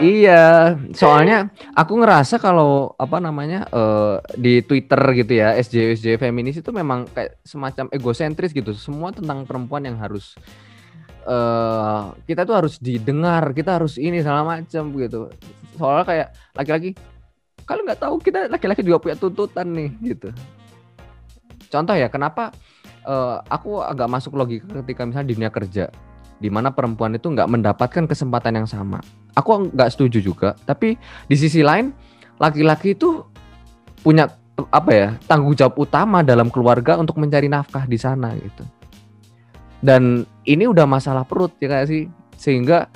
Iya, 0.00 0.80
soalnya 0.96 1.52
aku 1.76 2.00
ngerasa 2.00 2.40
kalau 2.40 2.96
apa 2.96 3.20
namanya 3.20 3.68
uh, 3.68 4.16
di 4.32 4.64
Twitter 4.64 4.96
gitu 5.12 5.32
ya 5.36 5.52
SJ 5.60 6.00
SJ 6.00 6.06
feminis 6.16 6.56
itu 6.56 6.72
memang 6.72 7.04
kayak 7.12 7.36
semacam 7.44 7.92
egosentris 7.92 8.56
gitu. 8.56 8.72
Semua 8.72 9.12
tentang 9.12 9.44
perempuan 9.44 9.84
yang 9.84 10.00
harus 10.00 10.40
uh, 11.28 12.16
kita 12.24 12.48
tuh 12.48 12.56
harus 12.56 12.80
didengar, 12.80 13.52
kita 13.52 13.76
harus 13.76 14.00
ini 14.00 14.24
segala 14.24 14.56
macam 14.56 14.88
gitu. 14.96 15.28
Soalnya 15.76 16.04
kayak 16.08 16.28
laki-laki 16.56 16.90
kalau 17.68 17.84
nggak 17.84 18.00
tahu 18.00 18.14
kita 18.24 18.48
laki-laki 18.48 18.80
juga 18.80 18.98
punya 19.04 19.16
tuntutan 19.20 19.68
nih 19.68 19.90
gitu. 20.16 20.32
Contoh 21.70 21.94
ya, 21.94 22.08
kenapa 22.08 22.50
uh, 23.04 23.44
aku 23.46 23.84
agak 23.84 24.08
masuk 24.10 24.32
logika 24.34 24.80
ketika 24.82 25.06
misalnya 25.06 25.28
di 25.28 25.34
dunia 25.36 25.52
kerja 25.52 25.84
di 26.40 26.48
mana 26.48 26.72
perempuan 26.72 27.12
itu 27.14 27.28
nggak 27.28 27.52
mendapatkan 27.52 28.08
kesempatan 28.08 28.64
yang 28.64 28.68
sama. 28.68 28.98
Aku 29.38 29.70
nggak 29.70 29.90
setuju 29.94 30.18
juga, 30.18 30.58
tapi 30.66 30.98
di 31.26 31.36
sisi 31.38 31.62
lain 31.62 31.94
laki-laki 32.40 32.98
itu 32.98 33.22
punya 34.00 34.26
apa 34.68 34.90
ya 34.92 35.08
tanggung 35.24 35.56
jawab 35.56 35.76
utama 35.80 36.20
dalam 36.20 36.52
keluarga 36.52 37.00
untuk 37.00 37.16
mencari 37.16 37.48
nafkah 37.48 37.88
di 37.88 37.96
sana 37.96 38.34
gitu. 38.36 38.64
Dan 39.80 40.28
ini 40.44 40.68
udah 40.68 40.84
masalah 40.84 41.24
perut 41.24 41.56
ya 41.56 41.72
kayak 41.72 41.88
sih, 41.88 42.04
sehingga 42.36 42.90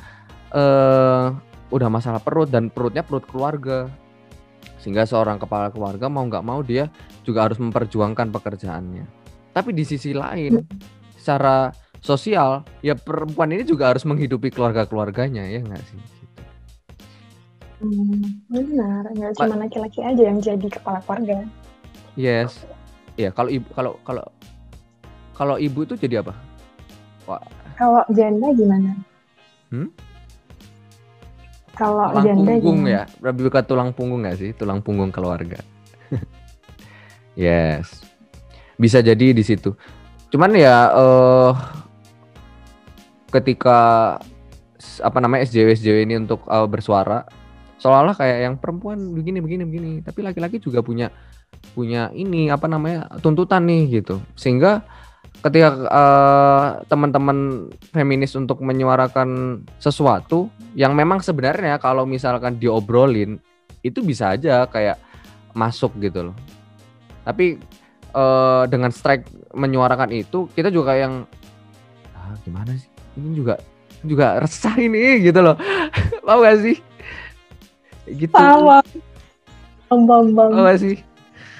uh, 0.52 1.32
udah 1.72 1.88
masalah 1.88 2.20
perut 2.20 2.52
dan 2.52 2.68
perutnya 2.68 3.00
perut 3.00 3.24
keluarga, 3.24 3.88
sehingga 4.76 5.08
seorang 5.08 5.40
kepala 5.40 5.72
keluarga 5.72 6.12
mau 6.12 6.28
nggak 6.28 6.44
mau 6.44 6.60
dia 6.60 6.92
juga 7.24 7.48
harus 7.48 7.56
memperjuangkan 7.56 8.28
pekerjaannya. 8.28 9.04
Tapi 9.56 9.70
di 9.72 9.84
sisi 9.88 10.12
lain, 10.12 10.60
secara 11.16 11.72
sosial, 12.04 12.68
ya 12.84 12.92
perempuan 12.92 13.48
ini 13.48 13.64
juga 13.64 13.88
harus 13.88 14.04
menghidupi 14.04 14.52
keluarga-keluarganya 14.52 15.48
ya 15.48 15.64
nggak 15.64 15.84
sih? 15.88 16.00
Hmm, 17.82 18.38
benar, 18.46 19.02
nggak 19.10 19.32
cuma 19.34 19.54
laki-laki 19.58 20.00
aja 20.00 20.22
yang 20.22 20.38
jadi 20.38 20.66
kepala 20.70 21.02
keluarga. 21.02 21.42
Yes, 22.14 22.62
ya 23.18 23.34
kalau 23.34 23.50
ibu 23.50 23.66
kalau 23.74 23.98
kalau 24.06 24.24
kalau 25.34 25.56
ibu 25.58 25.82
itu 25.82 25.98
jadi 25.98 26.22
apa? 26.22 26.34
Wah. 27.26 27.42
Kalau 27.74 28.06
janda 28.14 28.54
gimana? 28.54 28.94
Hmm? 29.74 29.90
Kalau 31.74 32.14
janda 32.22 32.54
punggung 32.54 32.86
gimana? 32.86 32.94
ya, 32.94 33.02
lebih 33.18 33.50
ke 33.50 33.60
tulang 33.66 33.90
punggung 33.90 34.22
nggak 34.22 34.38
sih? 34.38 34.50
Tulang 34.54 34.78
punggung 34.78 35.10
keluarga. 35.10 35.58
yes, 37.34 38.06
bisa 38.78 39.02
jadi 39.02 39.34
di 39.34 39.42
situ. 39.42 39.74
Cuman 40.30 40.54
ya 40.54 40.94
uh, 40.94 41.52
ketika 43.34 43.78
apa 45.02 45.18
namanya 45.18 45.42
SJW 45.42 45.74
SJW 45.74 45.98
ini 46.06 46.14
untuk 46.22 46.46
uh, 46.46 46.70
bersuara 46.70 47.26
seolah-olah 47.84 48.16
kayak 48.16 48.38
yang 48.48 48.54
perempuan 48.56 49.12
begini 49.12 49.44
begini 49.44 49.62
begini. 49.68 49.92
Tapi 50.00 50.24
laki-laki 50.24 50.56
juga 50.56 50.80
punya 50.80 51.12
punya 51.76 52.08
ini 52.16 52.48
apa 52.48 52.64
namanya 52.64 53.12
tuntutan 53.20 53.68
nih 53.68 54.00
gitu. 54.00 54.24
Sehingga 54.32 54.80
ketika 55.44 55.68
uh, 55.92 56.68
teman-teman 56.88 57.68
feminis 57.92 58.32
untuk 58.40 58.64
menyuarakan 58.64 59.60
sesuatu 59.76 60.48
yang 60.72 60.96
memang 60.96 61.20
sebenarnya 61.20 61.76
kalau 61.76 62.08
misalkan 62.08 62.56
diobrolin 62.56 63.36
itu 63.84 64.00
bisa 64.00 64.32
aja 64.32 64.64
kayak 64.64 64.96
masuk 65.52 65.92
gitu 66.00 66.32
loh. 66.32 66.36
Tapi 67.28 67.60
uh, 68.16 68.64
dengan 68.64 68.88
strike 68.88 69.28
menyuarakan 69.52 70.08
itu 70.08 70.48
kita 70.56 70.72
juga 70.72 70.96
yang 70.96 71.28
ah, 72.16 72.32
gimana 72.48 72.72
sih? 72.80 72.88
Ini 73.20 73.36
juga 73.36 73.60
juga 74.00 74.40
resah 74.40 74.72
ini 74.80 75.20
gitu 75.20 75.44
loh. 75.44 75.60
Mau 76.24 76.40
gak 76.40 76.64
sih 76.64 76.93
gitu. 78.08 78.34
Sama. 78.34 78.80
Bang 79.88 80.34
bang 80.34 80.50
gak 80.50 80.80
sih? 80.82 80.96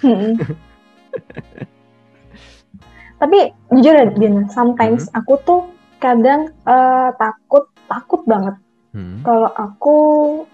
Tapi 3.22 3.38
jujur 3.70 3.94
ya 3.94 4.06
Dina 4.10 4.50
sometimes 4.50 5.06
hmm. 5.08 5.18
aku 5.22 5.34
tuh 5.46 5.60
kadang 6.02 6.50
uh, 6.66 7.14
takut 7.16 7.70
takut 7.88 8.22
banget. 8.26 8.58
Hmm. 8.94 9.26
kalau 9.26 9.50
aku 9.50 9.96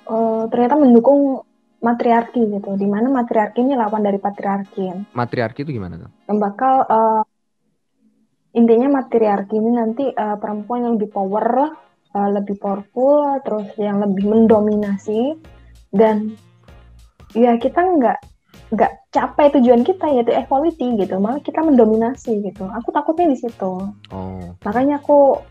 uh, 0.09 0.49
ternyata 0.49 0.73
mendukung 0.73 1.45
matriarki 1.85 2.41
gitu 2.49 2.73
di 2.73 2.89
mana 2.89 3.13
matriarki 3.13 3.61
ini 3.61 3.77
lawan 3.77 4.01
dari 4.01 4.17
patriarki. 4.17 5.13
Matriarki 5.13 5.61
itu 5.61 5.77
gimana 5.77 6.01
tuh? 6.01 6.11
Yang 6.25 6.39
bakal 6.41 6.75
uh, 6.89 7.23
intinya 8.57 9.01
matriarki 9.01 9.61
ini 9.61 9.71
nanti 9.77 10.05
uh, 10.09 10.41
perempuan 10.41 10.89
yang 10.89 10.93
lebih 10.97 11.13
power, 11.13 11.45
uh, 12.17 12.31
lebih 12.33 12.57
powerful, 12.57 13.45
terus 13.45 13.77
yang 13.77 14.01
lebih 14.01 14.25
mendominasi 14.25 15.37
dan 15.91 16.35
ya 17.35 17.55
kita 17.59 17.79
nggak 17.79 18.19
nggak 18.71 18.93
capai 19.11 19.51
tujuan 19.59 19.83
kita 19.83 20.07
yaitu 20.15 20.31
equality 20.31 20.95
gitu, 20.95 21.19
malah 21.19 21.43
kita 21.43 21.59
mendominasi 21.59 22.39
gitu. 22.47 22.71
Aku 22.71 22.95
takutnya 22.95 23.27
di 23.31 23.39
situ. 23.39 23.91
Oh. 24.15 24.47
Makanya 24.63 25.03
aku 25.03 25.43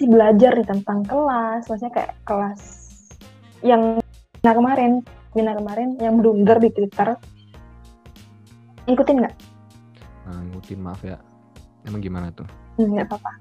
sih 0.00 0.08
belajar 0.08 0.56
nih 0.56 0.64
tentang 0.64 1.04
kelas, 1.04 1.68
maksudnya 1.68 1.92
kayak 1.92 2.12
kelas 2.24 2.60
yang 3.60 4.00
nah 4.40 4.52
kemarin, 4.56 5.04
Mina 5.36 5.52
kemarin 5.52 6.00
yang 6.00 6.20
blunder 6.20 6.56
di 6.60 6.70
Twitter. 6.72 7.16
Ikutin 8.84 9.20
nggak? 9.24 9.34
Nah, 10.24 10.40
ngikutin 10.44 10.80
maaf 10.80 11.00
ya 11.04 11.16
Emang 11.84 12.00
gimana 12.00 12.32
tuh? 12.32 12.48
Hmm, 12.80 12.96
nggak 12.96 13.06
apa-apa. 13.12 13.32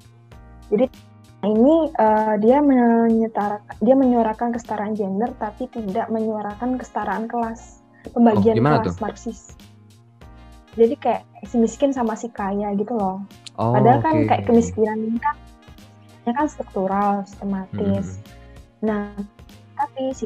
Jadi 0.67 0.85
ini 1.43 1.91
uh, 1.99 2.35
dia 2.39 2.63
menyetarakan, 2.63 3.75
dia 3.83 3.95
menyuarakan 3.99 4.55
kesetaraan 4.55 4.95
gender 4.95 5.31
tapi 5.37 5.67
tidak 5.67 6.07
menyuarakan 6.07 6.79
kesetaraan 6.79 7.27
kelas. 7.27 7.83
Pembagian 8.15 8.59
oh, 8.63 8.83
kelas 8.83 8.95
tuh? 8.95 9.03
Marxis. 9.03 9.39
Jadi 10.73 10.95
kayak 10.97 11.23
si 11.45 11.59
miskin 11.59 11.91
sama 11.91 12.15
si 12.15 12.31
kaya 12.31 12.71
gitu 12.79 12.95
loh. 12.95 13.21
Oh, 13.59 13.75
Padahal 13.75 13.99
kan 14.01 14.15
kayak 14.25 14.49
kemiskinan 14.49 14.97
ini 15.03 15.19
kan 15.21 15.35
ya 16.23 16.31
kan 16.31 16.47
struktural, 16.47 17.27
sistematis. 17.27 18.17
Hmm. 18.17 18.25
Nah, 18.83 19.05
tapi 19.75 20.15
si 20.15 20.25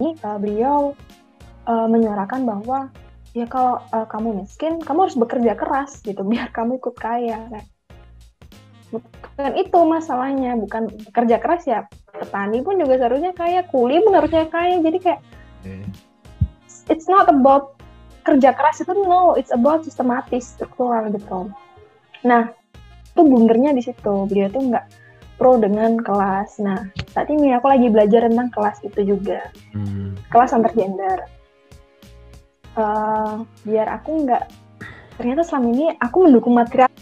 ini 0.00 0.16
uh, 0.24 0.40
beliau 0.40 0.96
uh, 1.68 1.86
menyuarakan 1.86 2.48
bahwa 2.48 2.88
ya 3.36 3.44
kalau 3.44 3.80
uh, 3.92 4.08
kamu 4.08 4.40
miskin 4.44 4.80
kamu 4.80 5.08
harus 5.08 5.16
bekerja 5.20 5.52
keras 5.52 6.00
gitu 6.00 6.24
biar 6.30 6.48
kamu 6.48 6.80
ikut 6.80 6.96
kaya 6.96 7.44
kan 7.52 7.64
bukan 9.00 9.52
itu 9.56 9.78
masalahnya 9.84 10.56
bukan 10.56 10.88
kerja 11.12 11.36
keras 11.40 11.64
ya 11.68 11.84
petani 12.16 12.64
pun 12.64 12.80
juga 12.80 12.96
seharusnya 12.96 13.32
kaya 13.36 13.60
kuli 13.68 14.00
pun 14.00 14.16
harusnya 14.16 14.48
kaya. 14.48 14.80
Jadi 14.80 14.98
kayak 15.00 15.20
okay. 15.62 15.84
it's 16.88 17.06
not 17.06 17.28
about 17.28 17.76
kerja 18.26 18.50
keras 18.56 18.82
itu 18.82 18.92
no 19.06 19.38
it's 19.38 19.54
about 19.54 19.84
sistematis 19.84 20.56
struktural 20.56 21.06
gitu. 21.12 21.52
Nah 22.24 22.50
itu 23.12 23.20
blundernya 23.22 23.76
di 23.76 23.82
situ. 23.84 24.26
Beliau 24.26 24.48
tuh 24.50 24.62
nggak 24.72 24.84
pro 25.36 25.60
dengan 25.60 26.00
kelas. 26.00 26.58
Nah 26.64 26.88
saat 27.12 27.28
ini 27.28 27.52
aku 27.54 27.68
lagi 27.68 27.92
belajar 27.92 28.26
tentang 28.26 28.48
kelas 28.50 28.82
itu 28.82 29.16
juga. 29.16 29.52
Hmm. 29.76 30.16
kelas 30.32 30.56
antar 30.56 30.72
gender. 30.74 31.18
Uh, 32.76 33.40
biar 33.64 33.88
aku 33.88 34.28
nggak 34.28 34.52
ternyata 35.16 35.40
selama 35.40 35.66
ini 35.72 35.86
aku 35.96 36.28
mendukung 36.28 36.52
material 36.52 36.92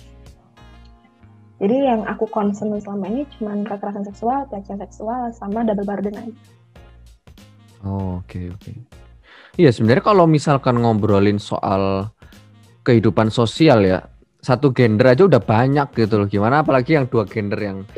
jadi 1.64 1.96
yang 1.96 2.04
aku 2.04 2.28
concern 2.28 2.76
selama 2.76 3.08
ini 3.08 3.24
cuma 3.40 3.56
kekerasan 3.64 4.04
seksual, 4.04 4.44
pelecehan 4.52 4.76
seksual, 4.84 5.32
sama 5.32 5.64
double 5.64 5.88
burden 5.88 6.12
aja. 6.12 6.36
Oh, 7.80 8.20
oke 8.20 8.28
okay, 8.28 8.52
oke. 8.52 8.60
Okay. 8.60 8.76
Iya 9.56 9.72
sebenarnya 9.72 10.04
kalau 10.04 10.28
misalkan 10.28 10.84
ngobrolin 10.84 11.40
soal 11.40 12.12
kehidupan 12.84 13.32
sosial 13.32 13.80
ya, 13.80 14.04
satu 14.44 14.76
gender 14.76 15.16
aja 15.16 15.24
udah 15.24 15.40
banyak 15.40 15.88
gitu 15.96 16.20
loh. 16.20 16.28
Gimana 16.28 16.60
apalagi 16.60 17.00
yang 17.00 17.08
dua 17.08 17.24
gender 17.24 17.56
yang 17.56 17.88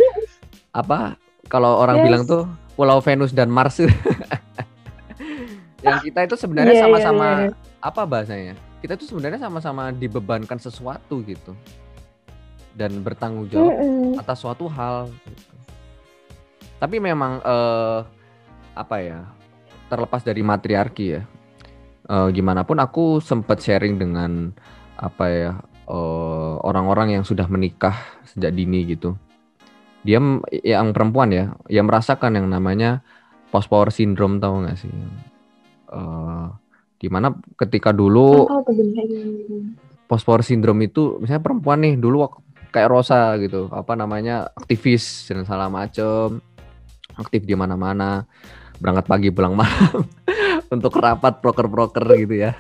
apa? 0.71 1.19
Kalau 1.51 1.83
orang 1.83 1.99
yes. 1.99 2.05
bilang 2.07 2.23
tuh 2.23 2.47
Pulau 2.79 3.03
Venus 3.03 3.35
dan 3.35 3.51
Mars. 3.51 3.83
yang 5.83 5.99
kita 6.07 6.23
itu 6.23 6.39
sebenarnya 6.39 6.87
sama-sama 6.87 7.27
yeah, 7.27 7.35
yeah, 7.35 7.51
yeah. 7.51 7.83
apa 7.83 8.03
bahasanya? 8.07 8.55
Kita 8.79 8.95
itu 8.95 9.11
sebenarnya 9.11 9.43
sama-sama 9.43 9.91
dibebankan 9.91 10.63
sesuatu 10.63 11.19
gitu 11.27 11.51
dan 12.77 13.01
bertanggung 13.01 13.49
jawab 13.49 13.73
mm 13.73 13.81
-hmm. 13.81 14.21
atas 14.21 14.39
suatu 14.45 14.69
hal. 14.69 15.09
Gitu. 15.25 15.55
Tapi 16.77 16.97
memang 17.01 17.41
uh, 17.41 18.05
apa 18.77 18.97
ya? 19.01 19.21
Terlepas 19.87 20.27
dari 20.27 20.43
matriarki 20.43 21.07
ya, 21.15 21.23
uh, 22.11 22.27
gimana 22.35 22.67
pun 22.67 22.83
aku 22.83 23.23
sempat 23.23 23.63
sharing 23.63 24.03
dengan 24.03 24.51
apa 24.99 25.25
ya 25.31 25.53
orang 25.87 26.59
orang-orang 26.67 27.09
yang 27.15 27.25
sudah 27.25 27.47
menikah 27.47 27.95
sejak 28.27 28.51
dini 28.51 28.83
gitu. 28.91 29.15
Dia 30.03 30.19
yang 30.67 30.91
perempuan 30.91 31.31
ya, 31.31 31.55
yang 31.71 31.87
merasakan 31.87 32.35
yang 32.35 32.51
namanya 32.51 33.07
post 33.55 33.71
power 33.71 33.95
syndrome 33.95 34.43
tahu 34.43 34.67
nggak 34.67 34.75
sih? 34.75 34.91
uh, 35.93 36.47
di 36.97 37.09
mana 37.13 37.33
ketika 37.61 37.93
dulu 37.93 38.49
post 40.07 40.25
power 40.25 40.43
syndrome 40.43 40.87
itu 40.87 41.19
misalnya 41.21 41.43
perempuan 41.45 41.83
nih 41.83 41.95
dulu 41.99 42.25
kayak 42.77 42.93
Rosa 42.93 43.41
gitu 43.41 43.73
apa 43.73 43.97
namanya 43.97 44.53
aktivis 44.53 45.25
dan 45.33 45.49
salah 45.49 45.73
macem 45.73 46.45
aktif 47.17 47.49
di 47.49 47.57
mana-mana 47.57 48.29
berangkat 48.77 49.07
pagi 49.09 49.29
pulang 49.33 49.57
malam 49.57 50.05
untuk 50.75 50.93
rapat 51.01 51.41
proker-proker 51.41 52.05
gitu 52.21 52.35
ya. 52.45 52.53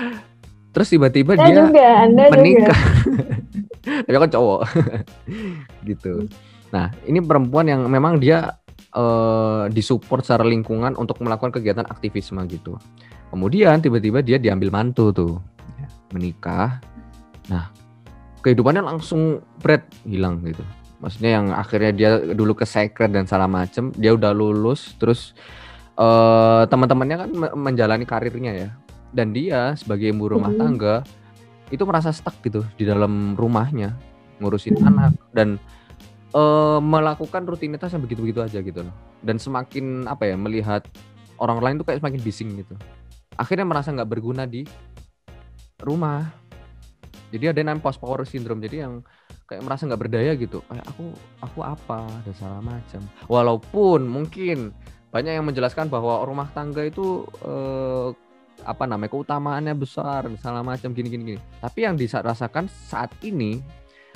Terus 0.74 0.86
tiba-tiba 0.86 1.34
dia 1.34 1.66
juga, 1.66 2.06
anda 2.06 2.30
menikah. 2.30 2.78
Tapi 4.06 4.14
kan 4.14 4.30
cowok. 4.30 4.60
gitu. 5.82 6.30
Nah, 6.70 6.94
ini 7.10 7.18
perempuan 7.18 7.66
yang 7.66 7.90
memang 7.90 8.22
dia 8.22 8.54
uh, 8.94 9.66
disupport 9.66 10.22
secara 10.22 10.46
lingkungan 10.46 10.94
untuk 10.94 11.18
melakukan 11.26 11.50
kegiatan 11.50 11.82
aktivisme 11.90 12.38
gitu. 12.46 12.78
Kemudian 13.34 13.82
tiba-tiba 13.82 14.22
dia 14.22 14.38
diambil 14.38 14.70
mantu 14.70 15.10
tuh, 15.10 15.34
ya, 15.82 15.90
menikah. 16.14 16.78
Nah, 17.50 17.74
kehidupannya 18.40 18.82
langsung 18.84 19.44
bread 19.60 19.84
hilang 20.04 20.40
gitu. 20.44 20.64
Maksudnya 21.00 21.30
yang 21.40 21.46
akhirnya 21.56 21.92
dia 21.96 22.10
dulu 22.36 22.52
ke 22.52 22.68
secret 22.68 23.08
dan 23.08 23.24
salah 23.24 23.48
macem, 23.48 23.88
dia 23.96 24.12
udah 24.12 24.36
lulus, 24.36 24.96
terus 25.00 25.32
uh, 25.96 26.68
teman-temannya 26.68 27.16
kan 27.16 27.30
menjalani 27.56 28.04
karirnya 28.04 28.52
ya. 28.52 28.70
Dan 29.10 29.32
dia 29.32 29.74
sebagai 29.80 30.12
ibu 30.12 30.28
rumah 30.30 30.52
tangga 30.54 31.02
itu 31.72 31.82
merasa 31.88 32.12
stuck 32.12 32.36
gitu 32.44 32.62
di 32.76 32.84
dalam 32.86 33.34
rumahnya 33.34 33.96
ngurusin 34.38 34.78
anak 34.86 35.14
dan 35.34 35.58
uh, 36.34 36.78
melakukan 36.78 37.46
rutinitas 37.46 37.90
yang 37.94 38.02
begitu-begitu 38.04 38.40
aja 38.44 38.58
gitu 38.60 38.86
loh. 38.86 38.94
Dan 39.24 39.40
semakin 39.40 40.06
apa 40.06 40.30
ya 40.30 40.36
melihat 40.38 40.86
orang 41.40 41.58
lain 41.58 41.74
tuh 41.80 41.86
kayak 41.88 42.04
semakin 42.04 42.20
bising 42.20 42.50
gitu. 42.60 42.76
Akhirnya 43.40 43.64
merasa 43.64 43.88
nggak 43.90 44.10
berguna 44.10 44.44
di 44.44 44.68
rumah. 45.80 46.39
Jadi 47.30 47.44
ada 47.50 47.58
yang 47.62 47.82
post 47.82 48.02
power 48.02 48.26
syndrome. 48.26 48.62
Jadi 48.62 48.76
yang 48.82 49.06
kayak 49.46 49.62
merasa 49.62 49.86
nggak 49.86 50.00
berdaya 50.02 50.32
gitu. 50.34 50.62
Kayak 50.66 50.86
aku 50.90 51.04
aku 51.42 51.60
apa 51.62 52.06
dan 52.26 52.34
salah 52.34 52.62
macam. 52.62 53.02
Walaupun 53.30 54.06
mungkin 54.06 54.74
banyak 55.10 55.38
yang 55.38 55.46
menjelaskan 55.46 55.90
bahwa 55.90 56.22
rumah 56.22 56.50
tangga 56.54 56.86
itu 56.86 57.26
eh, 57.42 58.08
apa 58.60 58.84
namanya 58.84 59.10
keutamaannya 59.10 59.74
besar 59.74 60.28
salah 60.38 60.62
macam 60.62 60.90
gini 60.92 61.08
gini 61.08 61.22
gini. 61.34 61.40
Tapi 61.62 61.78
yang 61.86 61.94
dirasakan 61.94 62.66
saat 62.68 63.10
ini 63.22 63.62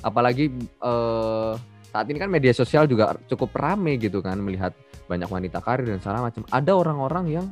apalagi 0.03 0.51
eh, 0.83 1.55
saat 1.95 2.11
ini 2.11 2.19
kan 2.19 2.27
media 2.27 2.51
sosial 2.51 2.91
juga 2.91 3.15
cukup 3.31 3.55
rame 3.55 3.95
gitu 4.03 4.19
kan 4.19 4.35
melihat 4.43 4.75
banyak 5.07 5.31
wanita 5.31 5.63
karir 5.63 5.87
dan 5.87 6.03
segala 6.03 6.27
macam. 6.27 6.43
Ada 6.51 6.73
orang-orang 6.75 7.27
yang 7.31 7.47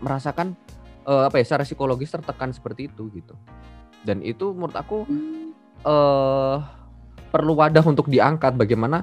merasakan 0.00 0.56
uh, 1.06 1.28
apa 1.28 1.40
ya 1.40 1.44
secara 1.44 1.64
psikologis 1.64 2.12
tertekan 2.12 2.50
seperti 2.52 2.90
itu 2.90 3.08
gitu. 3.14 3.34
Dan 4.06 4.22
itu 4.22 4.54
menurut 4.54 4.78
aku 4.78 5.02
uh, 5.82 6.62
perlu 7.34 7.52
wadah 7.58 7.82
untuk 7.82 8.06
diangkat 8.06 8.54
bagaimana 8.54 9.02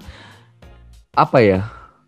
apa 1.14 1.38
ya 1.44 1.62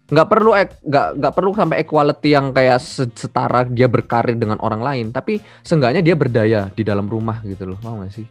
nggak 0.05 0.27
perlu 0.29 0.53
nggak 0.85 1.07
nggak 1.17 1.33
perlu 1.33 1.51
sampai 1.57 1.81
equality 1.81 2.29
yang 2.37 2.53
kayak 2.53 2.77
setara 3.17 3.65
dia 3.65 3.89
berkarir 3.89 4.37
dengan 4.37 4.61
orang 4.61 4.81
lain 4.81 5.05
tapi 5.09 5.41
seenggaknya 5.65 6.05
dia 6.05 6.13
berdaya 6.13 6.69
di 6.69 6.85
dalam 6.85 7.09
rumah 7.09 7.41
gitu 7.41 7.73
loh 7.73 7.79
mau 7.81 8.01
gak 8.01 8.13
sih? 8.13 8.25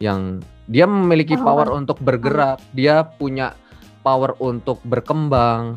Yang 0.00 0.46
dia 0.70 0.86
memiliki 0.88 1.36
power 1.36 1.76
untuk 1.76 2.00
bergerak, 2.00 2.62
dia 2.72 3.04
punya 3.04 3.52
power 4.00 4.32
untuk 4.40 4.80
berkembang. 4.80 5.76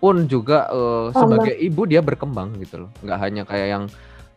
Pun 0.00 0.24
juga 0.30 0.72
uh, 0.72 1.12
sebagai 1.12 1.52
ibu 1.58 1.84
dia 1.84 2.00
berkembang 2.00 2.56
gitu 2.62 2.88
loh, 2.88 2.90
nggak 3.04 3.18
hanya 3.20 3.42
kayak 3.44 3.68
yang 3.68 3.84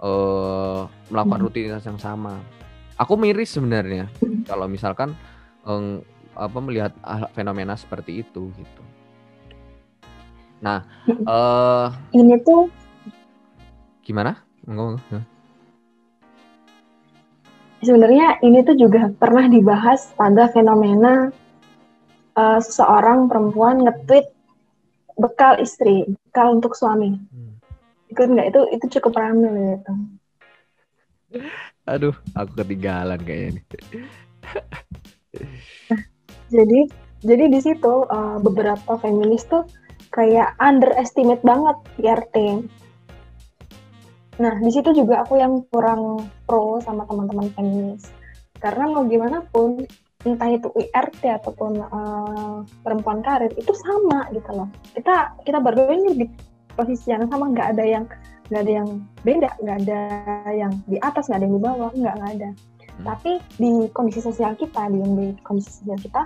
uh, 0.02 0.90
melakukan 1.10 1.40
hmm. 1.42 1.48
rutinitas 1.48 1.84
yang 1.86 2.00
sama. 2.02 2.40
Aku 2.98 3.14
miris 3.14 3.54
sebenarnya 3.54 4.10
kalau 4.50 4.66
misalkan 4.66 5.14
um, 5.62 6.02
apa 6.34 6.58
melihat 6.62 6.92
fenomena 7.34 7.78
seperti 7.78 8.26
itu 8.26 8.50
gitu. 8.58 8.84
Nah, 10.58 10.82
uh, 11.30 11.94
ini 12.18 12.42
tuh 12.42 12.74
gimana? 14.02 14.42
Ngomong 14.66 14.98
sebenarnya 17.82 18.42
ini 18.42 18.66
tuh 18.66 18.76
juga 18.78 19.12
pernah 19.14 19.46
dibahas 19.46 20.10
pada 20.18 20.50
fenomena 20.50 21.30
uh, 22.34 22.60
seseorang 22.62 23.30
perempuan 23.30 23.86
nge-tweet 23.86 24.28
bekal 25.18 25.58
istri, 25.62 26.06
bekal 26.30 26.58
untuk 26.58 26.74
suami. 26.74 27.18
Hmm. 27.18 27.47
Ikut 28.08 28.28
nggak 28.28 28.48
itu 28.52 28.62
itu 28.76 28.86
cukup 29.00 29.20
ramai 29.20 29.78
gitu. 29.78 29.94
Aduh, 31.88 32.16
aku 32.36 32.52
ketinggalan 32.64 33.20
kayaknya 33.20 33.64
nah, 35.92 36.02
jadi 36.56 36.80
jadi 37.20 37.44
di 37.52 37.60
situ 37.60 38.08
uh, 38.08 38.40
beberapa 38.40 38.96
feminis 38.96 39.44
tuh 39.52 39.68
kayak 40.16 40.56
underestimate 40.64 41.44
banget 41.44 41.76
PRT 42.00 42.64
Nah, 44.38 44.54
di 44.62 44.70
situ 44.70 44.94
juga 44.94 45.26
aku 45.26 45.42
yang 45.42 45.66
kurang 45.74 46.30
pro 46.46 46.78
sama 46.86 47.10
teman-teman 47.10 47.50
feminis. 47.58 48.06
Karena 48.62 48.86
mau 48.90 49.06
gimana 49.10 49.42
pun, 49.50 49.82
entah 50.26 50.50
itu 50.50 50.70
IRT 50.78 51.22
ataupun 51.42 51.82
uh, 51.82 52.62
perempuan 52.86 53.26
karir, 53.26 53.50
itu 53.58 53.74
sama 53.74 54.30
gitu 54.34 54.50
loh. 54.54 54.70
Kita 54.94 55.42
kita 55.42 55.58
berdua 55.58 55.90
ini 55.94 56.30
posisi 56.78 57.10
yang 57.10 57.26
sama, 57.26 57.50
nggak 57.50 57.74
ada 57.74 57.84
yang 57.84 58.06
nggak 58.48 58.62
ada 58.64 58.74
yang 58.80 58.90
beda, 59.26 59.50
nggak 59.60 59.78
ada 59.84 60.02
yang 60.56 60.72
di 60.88 60.98
atas, 61.04 61.28
nggak 61.28 61.42
ada 61.42 61.46
yang 61.50 61.56
di 61.58 61.64
bawah, 61.66 61.92
nggak 61.92 62.16
nggak 62.16 62.32
ada. 62.40 62.50
Hmm. 62.54 63.04
Tapi 63.04 63.32
di 63.58 63.72
kondisi 63.92 64.22
sosial 64.22 64.54
kita, 64.56 64.88
di, 64.94 65.02
di 65.02 65.28
kondisi 65.44 65.84
sosial 65.84 66.00
kita, 66.00 66.22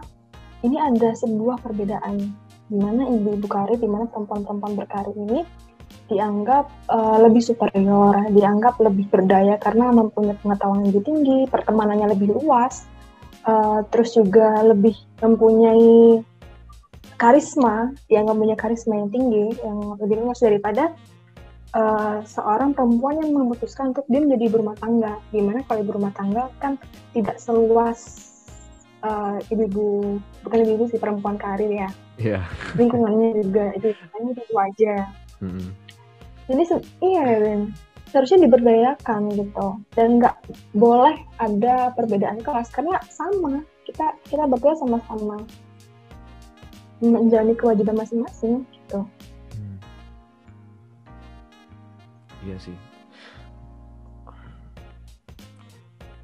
ini 0.67 0.77
ada 0.77 1.15
sebuah 1.17 1.63
perbedaan 1.65 2.19
di 2.71 2.77
mana 2.77 3.07
ibu-ibu 3.09 3.47
karir, 3.49 3.79
di 3.79 3.89
mana 3.89 4.07
perempuan-perempuan 4.11 4.75
berkarir 4.79 5.15
ini 5.17 5.41
dianggap 6.07 6.67
uh, 6.91 7.17
lebih 7.23 7.43
superior, 7.43 8.15
dianggap 8.31 8.79
lebih 8.79 9.07
berdaya 9.11 9.55
karena 9.59 9.91
mempunyai 9.91 10.35
pengetahuan 10.39 10.83
yang 10.83 10.89
lebih 10.91 11.03
tinggi, 11.07 11.39
pertemanannya 11.47 12.07
lebih 12.15 12.35
luas, 12.35 12.87
uh, 13.47 13.83
terus 13.91 14.15
juga 14.15 14.63
lebih 14.63 14.95
mempunyai 15.23 16.19
karisma, 17.21 17.93
dianggap 18.09 18.33
punya 18.33 18.57
karisma 18.57 18.97
yang 18.97 19.13
tinggi, 19.13 19.45
yang 19.61 19.77
lebih 20.01 20.25
luas 20.25 20.41
daripada 20.41 20.89
uh, 21.77 22.25
seorang 22.25 22.73
perempuan 22.73 23.21
yang 23.21 23.29
memutuskan 23.37 23.93
untuk 23.93 24.09
dia 24.09 24.25
menjadi 24.25 24.49
berumah 24.49 24.73
tangga. 24.81 25.21
Gimana 25.29 25.61
kalau 25.69 25.85
ibu 25.85 25.93
rumah 25.93 26.13
tangga 26.17 26.49
kan 26.57 26.81
tidak 27.13 27.37
seluas 27.37 28.25
ibu-ibu, 29.53 30.17
uh, 30.17 30.45
bukan 30.45 30.57
ibu-ibu 30.65 30.89
sih 30.89 30.97
perempuan 30.97 31.37
karir 31.37 31.69
ya. 31.69 31.89
Yeah. 32.17 32.43
Lingkungannya 32.73 33.45
juga 33.45 33.69
itu, 33.77 33.93
itu 33.93 34.55
aja. 34.57 35.05
Mm 35.37 35.53
-hmm 35.53 35.91
jadi 36.51 36.63
iya 36.99 37.23
Ben 37.39 37.61
seharusnya 38.11 38.43
diberdayakan 38.43 39.21
gitu 39.39 39.67
dan 39.95 40.19
nggak 40.19 40.35
boleh 40.75 41.15
ada 41.39 41.95
perbedaan 41.95 42.43
kelas 42.43 42.67
karena 42.75 42.99
sama 43.07 43.63
kita 43.87 44.11
kita 44.27 44.43
berdua 44.51 44.75
sama-sama 44.75 45.39
menjalani 47.01 47.57
kewajiban 47.57 47.97
masing-masing 47.97 48.61
gitu. 48.69 49.01
Hmm. 49.57 49.77
iya 52.45 52.57
sih. 52.61 52.77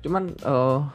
Cuman 0.06 0.30
uh, 0.46 0.86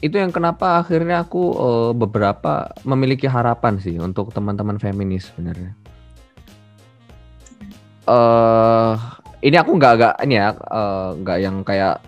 itu 0.00 0.16
yang 0.16 0.32
kenapa 0.32 0.80
akhirnya 0.80 1.24
aku 1.24 1.42
uh, 1.56 1.92
beberapa 1.92 2.72
memiliki 2.84 3.28
harapan 3.28 3.80
sih 3.80 3.96
untuk 4.00 4.32
teman-teman 4.32 4.76
feminis 4.76 5.32
sebenarnya. 5.32 5.72
Uh, 8.08 8.96
ini 9.40 9.56
aku 9.56 9.76
nggak 9.76 9.92
nggak 9.96 10.14
ini 10.24 10.34
ya 10.40 10.48
uh, 10.56 11.16
nggak 11.20 11.38
yang 11.40 11.56
kayak 11.64 12.00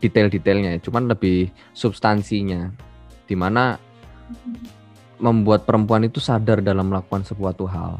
detail-detailnya, 0.00 0.82
cuman 0.82 1.06
lebih 1.06 1.54
substansinya, 1.70 2.66
di 3.30 3.36
mana 3.38 3.78
membuat 5.24 5.64
perempuan 5.64 6.04
itu 6.04 6.20
sadar 6.20 6.60
dalam 6.60 6.92
melakukan 6.92 7.24
sesuatu 7.24 7.64
hal. 7.64 7.96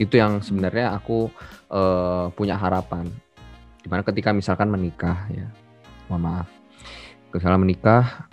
Itu 0.00 0.16
yang 0.16 0.40
sebenarnya 0.40 0.96
aku 0.96 1.28
uh, 1.68 2.32
punya 2.32 2.56
harapan. 2.56 3.12
Di 3.84 3.92
mana 3.92 4.00
ketika 4.00 4.32
misalkan 4.32 4.72
menikah 4.72 5.28
ya, 5.28 5.44
mohon 6.08 6.24
maaf, 6.24 6.48
misalnya 7.28 7.60
menikah, 7.60 8.24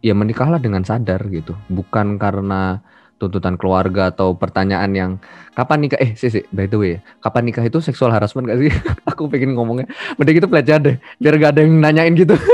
ya 0.00 0.16
menikahlah 0.16 0.56
dengan 0.56 0.80
sadar 0.88 1.20
gitu, 1.28 1.52
bukan 1.68 2.16
karena 2.16 2.80
tuntutan 3.18 3.58
keluarga 3.58 4.14
atau 4.14 4.32
pertanyaan 4.32 4.94
yang 4.94 5.18
kapan 5.52 5.84
nikah? 5.84 5.98
Eh 5.98 6.14
sih 6.14 6.30
sih 6.30 6.46
by 6.54 6.70
the 6.70 6.78
way 6.78 6.94
kapan 7.18 7.50
nikah 7.50 7.66
itu 7.66 7.82
seksual 7.82 8.14
harassment 8.14 8.46
gak 8.46 8.62
sih? 8.62 8.70
Aku 9.10 9.26
pengen 9.26 9.58
ngomongnya 9.58 9.90
mending 10.16 10.38
itu 10.38 10.46
pelecehan 10.46 10.86
deh 10.86 10.96
biar 11.18 11.34
gak 11.36 11.58
ada 11.58 11.66
yang 11.66 11.82
nanyain 11.82 12.14
gitu 12.14 12.38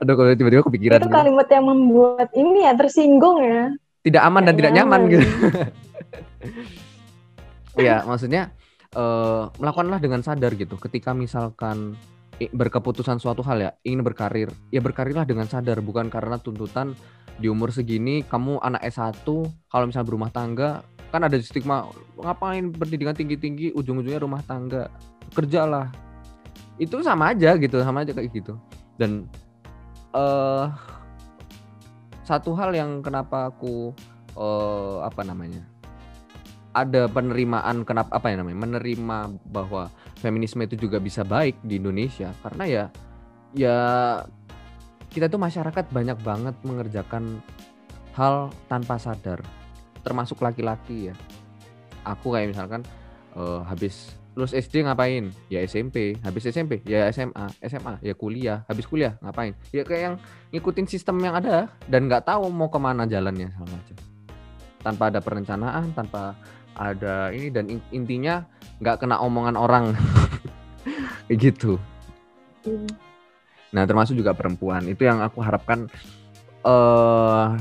aduh 0.00 0.14
kalau 0.16 0.28
tiba-tiba 0.34 0.62
kepikiran 0.64 0.98
itu 1.02 1.10
kalimat 1.10 1.46
gitu. 1.46 1.54
yang 1.54 1.66
membuat 1.66 2.28
ini 2.36 2.58
ya 2.64 2.72
tersinggung 2.76 3.38
ya. 3.42 3.72
Tidak 4.02 4.22
aman 4.22 4.42
dan 4.46 4.54
tidak 4.56 4.72
nyaman, 4.72 5.00
nyaman. 5.06 5.12
gitu. 5.12 5.26
Ya 7.78 8.02
maksudnya 8.02 8.50
uh, 8.98 9.54
melakukanlah 9.62 10.02
dengan 10.02 10.20
sadar 10.20 10.58
gitu. 10.58 10.74
Ketika 10.74 11.14
misalkan 11.14 11.94
berkeputusan 12.38 13.22
suatu 13.22 13.42
hal 13.46 13.58
ya, 13.62 13.70
ingin 13.86 14.02
berkarir, 14.02 14.50
ya 14.74 14.82
berkarirlah 14.82 15.22
dengan 15.22 15.46
sadar. 15.46 15.78
Bukan 15.78 16.10
karena 16.10 16.42
tuntutan 16.42 16.98
di 17.38 17.46
umur 17.46 17.70
segini 17.70 18.26
kamu 18.26 18.58
anak 18.58 18.82
S1 18.90 19.22
kalau 19.70 19.84
misalnya 19.86 20.08
berumah 20.10 20.30
tangga 20.34 20.82
kan 21.08 21.24
ada 21.24 21.38
stigma 21.40 21.88
ngapain 22.18 22.68
pendidikan 22.74 23.14
tinggi-tinggi 23.14 23.72
ujung-ujungnya 23.72 24.20
rumah 24.20 24.42
tangga. 24.44 24.90
Kerjalah. 25.32 25.88
Itu 26.78 27.00
sama 27.02 27.32
aja 27.34 27.54
gitu 27.58 27.80
sama 27.80 28.02
aja 28.02 28.12
kayak 28.12 28.28
gitu. 28.34 28.58
Dan 28.98 29.30
uh, 30.12 30.70
satu 32.24 32.52
hal 32.56 32.76
yang 32.76 33.00
kenapa 33.00 33.48
aku 33.48 33.96
uh, 34.36 35.00
apa 35.04 35.24
namanya 35.24 35.64
ada 36.76 37.08
penerimaan 37.08 37.82
kenapa 37.82 38.12
apa 38.12 38.28
ya 38.28 38.44
namanya 38.44 38.68
menerima 38.68 39.18
bahwa 39.48 39.88
feminisme 40.20 40.62
itu 40.62 40.76
juga 40.76 41.00
bisa 41.00 41.24
baik 41.24 41.56
di 41.64 41.80
Indonesia 41.80 42.30
karena 42.44 42.64
ya 42.68 42.84
ya 43.56 43.78
kita 45.08 45.32
tuh 45.32 45.40
masyarakat 45.40 45.88
banyak 45.88 46.18
banget 46.20 46.54
mengerjakan 46.62 47.40
hal 48.12 48.52
tanpa 48.68 49.00
sadar 49.00 49.40
termasuk 50.08 50.40
laki-laki 50.40 51.12
ya. 51.12 51.14
Aku 52.06 52.32
kayak 52.32 52.56
misalkan 52.56 52.82
uh, 53.36 53.60
habis 53.66 54.16
lulus 54.38 54.54
SD 54.54 54.86
ngapain? 54.86 55.34
Ya 55.50 55.58
SMP 55.66 56.14
habis 56.22 56.46
SMP 56.46 56.78
ya 56.86 57.10
SMA 57.10 57.50
SMA 57.58 57.98
ya 57.98 58.14
kuliah. 58.14 58.62
Habis 58.70 58.86
kuliah 58.86 59.18
ngapain? 59.18 59.58
Ya 59.74 59.82
kayak 59.82 60.02
yang 60.06 60.14
ngikutin 60.54 60.86
sistem 60.86 61.18
yang 61.18 61.34
ada 61.34 61.66
dan 61.90 62.06
nggak 62.06 62.22
tahu 62.22 62.46
mau 62.46 62.70
ke 62.70 62.78
mana 62.78 63.02
jalannya 63.02 63.50
sama 63.50 63.66
macam. 63.74 63.96
Tanpa 64.78 65.10
ada 65.10 65.18
perencanaan 65.18 65.90
tanpa 65.90 66.38
ada 66.78 67.34
ini 67.34 67.50
dan 67.50 67.66
intinya 67.90 68.46
nggak 68.78 69.02
kena 69.02 69.18
omongan 69.18 69.58
orang. 69.58 69.90
Gitu. 71.28 71.76
Nah 73.74 73.82
termasuk 73.90 74.14
juga 74.14 74.38
perempuan. 74.38 74.86
Itu 74.86 75.02
yang 75.02 75.18
aku 75.18 75.42
harapkan 75.42 75.90
uh, 76.62 77.58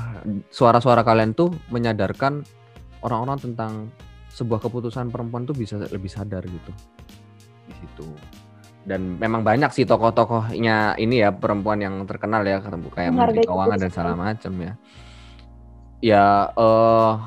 suara-suara 0.54 1.02
kalian 1.02 1.34
tuh 1.34 1.52
menyadarkan 1.74 2.46
orang-orang 3.02 3.38
tentang 3.42 3.90
sebuah 4.38 4.62
keputusan 4.62 5.10
perempuan 5.10 5.50
tuh 5.50 5.58
bisa 5.58 5.82
lebih 5.82 6.14
sadar 6.14 6.46
gitu. 6.46 6.72
Di 7.66 7.74
situ. 7.74 8.08
Dan 8.86 9.18
memang 9.18 9.42
banyak 9.42 9.74
sih 9.74 9.84
tokoh-tokohnya 9.84 10.96
ini 11.02 11.26
ya 11.26 11.34
perempuan 11.34 11.82
yang 11.82 12.06
terkenal 12.06 12.46
ya 12.46 12.62
kayak 12.62 13.12
Menteri 13.12 13.44
Keuangan 13.44 13.82
dan 13.82 13.90
segala 13.90 14.14
macam 14.16 14.54
ya. 14.62 14.74
Ya 15.98 16.26
uh, 16.54 17.18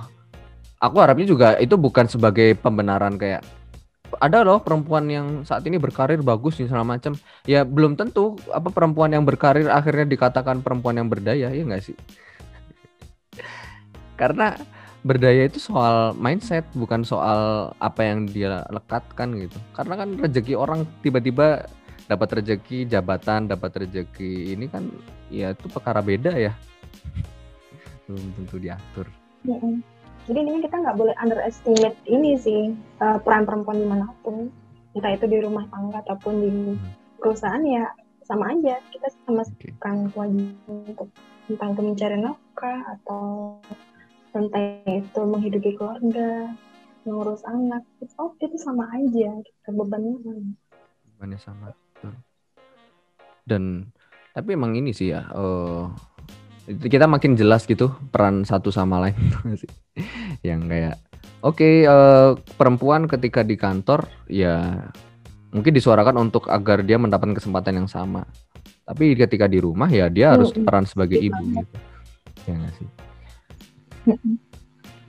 aku 0.78 0.96
harapnya 1.02 1.26
juga 1.26 1.58
itu 1.58 1.74
bukan 1.74 2.06
sebagai 2.06 2.54
pembenaran 2.54 3.18
kayak 3.18 3.42
ada 4.18 4.42
loh 4.42 4.62
perempuan 4.62 5.06
yang 5.06 5.26
saat 5.46 5.62
ini 5.66 5.78
berkarir 5.78 6.18
bagus 6.22 6.58
nih 6.58 6.66
segala 6.66 6.82
macam 6.82 7.14
ya 7.46 7.62
belum 7.62 7.94
tentu 7.94 8.34
apa 8.50 8.70
perempuan 8.74 9.14
yang 9.14 9.22
berkarir 9.22 9.70
akhirnya 9.70 10.06
dikatakan 10.06 10.62
perempuan 10.66 10.98
yang 10.98 11.10
berdaya 11.10 11.50
ya 11.50 11.62
enggak 11.62 11.82
sih? 11.90 11.96
Karena 14.20 14.54
berdaya 15.00 15.48
itu 15.48 15.56
soal 15.56 16.12
mindset 16.16 16.68
bukan 16.76 17.00
soal 17.00 17.72
apa 17.80 18.04
yang 18.04 18.28
dia 18.28 18.64
lekatkan 18.68 19.32
gitu. 19.36 19.56
Karena 19.72 19.94
kan 19.96 20.08
rezeki 20.20 20.54
orang 20.56 20.84
tiba-tiba 21.00 21.64
dapat 22.10 22.42
rezeki 22.42 22.90
jabatan 22.90 23.46
dapat 23.46 23.86
rezeki 23.86 24.58
ini 24.58 24.66
kan 24.66 24.90
ya 25.32 25.56
itu 25.56 25.66
perkara 25.72 26.04
beda 26.04 26.36
ya. 26.36 26.52
Belum 28.10 28.28
tentu 28.36 28.56
diatur. 28.60 29.06
Jadi 30.28 30.38
ini 30.46 30.60
kita 30.60 30.76
nggak 30.76 30.98
boleh 31.00 31.16
underestimate 31.16 31.96
ini 32.04 32.36
sih 32.36 32.76
uh, 33.00 33.18
peran 33.24 33.48
perempuan 33.48 33.80
di 33.80 33.86
mana 33.88 34.06
pun, 34.20 34.52
entah 34.92 35.16
itu 35.16 35.24
di 35.24 35.40
rumah 35.40 35.64
tangga 35.72 36.04
ataupun 36.04 36.34
di 36.44 36.50
hmm. 36.52 37.18
perusahaan 37.18 37.64
ya 37.64 37.88
sama 38.28 38.52
aja. 38.52 38.76
Kita 38.92 39.08
sama 39.24 39.42
okay. 39.48 39.72
kan 39.80 40.12
kewajiban 40.12 40.92
untuk 40.92 41.08
tentang 41.48 41.74
itu 41.74 41.82
mencari 41.82 42.16
nafkah 42.20 42.78
atau 42.94 43.24
tentang 44.30 44.82
itu 44.86 45.20
menghidupi 45.20 45.74
keluarga, 45.76 46.54
mengurus 47.04 47.42
anak, 47.46 47.82
itu 48.02 48.12
oh, 48.18 48.32
itu 48.38 48.58
sama 48.58 48.86
aja, 48.94 49.30
kita 49.42 49.70
bebannya 49.74 50.14
sama. 50.22 50.50
Bebannya 51.16 51.38
sama. 51.38 51.66
Dan 53.46 53.90
tapi 54.30 54.54
emang 54.54 54.78
ini 54.78 54.94
sih 54.94 55.10
ya, 55.10 55.26
uh, 55.34 55.90
kita 56.70 57.10
makin 57.10 57.34
jelas 57.34 57.66
gitu 57.66 57.90
peran 58.14 58.46
satu 58.46 58.70
sama 58.70 59.02
lain 59.02 59.18
yang 60.46 60.70
kayak 60.70 61.02
oke 61.42 61.58
okay, 61.58 61.82
uh, 61.82 61.90
eh, 61.90 62.30
perempuan 62.54 63.10
ketika 63.10 63.42
di 63.42 63.58
kantor 63.58 64.06
ya 64.30 64.86
mungkin 65.50 65.74
disuarakan 65.74 66.30
untuk 66.30 66.46
agar 66.46 66.86
dia 66.86 66.94
mendapatkan 66.94 67.34
kesempatan 67.34 67.82
yang 67.82 67.88
sama. 67.90 68.22
Tapi 68.86 69.18
ketika 69.18 69.50
di 69.50 69.58
rumah 69.58 69.90
ya 69.90 70.06
dia 70.06 70.34
harus 70.34 70.54
peran 70.54 70.86
sebagai 70.86 71.18
ibu 71.18 71.42
gitu. 71.42 71.76
Ya 72.46 72.58
sih 72.78 73.09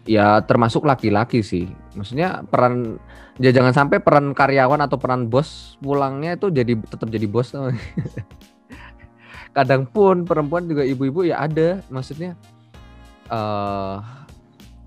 ya 0.06 0.42
termasuk 0.46 0.86
laki-laki 0.86 1.46
sih. 1.46 1.70
Maksudnya 1.94 2.46
peran 2.48 2.98
ya 3.38 3.54
jangan 3.54 3.74
sampai 3.74 4.02
peran 4.02 4.34
karyawan 4.34 4.82
atau 4.86 4.98
peran 4.98 5.30
bos 5.30 5.78
pulangnya 5.82 6.38
itu 6.38 6.50
jadi 6.50 6.78
tetap 6.78 7.10
jadi 7.10 7.26
bos 7.26 7.54
kadang 9.58 9.84
pun 9.84 10.24
perempuan 10.24 10.66
juga 10.66 10.84
ibu-ibu 10.86 11.28
ya 11.28 11.46
ada. 11.46 11.84
Maksudnya 11.92 12.34
uh, 13.30 14.02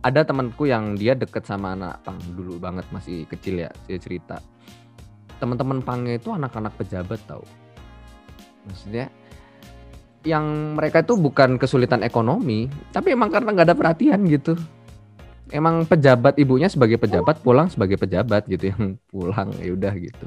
ada 0.05 0.21
temanku 0.21 0.69
yang 0.69 1.01
dia 1.01 1.17
deket 1.17 1.49
sama 1.49 1.73
anak 1.73 2.05
pang 2.05 2.21
dulu 2.37 2.61
banget 2.61 2.85
masih 2.93 3.25
kecil 3.25 3.65
ya 3.65 3.71
dia 3.89 3.97
cerita. 3.97 4.37
Teman-teman 5.41 5.81
pangnya 5.81 6.21
itu 6.21 6.31
anak-anak 6.31 6.77
pejabat 6.77 7.21
tau. 7.25 7.45
Maksudnya 8.65 9.13
yang 10.25 10.77
mereka 10.77 11.05
itu 11.05 11.15
bukan 11.21 11.61
kesulitan 11.61 12.01
ekonomi 12.01 12.67
tapi 12.91 13.13
emang 13.13 13.29
karena 13.29 13.53
nggak 13.53 13.69
ada 13.69 13.77
perhatian 13.77 14.25
gitu 14.27 14.57
emang 15.53 15.85
pejabat 15.85 16.41
ibunya 16.41 16.67
sebagai 16.67 16.97
pejabat 16.97 17.45
pulang 17.45 17.69
sebagai 17.69 18.01
pejabat 18.01 18.49
gitu 18.49 18.73
yang 18.73 18.83
pulang 19.13 19.53
ya 19.61 19.77
udah 19.77 19.93
gitu 19.97 20.27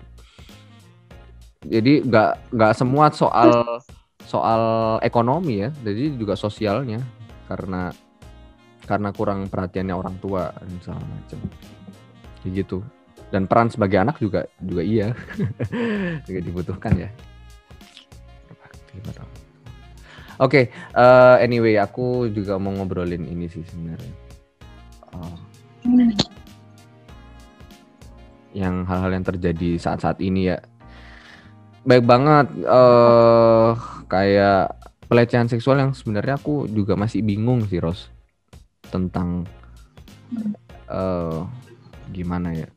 jadi 1.66 2.06
nggak 2.06 2.54
nggak 2.54 2.74
semua 2.78 3.10
soal 3.10 3.82
soal 4.28 4.62
ekonomi 5.02 5.64
ya, 5.64 5.70
jadi 5.82 6.14
juga 6.14 6.36
sosialnya 6.36 7.00
karena 7.48 7.96
karena 8.84 9.10
kurang 9.16 9.48
perhatiannya 9.48 9.96
orang 9.96 10.16
tua 10.20 10.52
dan 10.52 10.78
segala 10.84 11.04
macam. 11.08 11.40
Gitu. 12.48 12.80
Dan 13.28 13.44
peran 13.44 13.68
sebagai 13.68 14.00
anak 14.00 14.20
juga 14.20 14.48
juga 14.64 14.84
iya. 14.84 15.12
juga 16.28 16.40
dibutuhkan 16.44 16.94
ya. 16.96 17.10
Oke, 20.38 20.70
okay, 20.70 20.94
uh, 20.94 21.42
eh, 21.42 21.50
anyway, 21.50 21.82
aku 21.82 22.30
juga 22.30 22.62
mau 22.62 22.70
ngobrolin 22.70 23.26
ini 23.26 23.50
sih 23.50 23.66
sebenarnya. 23.66 24.14
Uh, 25.10 25.38
yang 28.58 28.86
hal-hal 28.90 29.12
yang 29.14 29.26
terjadi 29.26 29.78
saat-saat 29.78 30.18
ini 30.24 30.54
ya 30.54 30.58
baik 31.88 32.04
banget 32.04 32.52
uh, 32.68 33.78
kayak 34.12 34.74
pelecehan 35.08 35.48
seksual 35.48 35.80
yang 35.80 35.94
sebenarnya 35.96 36.36
aku 36.36 36.68
juga 36.68 37.00
masih 37.00 37.24
bingung 37.24 37.64
sih 37.64 37.80
Ros 37.80 38.12
tentang 38.92 39.48
uh, 40.92 41.48
gimana 42.12 42.52
ya 42.52 42.68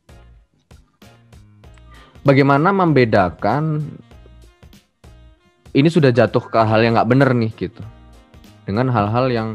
bagaimana 2.23 2.71
membedakan 2.71 3.83
ini 5.75 5.89
sudah 5.89 6.11
jatuh 6.11 6.43
ke 6.43 6.59
hal 6.59 6.81
yang 6.83 6.97
nggak 6.99 7.11
bener 7.11 7.31
nih 7.35 7.53
gitu 7.55 7.83
dengan 8.67 8.91
hal-hal 8.91 9.27
yang 9.31 9.49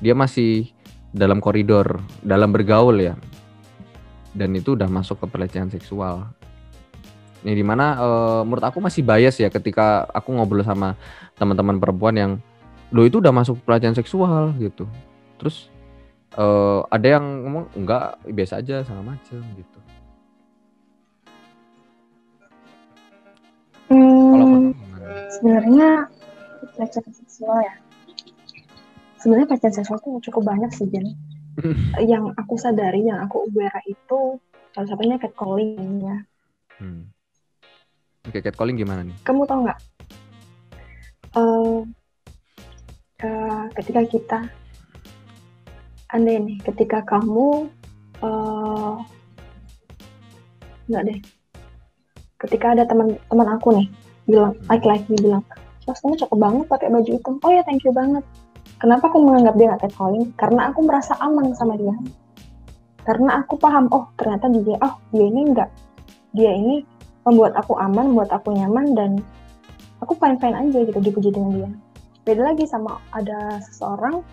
dia 0.00 0.16
masih 0.16 0.70
dalam 1.14 1.38
koridor 1.38 2.02
dalam 2.24 2.50
bergaul 2.50 2.96
ya 2.98 3.14
dan 4.34 4.50
itu 4.56 4.74
udah 4.74 4.90
masuk 4.90 5.22
ke 5.22 5.26
pelecehan 5.30 5.70
seksual 5.70 6.26
Nih 7.44 7.60
di 7.60 7.64
mana 7.64 8.00
uh, 8.00 8.08
eh, 8.08 8.40
menurut 8.48 8.64
aku 8.64 8.80
masih 8.80 9.04
bias 9.04 9.36
ya 9.36 9.52
ketika 9.52 10.08
aku 10.16 10.32
ngobrol 10.32 10.64
sama 10.64 10.96
teman-teman 11.36 11.76
perempuan 11.76 12.16
yang 12.16 12.32
lo 12.88 13.04
itu 13.04 13.20
udah 13.20 13.36
masuk 13.36 13.60
pelecehan 13.68 13.92
seksual 13.92 14.56
gitu. 14.56 14.88
Terus 15.36 15.68
uh, 16.40 16.88
ada 16.88 17.20
yang 17.20 17.24
ngomong 17.44 17.64
enggak 17.76 18.16
biasa 18.24 18.64
aja 18.64 18.80
sama 18.88 19.12
macam 19.12 19.44
gitu. 19.60 19.78
Hmm, 23.92 24.23
sebenarnya 25.38 26.08
pelecehan 26.74 27.12
seksual 27.12 27.58
ya. 27.62 27.74
Sebenarnya 29.20 29.46
pelecehan 29.48 29.74
seksual 29.76 29.98
itu 30.00 30.10
cukup 30.30 30.42
banyak 30.52 30.70
sih 30.72 30.88
Jen. 30.88 31.08
yang 32.02 32.34
aku 32.34 32.58
sadari, 32.58 33.06
yang 33.06 33.22
aku 33.22 33.46
aware 33.46 33.78
itu 33.86 34.42
salah 34.74 34.88
satunya 34.90 35.16
catcalling 35.22 36.02
ya. 36.02 36.16
Hmm. 36.82 37.06
Oke, 38.26 38.42
catcalling 38.42 38.74
gimana 38.74 39.06
nih? 39.06 39.14
Kamu 39.22 39.46
tau 39.46 39.62
nggak? 39.62 39.80
Uh, 41.34 41.86
uh, 43.22 43.64
ketika 43.78 44.02
kita, 44.06 44.38
aneh 46.10 46.38
nih, 46.42 46.58
ketika 46.66 47.06
kamu, 47.06 47.70
uh, 48.22 48.98
nggak 50.90 51.02
deh, 51.06 51.18
ketika 52.42 52.74
ada 52.74 52.82
teman 52.88 53.14
teman 53.30 53.48
aku 53.50 53.78
nih, 53.78 53.86
bilang 54.24 54.56
laki-laki 54.68 55.12
bilang 55.20 55.44
Mas 55.84 56.00
kamu 56.00 56.16
cakep 56.16 56.38
banget 56.40 56.64
pakai 56.68 56.88
baju 56.88 57.10
itu 57.12 57.30
oh 57.44 57.50
ya 57.52 57.62
thank 57.68 57.84
you 57.84 57.92
banget. 57.92 58.24
Kenapa 58.80 59.12
aku 59.12 59.20
menganggap 59.20 59.54
dia 59.56 59.66
nggak 59.72 59.82
catcalling 59.84 60.26
karena 60.40 60.60
aku 60.72 60.80
merasa 60.80 61.12
aman 61.20 61.52
sama 61.52 61.76
dia. 61.76 61.92
Karena 63.04 63.44
aku 63.44 63.60
paham 63.60 63.92
oh 63.92 64.08
ternyata 64.16 64.48
dia 64.48 64.80
oh 64.80 64.96
dia 65.12 65.26
ini 65.28 65.52
enggak 65.52 65.68
dia 66.32 66.50
ini 66.56 66.82
membuat 67.28 67.52
aku 67.60 67.76
aman 67.76 68.12
membuat 68.12 68.32
aku 68.32 68.56
nyaman 68.56 68.96
dan 68.96 69.10
aku 70.00 70.16
fine 70.16 70.40
fine 70.40 70.56
aja 70.56 70.78
gitu 70.88 71.00
dipuji 71.04 71.28
dengan 71.28 71.52
dia. 71.52 71.70
Beda 72.24 72.48
lagi 72.48 72.64
sama 72.64 72.96
ada 73.12 73.60
seseorang 73.60 74.24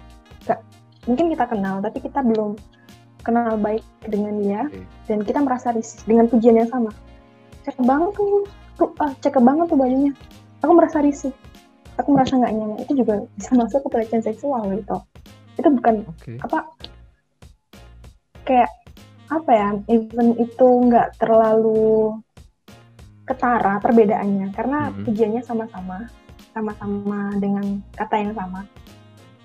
gak, 0.48 0.64
mungkin 1.04 1.36
kita 1.36 1.52
kenal 1.52 1.84
tapi 1.84 2.00
kita 2.00 2.24
belum 2.24 2.56
kenal 3.28 3.60
baik 3.60 3.84
dengan 4.08 4.40
dia 4.40 4.62
dan 5.06 5.20
kita 5.22 5.44
merasa 5.44 5.76
risih 5.76 6.00
dengan 6.08 6.32
pujian 6.32 6.56
yang 6.56 6.72
sama. 6.72 6.96
Cakep 7.68 7.84
banget 7.84 8.12
ah, 8.80 9.12
cakep 9.20 9.44
banget 9.44 9.66
tuh 9.72 9.80
bajunya. 9.80 10.14
Aku 10.62 10.72
merasa 10.78 11.02
risih. 11.02 11.34
Aku 12.00 12.14
merasa 12.16 12.38
nggak 12.38 12.54
nyaman. 12.54 12.78
Itu 12.82 12.94
juga 12.96 13.26
bisa 13.36 13.52
masuk 13.58 13.86
ke 13.86 13.90
pelecehan 13.92 14.24
seksual 14.24 14.70
gitu. 14.74 14.98
Itu 15.58 15.68
bukan 15.74 16.08
okay. 16.08 16.38
apa 16.42 16.60
kayak 18.42 18.72
apa 19.32 19.52
ya 19.54 19.70
even 19.88 20.36
itu 20.36 20.68
nggak 20.92 21.20
terlalu 21.20 22.16
ketara 23.28 23.78
perbedaannya. 23.82 24.54
Karena 24.56 24.90
hmm. 24.90 25.04
tujuannya 25.08 25.42
sama-sama 25.44 26.10
sama-sama 26.52 27.32
dengan 27.40 27.80
kata 27.96 28.16
yang 28.20 28.34
sama. 28.36 28.68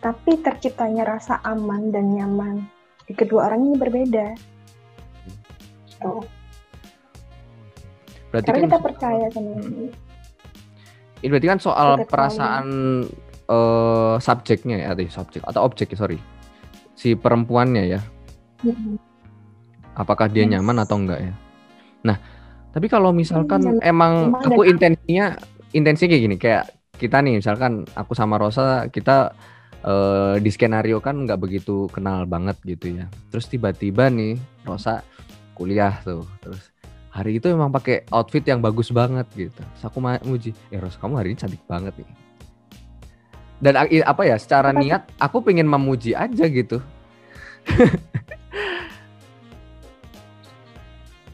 Tapi 0.02 0.38
terciptanya 0.42 1.06
rasa 1.06 1.40
aman 1.42 1.90
dan 1.90 2.14
nyaman 2.14 2.66
di 3.06 3.14
kedua 3.14 3.50
orang 3.50 3.66
ini 3.66 3.76
berbeda. 3.78 4.26
Tuh 6.02 6.35
berarti 8.36 8.48
karena 8.52 8.60
kan, 8.60 8.68
kita 8.68 8.78
percaya 8.84 9.26
sama 9.32 9.50
hmm. 9.56 9.64
ini 9.64 9.86
ini 11.24 11.28
berarti 11.32 11.48
kan 11.48 11.60
soal 11.60 11.88
perasaan 12.04 12.66
uh, 13.48 14.14
subjeknya 14.20 14.76
ya 14.84 14.88
atau 14.92 15.08
subjek 15.08 15.42
atau 15.48 15.60
objek 15.64 15.96
sorry 15.96 16.20
si 16.92 17.16
perempuannya 17.16 17.84
ya 17.96 18.00
hmm. 18.62 19.00
apakah 19.96 20.28
dia 20.28 20.44
yes. 20.44 20.52
nyaman 20.56 20.76
atau 20.84 20.96
enggak 21.00 21.20
ya 21.24 21.34
nah 22.04 22.16
tapi 22.76 22.92
kalau 22.92 23.08
misalkan 23.08 23.80
hmm, 23.80 23.80
emang 23.80 24.36
aku 24.36 24.68
intensinya 24.68 25.32
intensinya 25.72 26.12
kayak 26.12 26.24
gini 26.28 26.36
kayak 26.36 26.64
kita 26.96 27.20
nih 27.24 27.40
misalkan 27.40 27.84
aku 27.96 28.12
sama 28.16 28.40
Rosa 28.40 28.88
kita 28.88 29.32
uh, 29.84 30.34
di 30.40 30.50
skenario 30.50 30.98
kan 31.04 31.24
nggak 31.28 31.40
begitu 31.40 31.86
kenal 31.92 32.24
banget 32.24 32.56
gitu 32.64 33.00
ya. 33.00 33.06
Terus 33.30 33.46
tiba-tiba 33.46 34.08
nih 34.08 34.40
Rosa 34.64 35.04
kuliah 35.52 36.00
tuh. 36.02 36.24
Terus 36.40 36.62
hari 37.16 37.40
itu 37.40 37.48
emang 37.48 37.72
pakai 37.72 38.04
outfit 38.12 38.44
yang 38.44 38.60
bagus 38.60 38.92
banget 38.92 39.24
gitu. 39.32 39.56
Terus 39.56 39.84
aku 39.88 40.04
muji, 40.04 40.52
"Eh 40.68 40.76
Rosa, 40.76 41.00
kamu 41.00 41.16
hari 41.16 41.32
ini 41.32 41.40
cantik 41.40 41.64
banget 41.64 41.96
nih." 41.96 42.04
Dan 43.56 43.72
apa 43.80 44.22
ya, 44.28 44.36
secara 44.36 44.68
niat 44.76 45.08
aku 45.16 45.40
pengen 45.40 45.64
memuji 45.64 46.12
aja 46.12 46.44
gitu. 46.44 46.84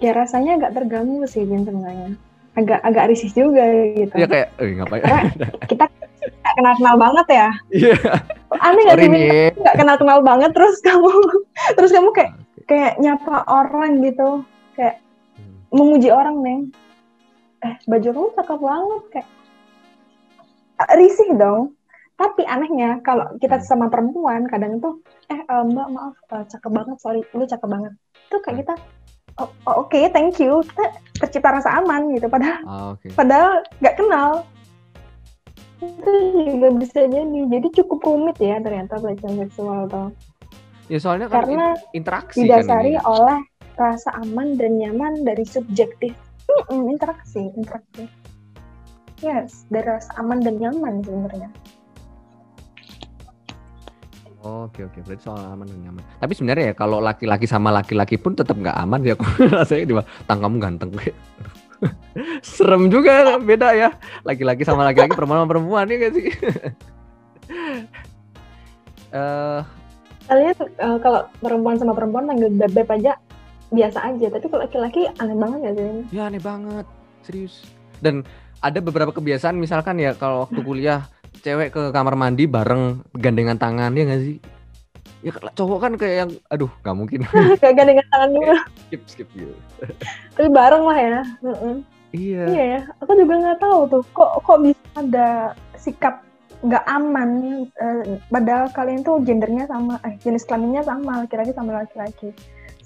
ya 0.05 0.15
rasanya 0.15 0.63
agak 0.63 0.79
terganggu 0.79 1.27
sih 1.27 1.43
Bin 1.43 1.67
sebenarnya. 1.67 2.15
Agak 2.55 2.79
agak 2.87 3.11
risih 3.11 3.33
juga 3.35 3.67
gitu. 3.99 4.15
Ya 4.15 4.31
kayak 4.31 4.55
eh, 4.63 4.71
ngapain? 4.79 5.03
Karena 5.03 5.31
kita 5.71 5.91
gak 6.23 6.55
kenal 6.55 6.75
kenal 6.79 6.97
banget 7.01 7.27
ya. 7.27 7.51
Iya. 7.75 7.99
Yeah. 7.99 8.61
aneh 8.61 8.85
gak 8.85 9.01
sih 9.01 9.09
nggak 9.57 9.77
kenal 9.81 9.97
kenal 9.97 10.21
banget 10.21 10.53
terus 10.53 10.77
kamu 10.85 11.09
terus 11.81 11.91
kamu 11.91 12.13
kayak 12.15 12.31
kayak 12.71 12.95
nyapa 13.03 13.43
orang 13.51 13.99
gitu. 14.07 14.47
Kayak 14.79 15.03
memuji 15.73 16.13
orang 16.13 16.37
nih 16.45 16.61
eh 17.63 17.75
baju 17.89 18.09
kamu 18.13 18.29
cakep 18.37 18.59
banget 18.61 19.05
kayak. 19.15 19.29
Risih 20.99 21.31
dong. 21.39 21.79
Tapi 22.19 22.43
anehnya 22.47 22.99
kalau 23.03 23.27
kita 23.39 23.59
hmm. 23.59 23.67
sama 23.67 23.87
perempuan 23.89 24.47
kadang 24.47 24.79
tuh 24.79 25.01
eh 25.31 25.41
uh, 25.49 25.65
mbak 25.67 25.89
maaf 25.91 26.17
uh, 26.31 26.45
cakep 26.47 26.71
banget 26.71 26.97
sorry 27.01 27.21
lu 27.35 27.47
cakep 27.47 27.69
banget. 27.71 27.93
Itu 28.29 28.37
kayak 28.43 28.55
hmm. 28.55 28.61
kita 28.63 28.75
oh, 29.41 29.51
oh, 29.67 29.75
oke 29.87 29.91
okay, 29.91 30.11
thank 30.11 30.39
you. 30.39 30.63
Kita 30.67 30.85
tercipta 31.19 31.55
rasa 31.55 31.83
aman 31.83 32.11
gitu 32.15 32.27
padahal 32.27 32.63
oh, 32.67 32.87
okay. 32.99 33.11
padahal 33.15 33.63
nggak 33.79 33.97
kenal. 33.97 34.31
Itu 35.83 36.13
juga 36.47 36.69
bisa 36.79 37.01
jadi. 37.11 37.41
Jadi 37.47 37.69
cukup 37.83 37.99
rumit 38.07 38.39
ya 38.39 38.59
ternyata 38.59 38.99
pelecehan 38.99 39.39
seksual 39.47 39.87
tuh. 39.91 40.11
Ya 40.91 40.99
soalnya 40.99 41.31
kan 41.31 41.47
karena 41.47 41.67
interaksi 41.95 42.43
kan 42.43 42.67
didasari 42.67 42.93
kan 42.99 43.07
oleh 43.07 43.39
rasa 43.83 44.15
aman 44.23 44.55
dan 44.55 44.79
nyaman 44.79 45.27
dari 45.27 45.43
subjektif 45.43 46.15
hmm, 46.71 46.87
interaksi 46.87 47.51
interaksi 47.59 48.07
yes 49.19 49.67
dari 49.75 49.87
rasa 49.91 50.15
aman 50.23 50.39
dan 50.39 50.63
nyaman 50.63 51.03
sebenarnya 51.03 51.51
Oke 54.43 54.83
oke, 54.83 55.07
berarti 55.07 55.23
soal 55.23 55.39
aman 55.55 55.71
dan 55.71 55.79
nyaman. 55.87 56.03
Tapi 56.19 56.35
sebenarnya 56.35 56.65
ya 56.67 56.75
kalau 56.75 56.99
laki-laki 56.99 57.47
sama 57.47 57.71
laki-laki 57.71 58.19
pun 58.19 58.35
tetap 58.35 58.59
nggak 58.59 58.75
aman 58.75 58.99
ya. 59.07 59.15
Aku 59.15 59.23
rasanya 59.55 59.85
di 59.87 59.95
tang 60.27 60.43
kamu 60.43 60.59
ganteng. 60.59 60.91
Serem 62.43 62.91
juga 62.91 63.39
beda 63.39 63.71
ya. 63.71 63.95
Laki-laki 64.27 64.67
sama 64.67 64.83
laki-laki, 64.83 65.15
perempuan 65.15 65.47
sama 65.47 65.51
perempuan 65.51 65.87
ya 65.87 65.97
gak 66.03 66.13
sih? 66.19 66.27
uh, 69.15 69.63
Kalian 70.31 70.55
uh, 70.59 70.99
kalau 70.99 71.21
perempuan 71.39 71.77
sama 71.79 71.93
perempuan 71.95 72.25
panggil 72.27 72.51
bebek 72.51 72.89
aja 72.99 73.19
biasa 73.73 73.99
aja, 74.05 74.27
tapi 74.29 74.47
kalau 74.53 74.63
laki-laki 74.69 75.09
aneh 75.17 75.37
banget 75.37 75.61
ya 75.65 75.73
sih? 75.73 75.91
Ya 76.13 76.23
aneh 76.29 76.43
banget, 76.43 76.87
serius. 77.25 77.65
Dan 78.05 78.23
ada 78.63 78.79
beberapa 78.79 79.11
kebiasaan 79.11 79.59
misalkan 79.59 79.99
ya 79.99 80.15
kalau 80.15 80.47
waktu 80.47 80.61
kuliah 80.63 81.09
cewek 81.43 81.75
ke 81.75 81.83
kamar 81.91 82.15
mandi 82.15 82.47
bareng 82.47 83.03
gandengan 83.17 83.59
tangan 83.59 83.97
ya 83.97 84.05
nggak 84.07 84.23
sih? 84.23 84.37
Ya 85.23 85.33
cowok 85.35 85.79
kan 85.83 85.93
kayak 85.99 86.17
yang 86.27 86.31
aduh 86.53 86.71
nggak 86.85 86.97
mungkin. 86.97 87.21
kayak 87.63 87.75
gandengan 87.75 88.07
tangan 88.13 88.31
juga. 88.31 88.57
skip 88.87 89.03
skip 89.09 89.29
gitu. 89.35 89.55
Tapi 90.37 90.49
bareng 90.53 90.85
lah 90.85 90.99
ya. 91.01 91.21
Iya. 92.13 92.45
Iya 92.47 92.65
ya. 92.79 92.81
Aku 93.03 93.17
juga 93.17 93.35
nggak 93.41 93.59
tahu 93.59 93.81
tuh 93.89 94.03
kok 94.13 94.31
kok 94.45 94.59
bisa 94.61 94.87
ada 95.01 95.57
sikap 95.81 96.23
nggak 96.63 96.85
aman 96.87 97.31
eh, 97.67 98.23
padahal 98.31 98.71
kalian 98.71 99.03
tuh 99.03 99.19
gendernya 99.27 99.67
sama 99.67 99.99
eh 100.07 100.15
jenis 100.23 100.47
kelaminnya 100.47 100.87
sama 100.87 101.27
laki-laki 101.27 101.51
sama 101.51 101.83
laki-laki 101.83 102.31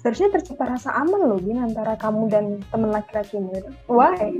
seharusnya 0.07 0.39
tercipta 0.39 0.63
rasa 0.63 0.95
aman 1.03 1.19
loh 1.27 1.35
bin 1.35 1.59
antara 1.59 1.99
kamu 1.99 2.31
dan 2.31 2.63
temen 2.71 2.95
laki-laki 2.95 3.43
gitu. 3.43 3.67
Why? 3.91 4.31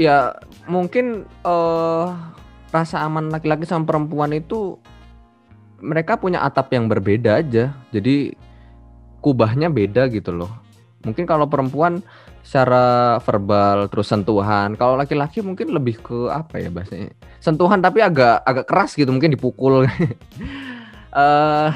Ya 0.00 0.32
mungkin 0.64 1.28
uh, 1.44 2.16
rasa 2.72 3.04
aman 3.04 3.28
laki-laki 3.28 3.68
sama 3.68 3.84
perempuan 3.84 4.32
itu 4.32 4.80
mereka 5.84 6.16
punya 6.16 6.40
atap 6.40 6.72
yang 6.72 6.88
berbeda 6.88 7.36
aja. 7.36 7.76
Jadi 7.92 8.32
kubahnya 9.20 9.68
beda 9.68 10.08
gitu 10.08 10.32
loh. 10.32 10.48
Mungkin 11.04 11.28
kalau 11.28 11.44
perempuan 11.44 12.00
secara 12.40 13.20
verbal 13.20 13.92
terus 13.92 14.08
sentuhan. 14.08 14.72
Kalau 14.72 14.96
laki-laki 14.96 15.44
mungkin 15.44 15.68
lebih 15.68 16.00
ke 16.00 16.32
apa 16.32 16.64
ya 16.64 16.72
bahasanya? 16.72 17.12
Sentuhan 17.44 17.84
tapi 17.84 18.00
agak 18.00 18.40
agak 18.40 18.64
keras 18.64 18.96
gitu, 18.96 19.12
mungkin 19.12 19.36
dipukul. 19.36 19.84
uh, 19.84 21.68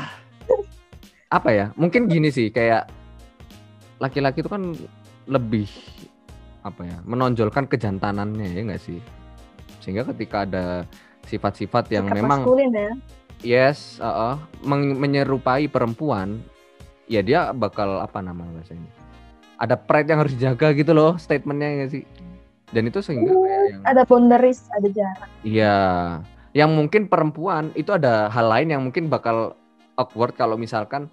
apa 1.36 1.48
ya? 1.52 1.76
Mungkin 1.76 2.08
gini 2.08 2.32
sih 2.32 2.48
kayak 2.48 3.01
laki-laki 4.02 4.42
itu 4.42 4.50
kan 4.50 4.74
lebih 5.30 5.70
apa 6.66 6.82
ya? 6.82 6.98
Menonjolkan 7.06 7.70
kejantanannya 7.70 8.50
ya 8.50 8.60
enggak 8.66 8.82
sih? 8.82 8.98
sehingga 9.82 10.06
ketika 10.14 10.46
ada 10.46 10.86
sifat-sifat 11.26 11.90
yang 11.90 12.06
Sikap 12.06 12.18
memang 12.22 12.40
ya? 12.70 12.94
yes 13.42 13.98
uh, 13.98 14.06
uh, 14.06 14.34
menyerupai 14.70 15.66
perempuan 15.66 16.38
ya 17.10 17.18
dia 17.20 17.50
bakal 17.50 17.98
apa 17.98 18.22
nama 18.22 18.46
bahasanya 18.46 18.86
ada 19.58 19.74
pride 19.74 20.06
yang 20.06 20.22
harus 20.22 20.38
dijaga 20.38 20.70
gitu 20.78 20.94
loh 20.94 21.18
statementnya 21.18 21.82
ya 21.82 21.86
sih 21.90 22.06
dan 22.70 22.86
itu 22.86 23.02
sehingga 23.02 23.34
uh, 23.34 23.42
kayak 23.42 23.62
yang, 23.74 23.82
ada 23.82 24.02
boundaries 24.06 24.70
ada 24.78 24.88
jarak 24.94 25.28
iya 25.42 25.76
yang 26.54 26.70
mungkin 26.70 27.10
perempuan 27.10 27.74
itu 27.74 27.90
ada 27.90 28.30
hal 28.30 28.46
lain 28.46 28.70
yang 28.70 28.82
mungkin 28.86 29.10
bakal 29.10 29.58
awkward 29.98 30.38
kalau 30.38 30.54
misalkan 30.54 31.10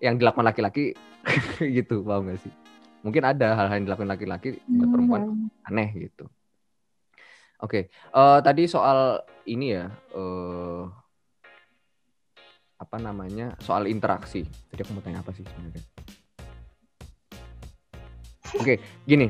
yang 0.00 0.16
dilakukan 0.16 0.48
laki-laki 0.48 0.96
gitu 1.76 2.02
paham 2.02 2.32
gak 2.32 2.40
sih 2.42 2.52
mungkin 3.00 3.22
ada 3.24 3.56
hal-hal 3.56 3.80
yang 3.80 3.86
dilakukan 3.88 4.10
laki-laki 4.12 4.48
buat 4.68 4.88
perempuan 4.88 5.22
hmm. 5.28 5.68
aneh 5.68 5.88
gitu 6.08 6.28
Oke, 7.60 7.92
uh, 8.16 8.40
tadi 8.40 8.64
soal 8.64 9.20
ini 9.44 9.76
ya, 9.76 9.92
uh, 10.16 10.88
apa 12.80 12.96
namanya, 12.96 13.52
soal 13.60 13.84
interaksi. 13.84 14.48
Tadi 14.72 14.80
aku 14.80 14.96
mau 14.96 15.04
tanya 15.04 15.20
apa 15.20 15.28
sih 15.36 15.44
sebenarnya? 15.44 15.84
Oke, 18.56 18.80
gini, 19.04 19.28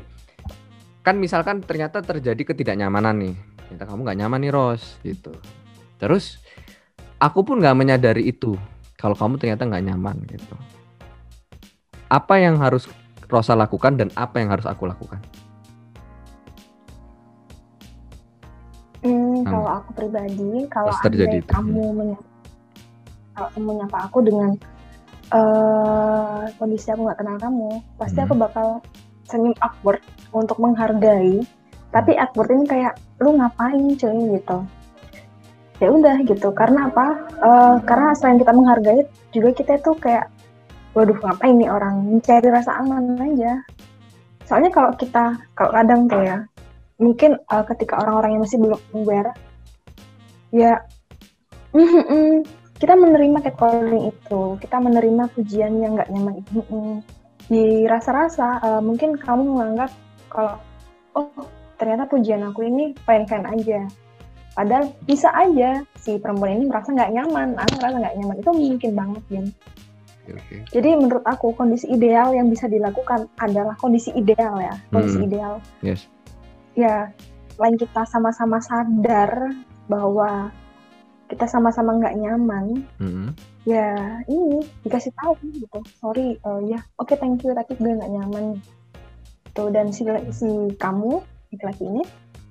kan 1.02 1.18
misalkan 1.18 1.58
ternyata 1.66 2.06
terjadi 2.06 2.54
ketidaknyamanan 2.54 3.18
nih, 3.18 3.34
ternyata 3.66 3.84
kamu 3.90 4.00
nggak 4.06 4.18
nyaman 4.22 4.40
nih 4.46 4.52
Ros, 4.54 4.82
gitu. 5.02 5.34
Terus 5.98 6.38
aku 7.18 7.42
pun 7.42 7.58
nggak 7.58 7.74
menyadari 7.74 8.30
itu, 8.30 8.54
kalau 9.00 9.16
kamu 9.16 9.40
ternyata 9.40 9.64
nggak 9.64 9.84
nyaman 9.88 10.16
gitu. 10.28 10.54
Apa 12.12 12.36
yang 12.36 12.60
harus 12.60 12.84
Rosa 13.32 13.56
lakukan 13.56 13.96
dan 13.96 14.12
apa 14.12 14.44
yang 14.44 14.52
harus 14.52 14.68
aku 14.68 14.84
lakukan? 14.84 15.24
Kalau 19.40 19.68
aku 19.80 19.90
pribadi, 19.96 20.68
kalau 20.68 20.92
terjadi 21.00 21.40
kamu 21.48 21.84
menyapa, 21.96 23.44
menyapa 23.56 23.98
aku 24.04 24.20
dengan 24.20 24.52
uh, 25.32 26.44
kondisi 26.60 26.92
aku 26.92 27.08
nggak 27.08 27.18
kenal 27.24 27.36
kamu, 27.40 27.70
pasti 27.96 28.18
hmm. 28.20 28.26
aku 28.28 28.34
bakal 28.36 28.68
senyum 29.24 29.56
awkward 29.64 30.04
untuk 30.36 30.60
menghargai. 30.60 31.40
Tapi 31.90 32.12
awkward 32.20 32.52
ini 32.52 32.64
kayak 32.68 32.94
lu 33.24 33.40
ngapain 33.40 33.96
cuy 33.96 34.18
gitu. 34.36 34.58
Ya 35.80 35.88
udah 35.88 36.20
gitu. 36.28 36.52
Karena 36.52 36.92
apa? 36.92 37.06
Uh, 37.40 37.76
karena 37.88 38.12
selain 38.14 38.38
kita 38.38 38.52
menghargai, 38.52 39.08
juga 39.32 39.50
kita 39.56 39.80
tuh 39.80 39.96
kayak, 39.96 40.28
waduh 40.92 41.16
ngapain 41.16 41.56
nih 41.56 41.72
orang 41.72 42.04
mencari 42.04 42.48
rasa 42.52 42.76
aman 42.78 43.16
aja. 43.16 43.64
Soalnya 44.44 44.70
kalau 44.70 44.92
kita, 44.94 45.40
kalau 45.56 45.72
kadang 45.72 46.04
tuh 46.10 46.20
ya, 46.20 46.44
mungkin 47.00 47.40
uh, 47.48 47.64
ketika 47.64 47.96
orang-orang 48.04 48.36
yang 48.36 48.42
masih 48.44 48.58
belum 48.60 48.80
aware 48.92 49.32
ya 50.52 50.76
kita 52.80 52.94
menerima 52.94 53.38
catcalling 53.40 54.12
itu 54.12 54.42
kita 54.60 54.76
menerima 54.76 55.24
pujian 55.32 55.80
yang 55.80 55.96
nggak 55.96 56.12
nyaman 56.12 56.44
itu 56.44 56.60
di 57.48 57.88
rasa-rasa 57.88 58.60
uh, 58.60 58.82
mungkin 58.84 59.16
kamu 59.16 59.42
menganggap 59.56 59.90
kalau 60.28 60.60
oh 61.16 61.32
ternyata 61.80 62.04
pujian 62.06 62.44
aku 62.44 62.68
ini 62.68 62.92
fine-fine 63.08 63.48
aja 63.48 63.80
padahal 64.60 64.92
bisa 65.08 65.32
aja 65.32 65.80
si 65.96 66.20
perempuan 66.20 66.60
ini 66.60 66.68
merasa 66.68 66.92
nggak 66.92 67.16
nyaman 67.16 67.56
aku 67.56 67.72
merasa 67.80 67.96
nggak 67.96 68.16
nyaman 68.20 68.36
itu 68.36 68.50
mungkin 68.52 68.90
banget 68.92 69.24
ya 69.32 69.44
Okay. 70.30 70.62
Jadi 70.70 70.94
menurut 70.94 71.26
aku 71.26 71.58
kondisi 71.58 71.90
ideal 71.90 72.30
yang 72.30 72.46
bisa 72.46 72.70
dilakukan 72.70 73.26
adalah 73.42 73.74
kondisi 73.74 74.14
ideal 74.14 74.62
ya, 74.62 74.78
kondisi 74.94 75.18
hmm. 75.18 75.26
ideal. 75.26 75.54
Yes 75.82 76.06
ya 76.78 77.10
selain 77.54 77.76
kita 77.76 78.02
sama-sama 78.08 78.62
sadar 78.62 79.52
bahwa 79.90 80.48
kita 81.28 81.46
sama-sama 81.46 81.94
nggak 81.98 82.18
nyaman 82.18 82.82
mm-hmm. 82.98 83.28
ya 83.68 83.94
ini 84.26 84.64
dikasih 84.82 85.14
tahu 85.14 85.36
gitu 85.54 85.78
sorry 86.00 86.40
uh, 86.42 86.58
ya 86.66 86.80
oke 86.98 87.12
okay, 87.12 87.16
thank 87.20 87.42
you 87.44 87.54
tapi 87.54 87.76
gue 87.78 87.92
nggak 87.94 88.10
nyaman 88.10 88.58
tuh 89.54 89.70
dan 89.70 89.92
si 89.92 90.06
si 90.34 90.48
kamu 90.78 91.22
laki-laki 91.52 91.84
ini 91.86 92.02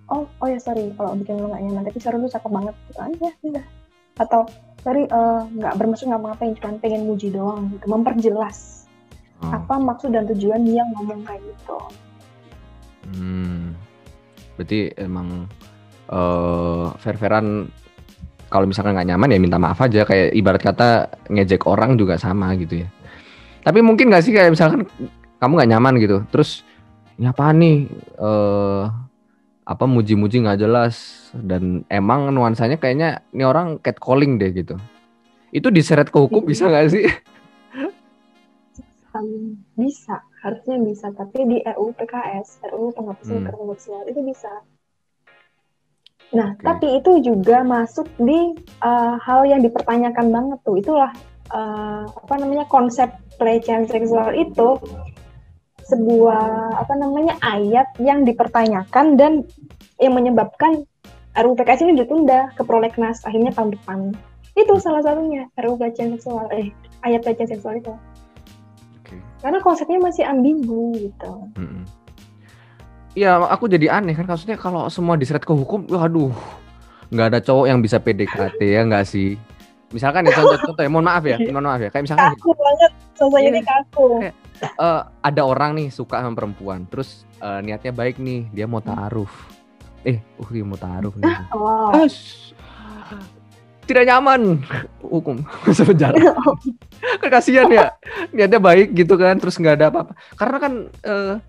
oh 0.09 0.25
oh 0.41 0.47
ya 0.49 0.59
sorry. 0.59 0.91
Kalau 0.93 1.15
bikin 1.17 1.39
lo 1.39 1.53
nggak 1.53 1.63
nyaman 1.63 1.83
tapi 1.87 1.99
sorry 2.01 2.17
lu 2.17 2.29
cakep 2.29 2.51
banget. 2.51 2.75
Gitu 2.89 2.99
aja 2.99 3.29
udah. 3.45 3.65
Atau 4.19 4.41
sorry 4.83 5.03
eh, 5.05 5.41
nggak 5.59 5.73
uh, 5.73 5.77
bermaksud 5.77 6.05
nggak 6.09 6.21
ngapain 6.23 6.53
cuma 6.59 6.77
pengen 6.81 7.01
muji 7.07 7.27
doang 7.31 7.69
gitu. 7.73 7.85
Memperjelas 7.87 8.89
oh. 9.41 9.51
apa 9.53 9.75
maksud 9.79 10.11
dan 10.13 10.27
tujuan 10.29 10.61
dia 10.65 10.83
ngomong 10.97 11.21
kayak 11.23 11.41
gitu. 11.45 11.77
Hmm. 13.15 13.73
Berarti 14.59 14.91
emang 14.99 15.47
uh, 16.11 16.91
fair-fairan 16.99 17.71
kalau 18.49 18.65
misalkan 18.65 18.97
nggak 18.97 19.09
nyaman 19.13 19.33
ya 19.33 19.39
minta 19.39 19.57
maaf 19.61 19.79
aja. 19.79 20.03
Kayak 20.03 20.35
ibarat 20.35 20.61
kata 20.61 20.89
ngejek 21.31 21.63
orang 21.69 21.95
juga 21.95 22.19
sama 22.19 22.51
gitu 22.59 22.83
ya. 22.83 22.89
Tapi 23.63 23.79
mungkin 23.83 24.11
nggak 24.11 24.23
sih 24.23 24.33
kayak 24.35 24.51
misalkan 24.55 24.83
kamu 25.39 25.51
nggak 25.59 25.71
nyaman 25.71 25.93
gitu. 26.01 26.17
Terus 26.33 26.63
ini 27.19 27.27
apa 27.27 27.51
nih? 27.51 27.87
Uh, 28.19 29.08
apa 29.69 29.85
muji-muji 29.85 30.41
nggak 30.41 30.65
jelas. 30.65 31.29
Dan 31.37 31.85
emang 31.93 32.33
nuansanya 32.33 32.81
kayaknya 32.81 33.21
ini 33.29 33.45
orang 33.45 33.77
catcalling 33.77 34.41
deh 34.41 34.49
gitu. 34.49 34.73
Itu 35.53 35.69
diseret 35.69 36.09
ke 36.09 36.17
hukum 36.17 36.41
bisa 36.49 36.65
nggak 36.65 36.89
sih? 36.89 37.05
Bisa 39.77 40.25
harusnya 40.41 40.77
bisa. 40.81 41.13
Tapi 41.13 41.39
di 41.45 41.57
RUU 41.61 41.93
PKS 41.93 42.65
RUU 42.73 42.89
penghapusan 42.97 43.45
hmm. 43.45 43.45
kekerasan 43.45 43.69
seksual 43.77 44.03
itu 44.09 44.21
bisa. 44.25 44.51
Nah 46.29 46.53
okay. 46.53 46.65
tapi 46.65 46.87
itu 46.97 47.11
juga 47.25 47.65
masuk 47.65 48.05
di 48.21 48.53
uh, 48.81 49.15
hal 49.21 49.45
yang 49.45 49.61
dipertanyakan 49.61 50.33
banget 50.33 50.59
tuh. 50.65 50.77
Itulah 50.77 51.11
uh, 51.53 52.05
apa 52.09 52.33
namanya 52.41 52.65
konsep 52.69 53.09
pelecehan 53.41 53.89
seksual 53.89 54.33
itu 54.37 54.77
sebuah 55.89 56.77
apa 56.77 56.93
namanya 56.95 57.35
ayat 57.41 57.89
yang 57.97 58.23
dipertanyakan 58.23 59.17
dan 59.17 59.43
yang 59.97 60.13
menyebabkan 60.13 60.85
RUU 61.33 61.57
PKS 61.57 61.85
ini 61.89 62.05
ditunda 62.05 62.53
ke 62.53 62.61
prolegnas 62.61 63.25
akhirnya 63.25 63.49
tahun 63.51 63.73
depan 63.73 64.13
itu 64.53 64.73
salah 64.77 65.01
satunya 65.01 65.49
RUU 65.57 65.81
pelecehan 65.81 66.13
seksual 66.13 66.45
eh 66.53 66.69
ayat 67.01 67.25
pelecehan 67.25 67.49
seksual 67.57 67.81
itu 67.81 67.93
karena 69.39 69.59
konsepnya 69.63 69.99
masih 70.03 70.23
ambigu 70.27 70.91
gitu. 70.99 71.31
Iya, 73.17 73.41
aku 73.41 73.65
jadi 73.71 73.89
aneh 73.89 74.13
kan 74.13 74.27
kasusnya 74.27 74.59
kalau 74.59 74.85
semua 74.91 75.17
diseret 75.17 75.43
ke 75.43 75.51
hukum, 75.55 75.87
waduh, 75.89 76.31
nggak 77.09 77.27
ada 77.33 77.39
cowok 77.41 77.65
yang 77.71 77.79
bisa 77.81 77.97
PDKT 77.97 78.59
ya 78.61 78.81
nggak 78.85 79.07
sih? 79.07 79.39
Misalkan 79.89 80.29
ya 80.29 80.37
contoh-contoh 80.37 80.83
ya, 80.85 80.91
mohon 80.91 81.07
maaf 81.09 81.23
ya, 81.25 81.41
mohon 81.55 81.65
maaf 81.65 81.81
ya, 81.81 81.89
kayak 81.89 82.05
misalkan 82.05 82.29
kaku 82.37 82.51
banget, 82.53 82.91
sosok 83.17 83.41
ini 83.41 83.61
kaku. 83.65 84.07
Kayak, 84.21 84.35
uh, 84.79 85.07
ada 85.23 85.41
orang 85.43 85.75
nih 85.75 85.87
suka 85.91 86.21
sama 86.21 86.35
perempuan, 86.35 86.85
terus 86.87 87.27
uh, 87.43 87.59
niatnya 87.59 87.91
baik 87.91 88.19
nih, 88.19 88.47
dia 88.51 88.65
mau 88.67 88.79
taaruf. 88.79 89.31
Eh, 90.07 90.19
uh 90.39 90.49
dia 90.49 90.63
mau 90.63 90.79
taaruf 90.79 91.15
nih. 91.19 91.27
Oh. 91.55 91.91
tidak 93.89 94.05
nyaman. 94.05 94.61
Hukum. 95.01 95.41
Masa 95.65 95.81
penjara. 95.81 96.13
Kan 97.21 97.29
kasihan 97.33 97.65
ya. 97.73 97.89
Niatnya 98.29 98.61
baik 98.61 98.93
gitu 98.93 99.17
kan 99.17 99.33
terus 99.41 99.57
nggak 99.57 99.81
ada 99.81 99.87
apa-apa. 99.89 100.13
Karena 100.37 100.57
kan 100.61 100.73
uh, 101.09 101.41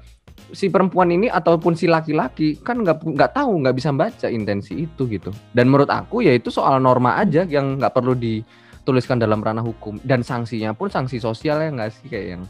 si 0.56 0.72
perempuan 0.72 1.12
ini 1.12 1.28
ataupun 1.28 1.76
si 1.76 1.84
laki-laki 1.84 2.56
kan 2.64 2.80
nggak 2.80 3.04
nggak 3.04 3.36
tahu 3.36 3.60
nggak 3.60 3.76
bisa 3.76 3.92
baca 3.92 4.32
intensi 4.32 4.88
itu 4.88 5.04
gitu. 5.12 5.36
Dan 5.52 5.68
menurut 5.68 5.92
aku 5.92 6.24
ya 6.24 6.32
itu 6.32 6.48
soal 6.48 6.80
norma 6.80 7.20
aja 7.20 7.44
yang 7.44 7.76
nggak 7.76 7.92
perlu 7.92 8.16
dituliskan 8.16 9.20
dalam 9.20 9.44
ranah 9.44 9.60
hukum. 9.60 10.00
Dan 10.00 10.24
sanksinya 10.24 10.72
pun 10.72 10.88
sanksi 10.88 11.20
sosial 11.20 11.60
ya 11.60 11.68
nggak 11.68 11.90
sih 11.92 12.08
kayak 12.08 12.26
yang 12.40 12.42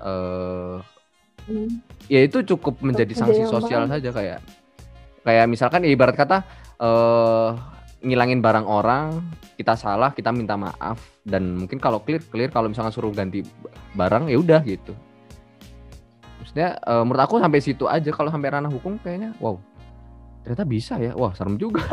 uh, 0.00 0.80
hmm. 1.48 1.68
ya 2.06 2.20
itu 2.24 2.44
cukup 2.44 2.80
menjadi 2.84 3.12
sanksi 3.14 3.42
sosial 3.48 3.88
saja 3.88 4.10
kayak 4.12 4.40
kayak 5.24 5.46
misalkan 5.50 5.84
ya 5.84 5.90
ibarat 5.92 6.16
kata 6.16 6.44
uh, 6.80 7.52
ngilangin 8.00 8.38
barang 8.38 8.66
orang 8.66 9.20
kita 9.58 9.74
salah 9.74 10.14
kita 10.14 10.30
minta 10.30 10.54
maaf 10.54 11.02
dan 11.26 11.58
mungkin 11.58 11.82
kalau 11.82 11.98
clear 11.98 12.22
clear 12.30 12.48
kalau 12.48 12.70
misalnya 12.70 12.94
suruh 12.94 13.10
ganti 13.10 13.42
barang 13.98 14.30
ya 14.30 14.38
udah 14.38 14.60
gitu 14.62 14.94
maksudnya 16.38 16.78
uh, 16.86 17.02
menurut 17.02 17.22
aku 17.26 17.42
sampai 17.42 17.58
situ 17.58 17.84
aja 17.90 18.14
kalau 18.14 18.30
sampai 18.30 18.54
ranah 18.54 18.70
hukum 18.70 18.96
kayaknya 19.02 19.34
wow 19.42 19.58
ternyata 20.46 20.64
bisa 20.64 20.94
ya 21.02 21.12
wah 21.18 21.34
serem 21.34 21.58
juga 21.58 21.82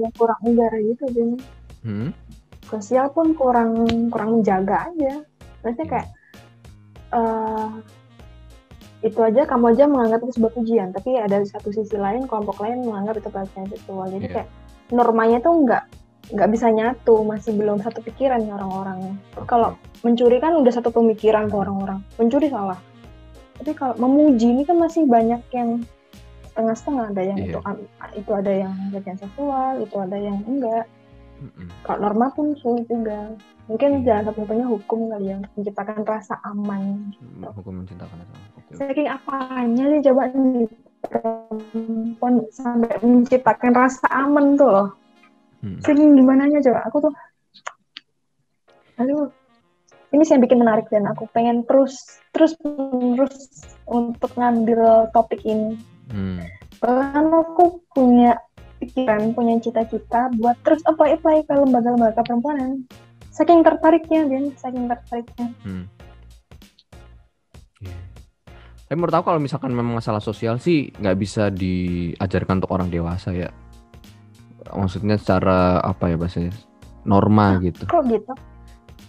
ya 0.00 0.08
kurang 0.18 0.40
negara 0.44 0.76
gitu 0.82 1.04
Jin 1.14 1.30
hmm? 1.86 2.10
sosial 2.66 3.08
pun 3.14 3.32
kurang 3.32 3.86
kurang 4.10 4.42
menjaga 4.42 4.90
aja 4.90 5.22
maksudnya 5.62 5.88
kayak 5.88 6.08
uh, 7.12 7.70
itu 9.04 9.20
aja 9.22 9.46
kamu 9.46 9.76
aja 9.76 9.84
menganggap 9.86 10.20
itu 10.24 10.32
sebuah 10.40 10.52
pujian. 10.56 10.88
Tapi 10.90 11.20
ada 11.20 11.38
satu 11.44 11.70
sisi 11.70 11.94
lain 11.94 12.24
kelompok 12.26 12.58
lain 12.64 12.82
menganggap 12.82 13.20
itu 13.20 13.28
pelecehan 13.28 13.68
seksual 13.70 14.08
jadi 14.10 14.26
yeah. 14.26 14.34
kayak 14.40 14.48
normanya 14.90 15.38
tuh 15.44 15.52
nggak 15.62 15.84
nggak 16.34 16.48
bisa 16.50 16.66
nyatu. 16.72 17.22
Masih 17.22 17.52
belum 17.54 17.78
satu 17.84 18.00
pikiran 18.02 18.42
nih 18.42 18.52
orang-orang. 18.56 19.20
Kalau 19.46 19.78
mencuri 20.02 20.42
kan 20.42 20.56
udah 20.56 20.72
satu 20.72 20.90
pemikiran 20.90 21.46
ke 21.46 21.56
orang-orang. 21.56 22.00
Mencuri 22.16 22.48
salah. 22.48 22.78
Tapi 23.56 23.72
kalau 23.72 23.94
memuji 23.96 24.52
ini 24.52 24.62
kan 24.68 24.76
masih 24.76 25.08
banyak 25.08 25.40
yang 25.54 25.80
setengah-setengah 26.52 27.04
ada 27.12 27.22
yang 27.22 27.38
yeah. 27.40 27.48
itu 27.52 27.58
itu 28.16 28.30
ada 28.32 28.52
yang 28.52 28.72
pelecehan 28.90 29.18
seksual 29.20 29.72
itu 29.84 29.96
ada 30.00 30.16
yang 30.16 30.38
enggak. 30.48 30.84
Mm 31.36 31.68
kalau 31.84 32.08
norma 32.08 32.32
pun 32.32 32.56
sulit 32.56 32.88
juga 32.88 33.36
mungkin 33.66 33.90
yeah. 34.00 34.22
jangan 34.22 34.22
satu-satunya 34.30 34.66
hukum 34.66 34.98
kali 35.10 35.26
yang 35.34 35.42
menciptakan 35.58 36.02
rasa 36.06 36.34
aman 36.46 37.10
gitu. 37.14 37.50
hukum 37.50 37.74
menciptakan 37.82 38.16
rasa 38.22 38.34
aman 38.38 38.74
saking 38.78 39.08
apanya 39.10 39.84
sih 39.90 40.00
coba 40.06 40.22
nih 40.30 40.68
perempuan 41.06 42.34
sampai 42.50 42.94
menciptakan 43.02 43.72
rasa 43.74 44.06
aman 44.10 44.54
tuh 44.54 44.70
loh 44.70 44.88
hmm. 45.66 45.82
saking 45.82 46.14
gimana 46.14 46.46
nya 46.46 46.62
coba 46.62 46.80
aku 46.86 47.10
tuh 47.10 47.14
aduh 48.96 49.28
ini 50.14 50.22
sih 50.22 50.38
yang 50.38 50.42
bikin 50.46 50.62
menarik 50.62 50.86
dan 50.88 51.04
aku 51.10 51.26
pengen 51.34 51.66
terus 51.66 52.22
terus 52.30 52.54
terus 52.62 53.36
untuk 53.90 54.30
ngambil 54.38 55.10
topik 55.10 55.42
ini 55.42 55.74
hmm. 56.14 56.38
bahkan 56.78 57.26
aku 57.34 57.82
punya 57.90 58.38
pikiran 58.78 59.32
punya 59.32 59.58
cita-cita 59.58 60.30
buat 60.36 60.54
terus 60.62 60.84
apply 60.86 61.18
apply 61.18 61.42
ke 61.48 61.54
lembaga-lembaga 61.56 62.20
perempuan 62.22 62.84
saking 63.36 63.60
tertariknya 63.60 64.24
dan 64.24 64.42
saking 64.56 64.88
tertariknya 64.88 65.48
hmm. 65.60 65.84
tapi 68.88 68.96
menurut 68.96 69.14
aku 69.18 69.26
kalau 69.28 69.42
misalkan 69.42 69.76
memang 69.76 70.00
masalah 70.00 70.22
sosial 70.24 70.56
sih 70.56 70.88
nggak 70.96 71.16
bisa 71.20 71.50
diajarkan 71.50 72.62
untuk 72.62 72.70
orang 72.70 72.86
dewasa 72.86 73.34
ya. 73.34 73.50
Maksudnya 74.70 75.18
secara 75.18 75.82
apa 75.82 76.06
ya 76.06 76.14
bahasanya 76.14 76.54
norma 77.02 77.58
gitu. 77.62 77.82
Kok 77.86 78.02
gitu? 78.06 78.32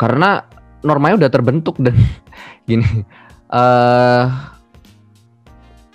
Karena 0.01 0.41
normanya 0.81 1.25
udah 1.25 1.31
terbentuk 1.33 1.77
dan 1.77 1.93
gini. 2.69 3.05
Uh, 3.53 4.27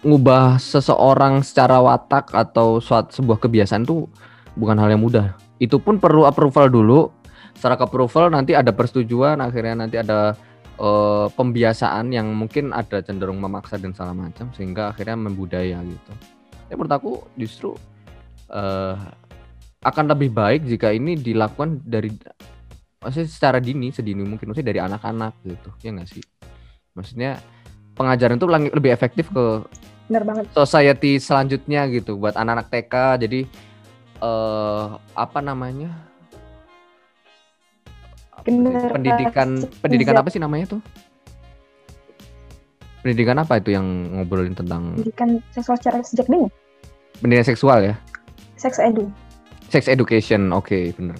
ngubah 0.02 0.58
seseorang 0.58 1.46
secara 1.46 1.78
watak 1.78 2.34
atau 2.34 2.82
suatu 2.82 3.22
sebuah 3.22 3.38
kebiasaan 3.38 3.86
tuh 3.86 4.10
bukan 4.58 4.78
hal 4.78 4.90
yang 4.90 5.02
mudah. 5.02 5.38
Itu 5.62 5.78
pun 5.78 6.02
perlu 6.02 6.26
approval 6.26 6.70
dulu. 6.70 7.10
Secara 7.56 7.78
approval 7.78 8.32
nanti 8.32 8.56
ada 8.56 8.74
persetujuan, 8.74 9.38
akhirnya 9.38 9.86
nanti 9.86 9.96
ada 10.00 10.34
uh, 10.80 11.30
pembiasaan 11.32 12.10
yang 12.10 12.32
mungkin 12.32 12.74
ada 12.74 13.04
cenderung 13.04 13.38
memaksa 13.38 13.78
dan 13.78 13.94
segala 13.94 14.16
macam 14.16 14.50
sehingga 14.56 14.90
akhirnya 14.90 15.14
membudaya 15.14 15.78
gitu. 15.84 16.12
Ya 16.66 16.74
menurut 16.74 16.94
aku 16.94 17.12
justru 17.36 17.76
uh, 18.50 18.96
akan 19.82 20.04
lebih 20.14 20.32
baik 20.32 20.64
jika 20.66 20.94
ini 20.94 21.18
dilakukan 21.18 21.82
dari 21.84 22.10
maksudnya 23.02 23.28
secara 23.28 23.58
dini 23.58 23.90
sedini 23.90 24.22
mungkin 24.22 24.50
maksudnya 24.50 24.70
dari 24.70 24.80
anak-anak 24.80 25.34
gitu 25.42 25.74
ya 25.82 25.90
nggak 25.90 26.06
sih 26.06 26.22
maksudnya 26.94 27.42
pengajaran 27.98 28.38
itu 28.38 28.46
lebih 28.46 28.94
efektif 28.94 29.26
ke 29.34 29.66
Benar 30.12 30.28
banget. 30.28 30.44
Society 30.52 31.16
selanjutnya 31.16 31.88
gitu 31.88 32.20
buat 32.20 32.36
anak-anak 32.36 32.68
TK. 32.68 32.94
Jadi 33.24 33.40
uh, 34.20 35.00
apa 35.16 35.40
namanya? 35.40 36.11
Generasi 38.42 38.88
pendidikan 38.90 39.48
pendidikan 39.84 40.14
apa 40.18 40.28
sih 40.32 40.40
namanya 40.40 40.78
tuh? 40.78 40.80
Pendidikan 43.04 43.36
apa 43.38 43.58
itu 43.58 43.74
yang 43.74 43.84
ngobrolin 44.14 44.56
tentang 44.56 44.96
pendidikan 44.96 45.38
seksual 45.52 45.76
secara 45.78 46.00
sejak 46.00 46.26
dini? 46.26 46.48
Pendidikan 47.20 47.46
seksual 47.46 47.78
ya? 47.84 47.94
Sex 48.56 48.78
edu. 48.80 49.10
Sex 49.68 49.86
education, 49.86 50.50
oke 50.50 50.70
okay, 50.70 50.84
bener. 50.94 51.18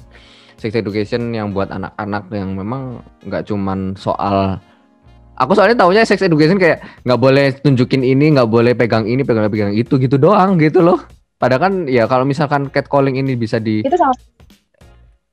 Sex 0.58 0.74
education 0.78 1.34
yang 1.34 1.50
buat 1.50 1.70
anak-anak 1.74 2.30
yang 2.30 2.54
memang 2.54 3.02
nggak 3.26 3.46
cuman 3.50 3.98
soal 3.98 4.58
Aku 5.40 5.56
soalnya 5.56 5.80
tahunya 5.80 6.04
sex 6.04 6.20
education 6.20 6.60
kayak 6.60 6.84
nggak 7.08 7.20
boleh 7.20 7.56
tunjukin 7.64 8.04
ini, 8.04 8.36
nggak 8.36 8.46
boleh 8.52 8.76
pegang 8.76 9.08
ini, 9.08 9.24
pegang 9.24 9.48
pegang 9.48 9.72
itu 9.72 9.96
gitu 9.96 10.20
doang 10.20 10.60
gitu 10.60 10.84
loh. 10.84 11.00
Padahal 11.40 11.60
kan 11.66 11.74
ya 11.88 12.04
kalau 12.06 12.22
misalkan 12.22 12.68
catcalling 12.68 13.16
ini 13.16 13.34
bisa 13.34 13.56
di 13.56 13.82
Itu 13.82 13.96
salah 13.96 14.14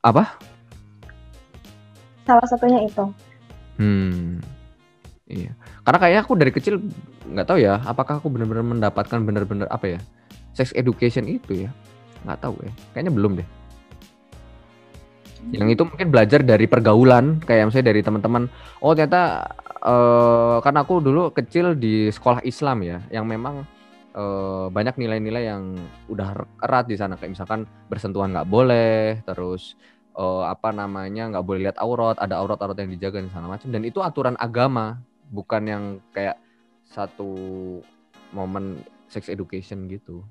apa? 0.02 0.40
Salah 2.30 2.46
satunya 2.46 2.86
itu. 2.86 3.10
Hmm. 3.82 4.38
Iya. 5.26 5.58
Karena 5.82 5.98
kayaknya 5.98 6.22
aku 6.22 6.34
dari 6.38 6.52
kecil 6.54 6.78
nggak 7.26 7.48
tahu 7.50 7.58
ya, 7.58 7.82
apakah 7.90 8.22
aku 8.22 8.30
benar-benar 8.30 8.62
mendapatkan 8.62 9.18
benar-benar 9.26 9.66
apa 9.74 9.98
ya? 9.98 10.00
Sex 10.54 10.70
education 10.78 11.26
itu 11.26 11.66
ya. 11.66 11.74
Nggak 12.22 12.38
tahu 12.46 12.62
ya. 12.62 12.72
Kayaknya 12.94 13.14
belum 13.18 13.32
deh. 13.42 13.50
Yang 15.50 15.80
itu 15.80 15.84
mungkin 15.88 16.08
belajar 16.12 16.44
dari 16.44 16.68
pergaulan, 16.68 17.40
kayak 17.42 17.72
misalnya 17.72 17.96
dari 17.96 18.02
teman-teman, 18.04 18.52
oh 18.84 18.92
ternyata 18.92 19.48
uh, 19.88 20.60
karena 20.60 20.84
aku 20.84 21.00
dulu 21.00 21.32
kecil 21.32 21.80
di 21.80 22.12
sekolah 22.12 22.44
Islam 22.44 22.84
ya, 22.84 23.00
yang 23.08 23.24
memang 23.24 23.64
uh, 24.20 24.68
banyak 24.68 25.00
nilai-nilai 25.00 25.48
yang 25.48 25.80
udah 26.12 26.44
erat 26.60 26.92
di 26.92 27.00
sana, 27.00 27.16
kayak 27.16 27.40
misalkan 27.40 27.64
bersentuhan 27.88 28.36
nggak 28.36 28.52
boleh, 28.52 29.24
terus 29.24 29.80
uh, 30.20 30.44
apa 30.52 30.76
namanya 30.76 31.32
nggak 31.32 31.46
boleh 31.48 31.72
lihat 31.72 31.80
aurat, 31.80 32.20
ada 32.20 32.36
aurat-aurat 32.44 32.76
yang 32.76 32.92
dijaga 32.92 33.24
di 33.24 33.32
sana 33.32 33.48
macam, 33.48 33.72
dan 33.72 33.88
itu 33.88 34.04
aturan 34.04 34.36
agama, 34.36 35.00
bukan 35.32 35.64
yang 35.64 35.84
kayak 36.12 36.36
satu 36.84 37.32
momen 38.36 38.84
sex 39.08 39.32
education 39.32 39.88
gitu. 39.88 40.22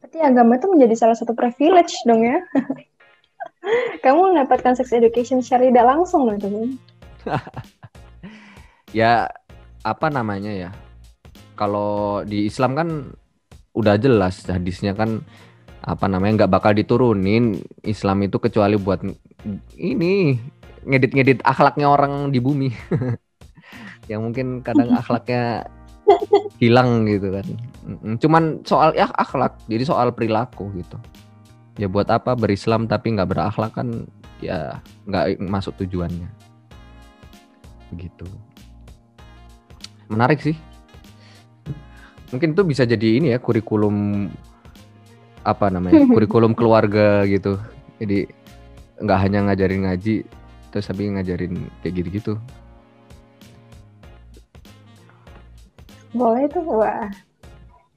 Berarti 0.00 0.18
agama 0.20 0.56
itu 0.56 0.66
menjadi 0.72 0.94
salah 0.96 1.16
satu 1.16 1.36
privilege 1.36 1.92
dong 2.08 2.24
ya. 2.24 2.40
Kamu 4.04 4.34
mendapatkan 4.34 4.76
sex 4.76 4.92
education 4.92 5.40
secara 5.40 5.68
tidak 5.68 5.86
langsung 5.88 6.28
loh 6.28 6.36
teman. 6.36 6.76
ya 9.00 9.28
apa 9.80 10.06
namanya 10.12 10.52
ya? 10.52 10.70
Kalau 11.56 12.20
di 12.26 12.44
Islam 12.44 12.76
kan 12.76 12.88
udah 13.74 13.96
jelas 13.98 14.44
hadisnya 14.46 14.94
kan 14.94 15.24
apa 15.84 16.08
namanya 16.08 16.44
nggak 16.44 16.52
bakal 16.52 16.72
diturunin 16.72 17.60
Islam 17.84 18.24
itu 18.24 18.40
kecuali 18.40 18.80
buat 18.80 19.04
ini 19.76 20.40
ngedit-ngedit 20.88 21.44
akhlaknya 21.44 21.88
orang 21.88 22.32
di 22.32 22.40
bumi 22.40 22.72
yang 24.10 24.24
mungkin 24.24 24.64
kadang 24.64 24.92
akhlaknya 25.00 25.68
hilang 26.60 27.08
gitu 27.08 27.32
kan. 27.32 27.46
Cuman 28.20 28.60
soal 28.68 28.92
ya 28.92 29.08
akhlak, 29.16 29.56
jadi 29.68 29.84
soal 29.88 30.12
perilaku 30.12 30.68
gitu. 30.76 31.00
Ya 31.80 31.88
buat 31.88 32.06
apa 32.12 32.36
berislam 32.36 32.86
tapi 32.86 33.16
nggak 33.16 33.34
berakhlak 33.34 33.72
kan 33.72 34.04
ya 34.40 34.80
nggak 35.08 35.40
masuk 35.40 35.72
tujuannya. 35.80 36.28
Begitu. 37.92 38.28
Menarik 40.12 40.44
sih. 40.44 40.56
Mungkin 42.32 42.52
itu 42.52 42.62
bisa 42.66 42.84
jadi 42.84 43.20
ini 43.20 43.32
ya 43.32 43.38
kurikulum 43.40 44.28
apa 45.44 45.68
namanya 45.68 46.08
kurikulum 46.16 46.56
keluarga 46.56 47.22
gitu. 47.28 47.60
Jadi 48.00 48.26
nggak 48.98 49.20
hanya 49.20 49.52
ngajarin 49.52 49.84
ngaji, 49.86 50.24
terus 50.72 50.88
tapi 50.88 51.12
ngajarin 51.12 51.68
kayak 51.84 51.94
gitu-gitu. 52.00 52.34
Boleh 56.14 56.46
tuh, 56.46 56.62
wah. 56.62 57.10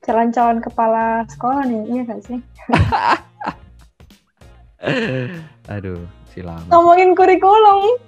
Calon-calon 0.01 0.63
kepala 0.63 1.27
sekolah 1.29 1.67
nih, 1.67 1.83
iya 1.91 2.01
gak 2.07 2.21
sih? 2.25 2.39
Aduh, 5.73 6.01
silam. 6.31 6.63
Ngomongin 6.71 7.13
kurikulum. 7.13 7.99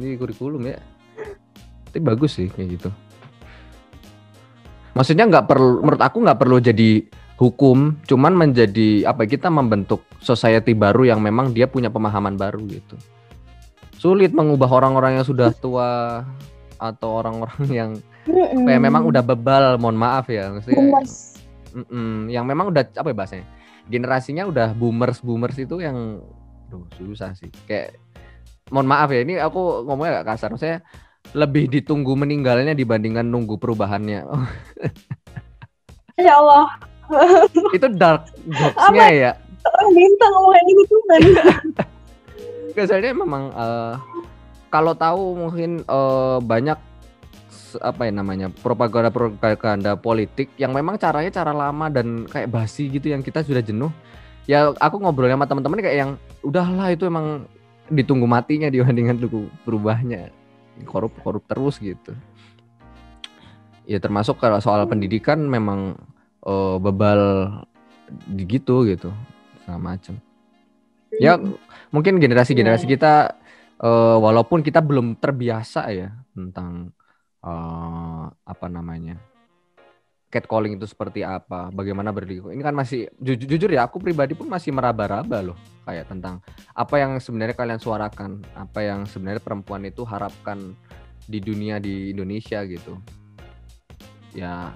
Ini 0.00 0.16
kurikulum 0.16 0.62
ya. 0.64 0.78
Tapi 1.90 2.00
bagus 2.00 2.40
sih 2.40 2.48
kayak 2.48 2.80
gitu. 2.80 2.90
Maksudnya 4.94 5.26
nggak 5.26 5.46
perlu, 5.50 5.82
menurut 5.82 6.02
aku 6.02 6.22
nggak 6.22 6.38
perlu 6.38 6.56
jadi 6.62 7.02
hukum, 7.34 7.98
cuman 8.06 8.32
menjadi 8.34 9.10
apa 9.10 9.26
kita 9.26 9.50
membentuk 9.50 10.06
society 10.22 10.70
baru 10.72 11.14
yang 11.14 11.20
memang 11.20 11.50
dia 11.50 11.66
punya 11.66 11.90
pemahaman 11.90 12.38
baru 12.38 12.62
gitu. 12.70 12.94
Sulit 13.98 14.30
mengubah 14.30 14.70
orang-orang 14.70 15.18
yang 15.18 15.26
sudah 15.26 15.50
tua 15.50 16.22
atau 16.78 17.10
orang-orang 17.24 17.62
yang 17.70 17.90
mm 18.28 18.62
-mm. 18.62 18.78
memang 18.78 19.02
udah 19.08 19.22
bebal, 19.24 19.80
mohon 19.80 19.98
maaf 19.98 20.30
ya, 20.30 20.52
maksudnya. 20.52 20.78
Boomers. 20.78 21.42
Mm 21.74 21.86
-mm, 21.90 22.14
yang 22.30 22.44
memang 22.46 22.70
udah 22.70 22.86
apa 22.94 23.08
ya 23.10 23.16
bahasanya? 23.16 23.46
Generasinya 23.90 24.44
udah 24.48 24.68
boomers 24.72 25.18
boomers 25.20 25.58
itu 25.58 25.82
yang, 25.82 26.22
duh 26.70 26.86
susah 26.96 27.34
sih. 27.34 27.50
Kayak, 27.66 27.98
mohon 28.70 28.86
maaf 28.86 29.10
ya, 29.10 29.26
ini 29.26 29.42
aku 29.42 29.82
ngomongnya 29.84 30.22
agak 30.22 30.38
kasar, 30.38 30.54
maksudnya 30.54 30.80
lebih 31.34 31.66
ditunggu 31.72 32.14
meninggalnya 32.14 32.76
dibandingkan 32.76 33.26
nunggu 33.26 33.58
perubahannya. 33.58 34.22
ya 36.20 36.34
Allah. 36.38 36.93
Itu 37.76 37.86
dark 37.96 38.28
jokesnya 38.48 39.08
ya. 39.12 39.30
Orang 39.64 39.90
bintang 39.96 40.30
ngomongin 40.32 40.64
gitu 40.76 40.96
kan. 41.08 41.22
Kesannya 42.76 43.12
memang 43.24 43.52
uh, 43.56 43.96
kalau 44.68 44.92
tahu 44.92 45.38
mungkin 45.38 45.86
uh, 45.88 46.42
banyak 46.42 46.76
apa 47.82 48.06
ya 48.06 48.12
namanya 48.14 48.46
propaganda 48.62 49.10
propaganda 49.10 49.98
politik 49.98 50.50
yang 50.58 50.70
memang 50.70 50.94
caranya 50.94 51.30
cara 51.34 51.50
lama 51.50 51.90
dan 51.90 52.22
kayak 52.30 52.50
basi 52.50 52.86
gitu 52.86 53.10
yang 53.10 53.22
kita 53.24 53.42
sudah 53.42 53.62
jenuh. 53.64 53.90
Ya 54.44 54.70
aku 54.76 55.00
ngobrol 55.00 55.32
sama 55.32 55.48
teman-teman 55.48 55.80
kayak 55.80 55.96
yang 55.96 56.10
udahlah 56.44 56.92
itu 56.92 57.08
emang 57.08 57.48
ditunggu 57.88 58.28
matinya 58.28 58.68
dibandingkan 58.68 59.16
tunggu 59.18 59.48
berubahnya. 59.64 60.30
Korup 60.84 61.14
korup 61.22 61.42
terus 61.48 61.80
gitu. 61.80 62.12
Ya 63.84 64.00
termasuk 64.00 64.40
kalau 64.40 64.60
soal 64.60 64.84
pendidikan 64.88 65.40
memang 65.44 65.96
uh, 66.44 66.76
bebal 66.78 67.20
gitu 68.36 68.84
gitu 68.86 69.10
sama 69.64 69.96
macam 69.96 70.20
ya 71.16 71.40
mungkin 71.90 72.20
generasi-generasi 72.20 72.84
iya. 72.86 72.92
kita 72.98 73.14
uh, 73.80 74.16
walaupun 74.20 74.60
kita 74.60 74.84
belum 74.84 75.16
terbiasa 75.18 75.88
ya 75.90 76.12
tentang 76.36 76.92
uh, 77.42 78.28
apa 78.44 78.66
namanya 78.68 79.16
catcalling 80.34 80.74
itu 80.74 80.90
seperti 80.90 81.22
apa, 81.22 81.70
bagaimana 81.70 82.10
berliku. 82.10 82.50
Ini 82.50 82.58
kan 82.58 82.74
masih 82.74 83.06
jujur, 83.22 83.46
jujur 83.46 83.70
ya, 83.70 83.86
aku 83.86 84.02
pribadi 84.02 84.34
pun 84.34 84.50
masih 84.50 84.74
meraba-raba 84.74 85.38
loh, 85.46 85.54
kayak 85.86 86.10
tentang 86.10 86.42
apa 86.74 86.98
yang 86.98 87.22
sebenarnya 87.22 87.54
kalian 87.54 87.78
suarakan, 87.78 88.42
apa 88.58 88.82
yang 88.82 89.06
sebenarnya 89.06 89.38
perempuan 89.38 89.86
itu 89.86 90.02
harapkan 90.02 90.74
di 91.30 91.38
dunia 91.38 91.78
di 91.78 92.10
Indonesia 92.10 92.66
gitu. 92.66 92.98
Ya, 94.34 94.74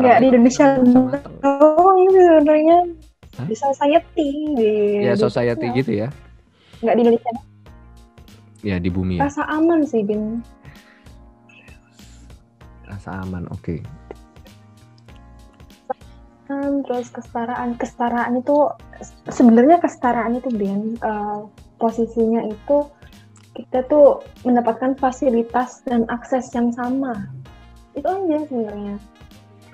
ya 0.00 0.20
di 0.20 0.26
Indonesia 0.28 0.66
doang 1.40 1.98
sebenarnya. 2.12 2.78
Di 3.48 3.56
society 3.56 4.28
di 4.52 4.72
ya 5.08 5.16
society 5.16 5.66
ya. 5.72 5.76
gitu 5.76 5.92
ya. 5.92 6.08
Nggak 6.84 6.94
di 6.96 7.00
Indonesia 7.06 7.30
ya 8.62 8.76
di 8.78 8.90
bumi 8.92 9.18
ya. 9.18 9.26
rasa 9.26 9.42
aman 9.50 9.82
sih 9.88 10.04
bin. 10.04 10.44
Rasa 12.86 13.24
aman 13.24 13.48
oke. 13.50 13.80
Okay. 13.80 13.80
terus 16.84 17.08
kesetaraan. 17.08 17.80
Kesetaraan 17.80 18.44
itu 18.44 18.68
sebenarnya 19.32 19.80
kesetaraan 19.80 20.36
itu 20.36 20.52
bin 20.52 21.00
uh, 21.00 21.48
posisinya 21.80 22.44
itu 22.44 22.84
kita 23.56 23.88
tuh 23.88 24.20
mendapatkan 24.44 24.92
fasilitas 25.00 25.80
dan 25.88 26.04
akses 26.12 26.52
yang 26.52 26.68
sama. 26.76 27.16
Itu 27.96 28.04
aja 28.04 28.44
sebenarnya 28.44 29.00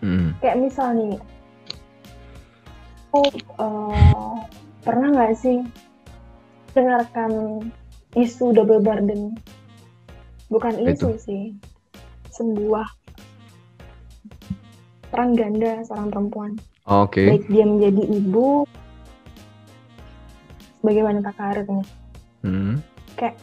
hmm. 0.03 0.39
kayak 0.43 0.59
misal 0.59 0.95
nih 0.95 1.17
aku 3.09 3.21
uh, 3.57 4.37
pernah 4.85 5.09
nggak 5.13 5.35
sih 5.39 5.65
dengarkan 6.77 7.65
isu 8.17 8.53
double 8.53 8.85
burden 8.85 9.37
bukan 10.53 10.75
isu 10.77 11.17
itu. 11.17 11.21
sih 11.21 11.45
sebuah 12.33 12.87
peran 15.09 15.35
ganda 15.35 15.83
seorang 15.85 16.09
perempuan 16.13 16.53
oke 16.87 17.17
okay. 17.17 17.27
baik 17.33 17.45
dia 17.49 17.65
menjadi 17.65 18.03
ibu 18.13 18.69
sebagai 20.79 21.03
wanita 21.05 21.31
karirnya 21.35 21.85
hmm. 22.45 22.75
kayak 23.19 23.37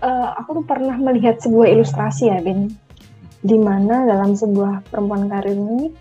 uh, 0.00 0.34
aku 0.40 0.62
tuh 0.62 0.66
pernah 0.66 0.96
melihat 0.96 1.36
sebuah 1.42 1.66
ilustrasi 1.74 2.32
ya 2.32 2.38
Ben 2.40 2.85
di 3.44 3.56
mana 3.60 4.08
dalam 4.08 4.32
sebuah 4.32 4.88
perempuan 4.88 5.28
karir 5.28 5.56
ini 5.56 5.92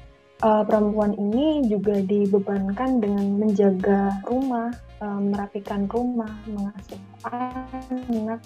uh, 0.43 0.63
perempuan 0.65 1.15
ini 1.15 1.67
juga 1.69 2.01
dibebankan 2.03 2.99
dengan 2.99 3.39
menjaga 3.39 4.19
rumah, 4.27 4.73
uh, 4.99 5.21
merapikan 5.21 5.87
rumah, 5.87 6.31
mengasuh 6.49 6.99
anak, 7.29 8.41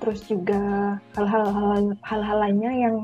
terus 0.00 0.24
juga 0.24 0.96
hal-hal 1.18 1.92
hal-hal 2.00 2.38
lainnya 2.40 2.72
yang 2.72 2.96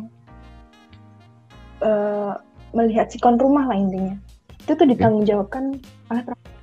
uh, 1.85 2.39
melihat 2.73 3.11
sikon 3.13 3.37
rumah 3.37 3.69
lah 3.69 3.77
intinya. 3.77 4.17
Itu 4.65 4.75
tuh 4.75 4.89
ditanggungjawabkan 4.89 5.65
oleh 6.11 6.23
perempuan. 6.25 6.55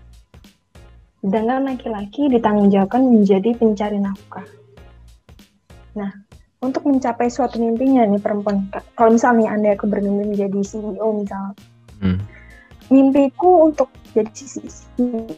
Sedangkan 1.23 1.63
laki-laki 1.63 2.27
ditanggungjawabkan 2.35 3.01
menjadi 3.07 3.55
pencari 3.55 3.95
nafkah. 3.95 4.43
Nah, 5.95 6.11
untuk 6.63 6.87
mencapai 6.87 7.27
suatu 7.27 7.59
mimpinya 7.59 8.07
nih 8.07 8.23
perempuan. 8.23 8.71
Kalau 8.95 9.11
misalnya 9.11 9.51
anda 9.51 9.75
aku 9.75 9.91
bermimpi 9.91 10.33
menjadi 10.33 10.59
CEO 10.63 11.07
misal. 11.13 11.53
Hmm. 12.03 12.19
mimpiku 12.91 13.71
untuk 13.71 13.87
jadi 14.11 14.27
CEO 14.35 15.31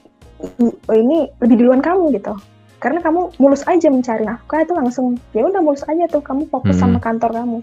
ini 0.89 1.29
lebih 1.41 1.55
duluan 1.61 1.81
kamu 1.81 2.13
gitu. 2.17 2.33
Karena 2.81 3.01
kamu 3.01 3.37
mulus 3.37 3.65
aja 3.65 3.89
mencari 3.89 4.25
nafkah 4.25 4.65
itu 4.65 4.73
langsung. 4.73 5.17
Ya 5.33 5.45
udah 5.45 5.61
mulus 5.61 5.85
aja 5.85 6.05
tuh. 6.09 6.21
Kamu 6.21 6.49
fokus 6.53 6.77
hmm. 6.77 6.81
sama 6.81 6.97
kantor 7.01 7.31
kamu. 7.33 7.57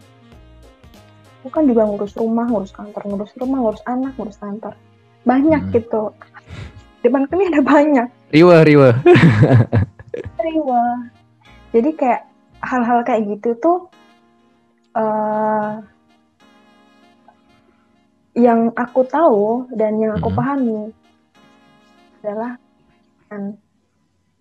Bukan 1.43 1.63
juga 1.67 1.83
ngurus 1.87 2.15
rumah 2.15 2.47
ngurus 2.47 2.71
kantor 2.71 3.03
ngurus 3.11 3.35
rumah 3.39 3.59
ngurus 3.59 3.83
anak 3.87 4.15
ngurus 4.19 4.39
kantor. 4.39 4.75
Banyak 5.27 5.63
hmm. 5.71 5.73
gitu. 5.75 6.15
Depan 7.03 7.27
kami 7.27 7.51
ada 7.51 7.63
banyak. 7.63 8.09
Riwa 8.31 8.63
riwa 8.63 8.91
riwa 10.43 10.85
jadi 11.73 11.91
kayak 11.97 12.23
hal-hal 12.63 13.03
kayak 13.03 13.27
gitu 13.27 13.59
tuh 13.59 13.79
uh, 14.95 15.83
yang 18.33 18.73
aku 18.79 19.05
tahu 19.05 19.69
dan 19.77 20.01
yang 20.01 20.17
aku 20.17 20.33
hmm. 20.33 20.39
pahami 20.39 20.81
adalah 22.23 22.57
kan 23.29 23.59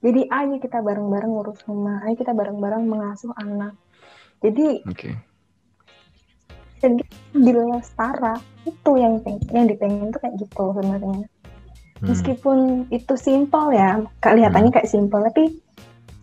jadi 0.01 0.25
ayo 0.31 0.55
kita 0.63 0.79
bareng-bareng 0.79 1.31
ngurus 1.31 1.59
rumah 1.67 1.99
ayo 2.07 2.15
kita 2.15 2.31
bareng-bareng 2.31 2.87
mengasuh 2.87 3.35
anak 3.35 3.75
jadi 4.39 4.79
okay. 4.87 5.19
dan 6.79 7.03
bila 7.35 7.83
setara 7.83 8.39
itu 8.63 8.91
yang 8.95 9.19
yang 9.51 9.65
dipengen 9.67 10.13
tuh 10.15 10.23
kayak 10.23 10.39
gitu 10.39 10.71
sebenarnya 10.71 11.27
hmm. 11.27 12.07
meskipun 12.07 12.57
itu 12.95 13.13
simpel 13.19 13.75
ya 13.75 13.99
kelihatannya 14.23 14.71
hmm. 14.71 14.77
kayak 14.79 14.89
simpel 14.89 15.19
tapi 15.25 15.51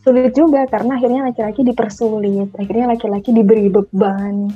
sulit 0.08 0.32
juga 0.32 0.64
karena 0.64 0.96
akhirnya 0.96 1.28
laki-laki 1.28 1.60
dipersulit 1.68 2.48
akhirnya 2.56 2.96
laki-laki 2.96 3.36
diberi 3.36 3.68
beban 3.68 4.48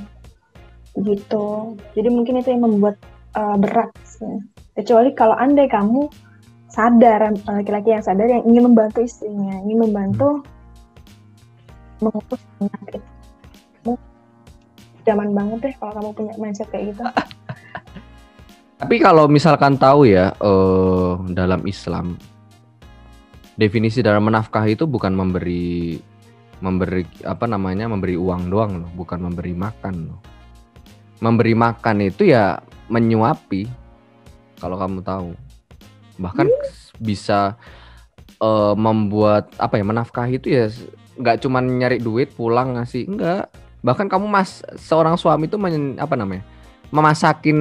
gitu. 0.96 1.76
Jadi 1.92 2.08
mungkin 2.08 2.40
itu 2.40 2.48
yang 2.52 2.64
membuat 2.64 2.96
uh, 3.36 3.60
berat 3.60 3.92
sih. 4.04 4.40
Kecuali 4.72 5.12
kalau 5.12 5.36
andai 5.36 5.68
kamu 5.68 6.08
sadar 6.72 7.36
laki-laki 7.44 7.92
yang 7.92 8.00
sadar 8.00 8.24
yang 8.24 8.48
ingin 8.48 8.72
membantu 8.72 9.04
istrinya 9.04 9.60
ingin 9.68 9.84
membantu 9.84 10.40
mengurus 12.00 12.40
anak 12.64 12.96
itu. 12.96 13.92
Zaman 15.04 15.36
banget 15.36 15.58
deh 15.68 15.74
kalau 15.76 15.92
kamu 16.00 16.10
punya 16.16 16.32
mindset 16.40 16.68
kayak 16.72 16.96
gitu. 16.96 17.04
Tapi 18.80 18.96
kalau 18.98 19.28
misalkan 19.28 19.76
tahu 19.76 20.08
ya 20.08 20.32
uh, 20.40 21.20
dalam 21.28 21.60
Islam 21.68 22.16
definisi 23.56 24.00
dalam 24.00 24.24
menafkah 24.24 24.64
itu 24.68 24.88
bukan 24.88 25.12
memberi 25.12 25.98
memberi 26.62 27.02
apa 27.26 27.50
namanya 27.50 27.90
memberi 27.90 28.14
uang 28.14 28.48
doang 28.48 28.86
loh, 28.86 28.90
bukan 28.94 29.18
memberi 29.18 29.52
makan 29.52 29.94
loh. 30.14 30.20
Memberi 31.18 31.54
makan 31.58 32.06
itu 32.06 32.30
ya 32.30 32.62
menyuapi 32.86 33.66
kalau 34.62 34.78
kamu 34.78 35.02
tahu. 35.02 35.30
Bahkan 36.22 36.46
hmm. 36.46 37.02
bisa 37.02 37.58
uh, 38.38 38.74
membuat 38.78 39.50
apa 39.58 39.78
ya 39.78 39.84
menafkahi 39.86 40.38
itu 40.38 40.48
ya 40.54 40.70
nggak 41.18 41.42
cuma 41.42 41.58
nyari 41.58 41.98
duit 41.98 42.30
pulang 42.34 42.78
ngasih 42.78 43.10
enggak. 43.10 43.50
Bahkan 43.82 44.06
kamu 44.06 44.30
mas 44.30 44.62
seorang 44.78 45.18
suami 45.18 45.50
itu 45.50 45.58
men, 45.58 45.98
apa 45.98 46.14
namanya? 46.14 46.46
Memasakin 46.92 47.58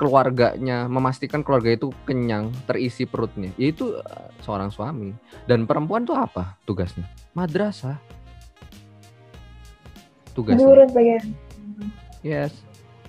keluarganya, 0.00 0.88
memastikan 0.88 1.44
keluarga 1.44 1.76
itu 1.76 1.92
kenyang, 2.08 2.48
terisi 2.64 3.04
perutnya. 3.04 3.52
Ya 3.60 3.70
itu 3.70 4.00
eh, 4.00 4.28
seorang 4.40 4.72
suami. 4.72 5.12
Dan 5.44 5.68
perempuan 5.68 6.08
tuh 6.08 6.16
apa 6.16 6.56
tugasnya? 6.64 7.04
Madrasah. 7.36 8.00
Tugasnya. 10.32 10.64
Nurut 10.64 10.90
bagian. 10.96 11.36
Yes. 12.24 12.56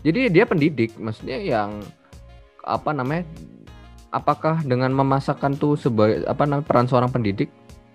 Jadi 0.04 0.28
dia 0.28 0.44
pendidik, 0.44 1.00
maksudnya 1.00 1.40
yang 1.40 1.80
apa 2.68 2.92
namanya? 2.92 3.24
Apakah 4.12 4.60
dengan 4.68 4.92
memasakkan 4.92 5.56
tuh 5.56 5.80
sebagai 5.80 6.28
apa 6.28 6.44
namanya 6.44 6.68
peran 6.68 6.84
seorang 6.92 7.08
pendidik 7.08 7.48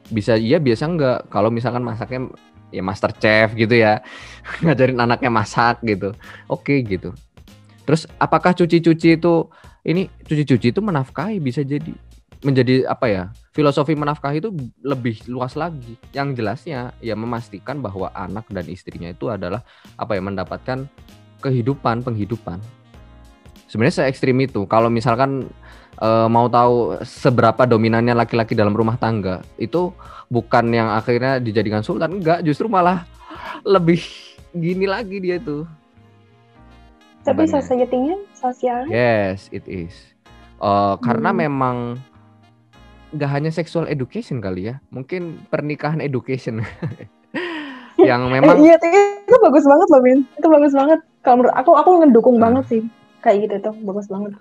bisa 0.09 0.39
iya 0.39 0.57
biasa 0.57 0.87
enggak 0.87 1.19
kalau 1.29 1.53
misalkan 1.53 1.83
masaknya 1.83 2.31
ya 2.71 2.83
master 2.83 3.11
chef 3.19 3.53
gitu 3.59 3.75
ya 3.75 4.01
ngajarin 4.62 4.97
anaknya 4.97 5.31
masak 5.31 5.83
gitu 5.83 6.15
oke 6.47 6.73
gitu 6.87 7.12
Terus 7.87 8.11
apakah 8.18 8.53
cuci-cuci 8.53 9.16
itu 9.16 9.46
ini 9.87 10.11
cuci-cuci 10.27 10.75
itu 10.75 10.81
menafkahi 10.83 11.38
bisa 11.38 11.62
jadi 11.62 11.94
menjadi 12.42 12.85
apa 12.90 13.07
ya? 13.07 13.22
Filosofi 13.55 13.94
menafkahi 13.94 14.42
itu 14.42 14.51
lebih 14.83 15.22
luas 15.31 15.55
lagi. 15.55 15.94
Yang 16.11 16.42
jelasnya 16.42 16.92
ya 16.99 17.14
memastikan 17.14 17.81
bahwa 17.81 18.11
anak 18.12 18.44
dan 18.51 18.66
istrinya 18.66 19.09
itu 19.09 19.31
adalah 19.31 19.62
apa 19.96 20.18
ya 20.18 20.20
mendapatkan 20.20 20.85
kehidupan, 21.40 22.03
penghidupan. 22.03 22.59
Sebenarnya 23.70 24.03
se 24.03 24.11
ekstrim 24.11 24.37
itu. 24.42 24.66
Kalau 24.66 24.90
misalkan 24.90 25.46
e, 25.99 26.09
mau 26.27 26.46
tahu 26.51 27.01
seberapa 27.03 27.66
dominannya 27.66 28.14
laki-laki 28.14 28.55
dalam 28.59 28.75
rumah 28.75 28.99
tangga, 28.99 29.42
itu 29.59 29.94
bukan 30.31 30.70
yang 30.75 30.90
akhirnya 30.90 31.38
dijadikan 31.38 31.83
sultan, 31.83 32.18
enggak, 32.18 32.42
justru 32.46 32.66
malah 32.70 33.07
lebih 33.66 34.03
gini 34.55 34.87
lagi 34.87 35.18
dia 35.20 35.37
itu 35.37 35.66
tapi 37.27 37.51
society-nya 37.51 38.15
sosial. 38.39 38.87
Yes, 38.87 39.51
it 39.51 39.67
is. 39.67 39.93
Uh, 40.62 40.95
hmm. 40.95 41.03
Karena 41.03 41.31
memang 41.35 41.99
gak 43.12 43.31
hanya 43.35 43.51
sexual 43.51 43.91
education 43.91 44.39
kali 44.39 44.71
ya, 44.71 44.79
mungkin 44.95 45.43
pernikahan 45.51 45.99
education. 45.99 46.62
yang 48.01 48.29
memang 48.35 48.61
iya 48.61 48.77
itu 48.77 49.37
bagus 49.41 49.65
banget 49.65 49.89
loh 49.89 50.03
Min 50.05 50.19
itu 50.37 50.47
bagus 50.49 50.73
banget 50.77 51.01
kalau 51.25 51.43
menurut 51.43 51.55
aku 51.57 51.71
aku 51.75 51.91
ngedukung 52.05 52.37
nah. 52.37 52.49
banget 52.49 52.65
sih 52.69 52.83
kayak 53.25 53.49
gitu 53.49 53.73
tuh 53.73 53.75
bagus 53.83 54.07
banget 54.07 54.37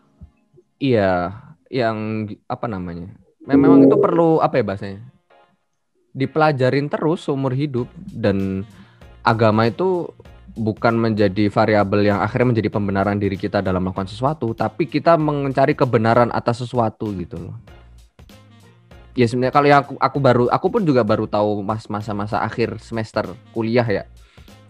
iya 0.79 1.31
yang 1.71 2.27
apa 2.51 2.65
namanya 2.67 3.15
memang 3.47 3.87
itu 3.87 3.95
perlu 3.97 4.43
apa 4.43 4.59
ya 4.59 4.63
bahasanya 4.65 5.01
dipelajarin 6.15 6.87
terus 6.87 7.27
seumur 7.27 7.51
hidup 7.51 7.91
dan 8.11 8.63
agama 9.25 9.67
itu 9.67 10.11
bukan 10.55 10.95
menjadi 10.95 11.51
variabel 11.51 12.07
yang 12.07 12.19
akhirnya 12.23 12.55
menjadi 12.55 12.69
pembenaran 12.71 13.19
diri 13.19 13.35
kita 13.35 13.59
dalam 13.59 13.83
melakukan 13.83 14.07
sesuatu, 14.07 14.55
tapi 14.55 14.87
kita 14.87 15.19
mencari 15.19 15.75
kebenaran 15.75 16.31
atas 16.31 16.63
sesuatu 16.63 17.11
gitu 17.15 17.35
loh. 17.37 17.55
Ya 19.15 19.27
sebenarnya 19.27 19.55
kalau 19.55 19.67
yang 19.67 19.79
aku, 19.83 19.93
aku 19.95 20.17
baru 20.19 20.43
aku 20.51 20.67
pun 20.67 20.81
juga 20.83 21.03
baru 21.03 21.23
tahu 21.23 21.63
mas 21.63 21.87
masa-masa 21.87 22.43
akhir 22.43 22.83
semester 22.83 23.31
kuliah 23.55 23.87
ya. 23.87 24.03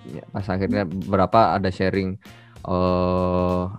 ya 0.05 0.21
pas 0.29 0.45
akhirnya 0.45 0.85
berapa 0.85 1.57
ada 1.57 1.73
sharing 1.73 2.13
uh, 2.61 3.73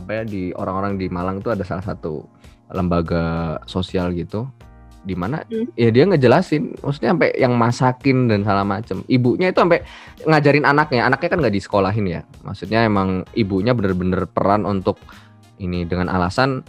apa 0.00 0.10
ya 0.16 0.22
di 0.24 0.56
orang-orang 0.56 0.96
di 0.96 1.12
Malang 1.12 1.44
itu 1.44 1.52
ada 1.52 1.60
salah 1.68 1.84
satu 1.84 2.24
lembaga 2.72 3.60
sosial 3.68 4.16
gitu 4.16 4.48
di 5.00 5.16
mana 5.16 5.40
hmm. 5.48 5.72
ya 5.80 5.88
dia 5.88 6.04
ngejelasin 6.04 6.76
maksudnya 6.84 7.16
sampai 7.16 7.30
yang 7.40 7.56
masakin 7.56 8.28
dan 8.28 8.44
salah 8.44 8.66
macem 8.68 9.00
ibunya 9.08 9.48
itu 9.48 9.58
sampai 9.60 9.80
ngajarin 10.28 10.68
anaknya 10.68 11.08
anaknya 11.08 11.28
kan 11.32 11.38
nggak 11.40 11.54
disekolahin 11.56 12.06
ya 12.06 12.20
maksudnya 12.44 12.84
emang 12.84 13.24
ibunya 13.32 13.72
bener-bener 13.72 14.28
peran 14.28 14.68
untuk 14.68 15.00
ini 15.56 15.88
dengan 15.88 16.12
alasan 16.12 16.60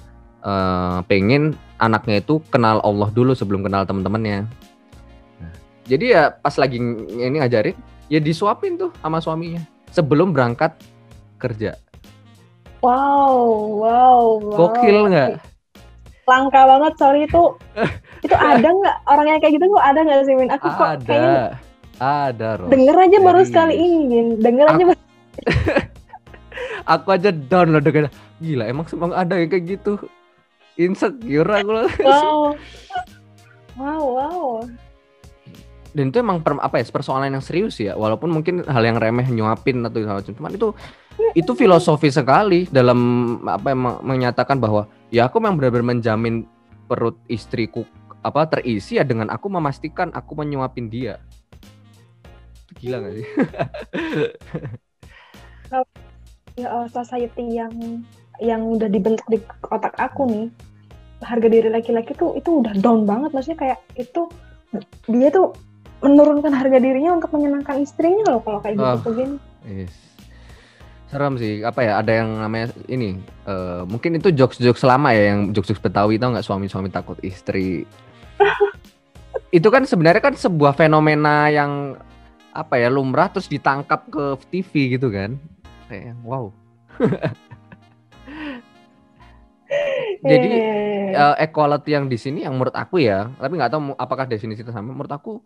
uh, 0.48 1.04
pengen 1.12 1.60
anaknya 1.84 2.24
itu 2.24 2.40
kenal 2.48 2.80
Allah 2.88 3.12
dulu 3.12 3.36
sebelum 3.36 3.68
kenal 3.68 3.84
teman-temannya 3.84 4.48
nah, 5.44 5.54
jadi 5.92 6.06
ya 6.08 6.24
pas 6.32 6.56
lagi 6.56 6.80
ini 6.80 7.36
ngajarin 7.44 7.76
ya 8.08 8.24
disuapin 8.24 8.80
tuh 8.80 8.96
sama 9.04 9.20
suaminya 9.20 9.64
sebelum 9.92 10.32
berangkat 10.32 10.74
kerja. 11.38 11.76
Wow, 12.82 13.78
wow, 13.82 14.26
wow. 14.42 14.58
Gokil 14.58 14.98
nggak? 15.12 15.30
Langka 16.30 16.62
banget, 16.68 16.94
sorry 16.98 17.26
itu. 17.26 17.44
itu 18.26 18.36
ada 18.38 18.68
nggak 18.68 18.96
orang 19.10 19.26
yang 19.28 19.40
kayak 19.42 19.54
gitu 19.58 19.66
kok 19.72 19.86
ada 19.86 20.00
nggak 20.06 20.22
sih, 20.26 20.34
Min? 20.38 20.50
Aku 20.54 20.68
ada. 20.68 20.78
kok 20.78 20.90
kayaknya 21.06 21.42
ada, 22.02 22.50
Ros. 22.58 22.70
Denger 22.70 22.96
aja 22.98 23.18
Jadi, 23.18 23.26
baru 23.26 23.42
sekali 23.46 23.76
ini, 23.78 24.00
Min. 24.06 24.28
Denger 24.42 24.68
aku, 24.70 24.76
aja 24.78 24.84
baru... 24.86 25.02
aku 26.86 27.08
aja 27.14 27.30
down 27.34 27.68
loh 27.74 27.84
dengan 27.84 28.10
gila 28.42 28.66
emang 28.66 28.86
semang 28.90 29.14
ada 29.14 29.38
yang 29.38 29.50
kayak 29.54 29.78
gitu 29.78 30.02
insecure 30.76 31.46
aku 31.46 31.70
loh 31.70 31.88
wow 32.02 32.58
dan 35.92 36.12
itu 36.12 36.18
emang 36.24 36.40
per, 36.40 36.56
apa 36.60 36.80
ya 36.80 36.86
persoalan 36.88 37.36
yang 37.36 37.44
serius 37.44 37.80
ya. 37.80 37.94
Walaupun 38.00 38.32
mungkin 38.32 38.64
hal 38.64 38.84
yang 38.84 38.98
remeh 38.98 39.28
nyuapin 39.28 39.84
atau 39.84 40.00
segala 40.00 40.24
macam. 40.24 40.34
Cuman 40.36 40.52
itu 40.56 40.68
itu 41.36 41.52
filosofi 41.54 42.10
sekali 42.10 42.66
dalam 42.72 43.00
apa 43.46 43.76
yang 43.76 43.82
menyatakan 44.02 44.58
bahwa 44.58 44.88
ya 45.12 45.28
aku 45.28 45.44
memang 45.44 45.60
benar-benar 45.60 45.96
menjamin 45.96 46.48
perut 46.88 47.16
istriku 47.28 47.84
apa 48.22 48.46
terisi 48.48 49.02
ya 49.02 49.04
dengan 49.04 49.34
aku 49.34 49.50
memastikan 49.50 50.14
aku 50.14 50.38
menyuapin 50.38 50.88
dia. 50.88 51.18
Gila 52.80 53.04
gak 53.04 53.14
sih? 53.20 53.28
Ya 56.60 56.68
uh, 56.68 56.88
society 56.92 57.58
yang 57.60 57.72
yang 58.44 58.62
udah 58.68 58.92
dibentuk 58.92 59.24
di 59.32 59.40
otak 59.72 59.96
aku 59.96 60.28
nih 60.28 60.48
harga 61.24 61.48
diri 61.48 61.70
laki-laki 61.72 62.12
tuh 62.18 62.36
itu 62.36 62.60
udah 62.60 62.76
down 62.80 63.08
banget. 63.08 63.32
Maksudnya 63.32 63.60
kayak 63.60 63.80
itu 63.96 64.28
dia 65.08 65.30
tuh 65.32 65.56
menurunkan 66.02 66.52
harga 66.52 66.78
dirinya 66.82 67.18
untuk 67.22 67.30
menyenangkan 67.38 67.78
istrinya 67.82 68.26
loh 68.36 68.42
kalau 68.42 68.60
kayak 68.60 68.76
gitu 68.78 68.86
oh, 68.90 69.02
begini. 69.06 69.38
Yes. 69.66 69.94
Serem 71.12 71.36
sih, 71.38 71.62
apa 71.62 71.84
ya? 71.84 72.00
Ada 72.02 72.24
yang 72.24 72.30
namanya 72.40 72.68
ini, 72.88 73.20
uh, 73.46 73.84
mungkin 73.86 74.18
itu 74.18 74.32
jokes-jokes 74.34 74.82
lama 74.88 75.12
ya, 75.14 75.36
yang 75.36 75.52
jokes-jokes 75.52 75.84
Betawi 75.84 76.18
tau 76.18 76.32
nggak 76.34 76.48
suami-suami 76.48 76.90
takut 76.90 77.20
istri. 77.22 77.86
itu 79.58 79.68
kan 79.68 79.84
sebenarnya 79.84 80.24
kan 80.24 80.34
sebuah 80.34 80.74
fenomena 80.74 81.52
yang 81.52 82.00
apa 82.52 82.80
ya 82.80 82.92
lumrah 82.92 83.32
terus 83.32 83.48
ditangkap 83.52 84.08
ke 84.08 84.40
TV 84.50 84.98
gitu 84.98 85.12
kan, 85.12 85.36
kayak 85.92 86.16
wow. 86.24 86.48
Jadi 90.22 90.52
uh, 91.16 91.36
equality 91.40 91.92
yang 91.96 92.06
di 92.08 92.16
sini 92.20 92.44
yang 92.44 92.56
menurut 92.56 92.76
aku 92.76 93.04
ya, 93.04 93.28
tapi 93.40 93.58
nggak 93.58 93.72
tahu 93.72 93.96
apakah 94.00 94.28
definisi 94.28 94.64
itu 94.64 94.72
sama. 94.72 94.96
Menurut 94.96 95.12
aku 95.12 95.44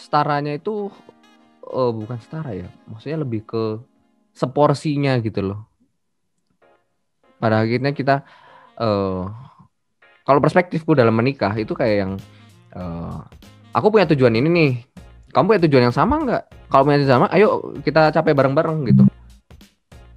setaranya 0.00 0.56
itu 0.56 0.88
uh, 1.68 1.92
bukan 1.92 2.16
setara 2.16 2.56
ya, 2.56 2.68
maksudnya 2.88 3.20
lebih 3.20 3.44
ke 3.44 3.64
seporsinya 4.32 5.20
gitu 5.20 5.44
loh. 5.44 5.60
Pada 7.36 7.60
akhirnya 7.60 7.92
kita 7.92 8.24
uh, 8.80 9.28
kalau 10.24 10.40
perspektifku 10.40 10.96
dalam 10.96 11.12
menikah 11.12 11.52
itu 11.56 11.76
kayak 11.76 11.96
yang 12.00 12.12
uh, 12.72 13.20
aku 13.76 13.92
punya 13.92 14.08
tujuan 14.08 14.40
ini 14.40 14.48
nih, 14.48 14.72
kamu 15.36 15.44
punya 15.56 15.62
tujuan 15.68 15.84
yang 15.92 15.96
sama 15.96 16.16
nggak? 16.24 16.42
Kalau 16.72 16.82
punya 16.88 16.98
tujuan 17.04 17.14
sama, 17.20 17.28
ayo 17.36 17.76
kita 17.84 18.08
capai 18.14 18.32
bareng-bareng 18.32 18.78
gitu. 18.88 19.04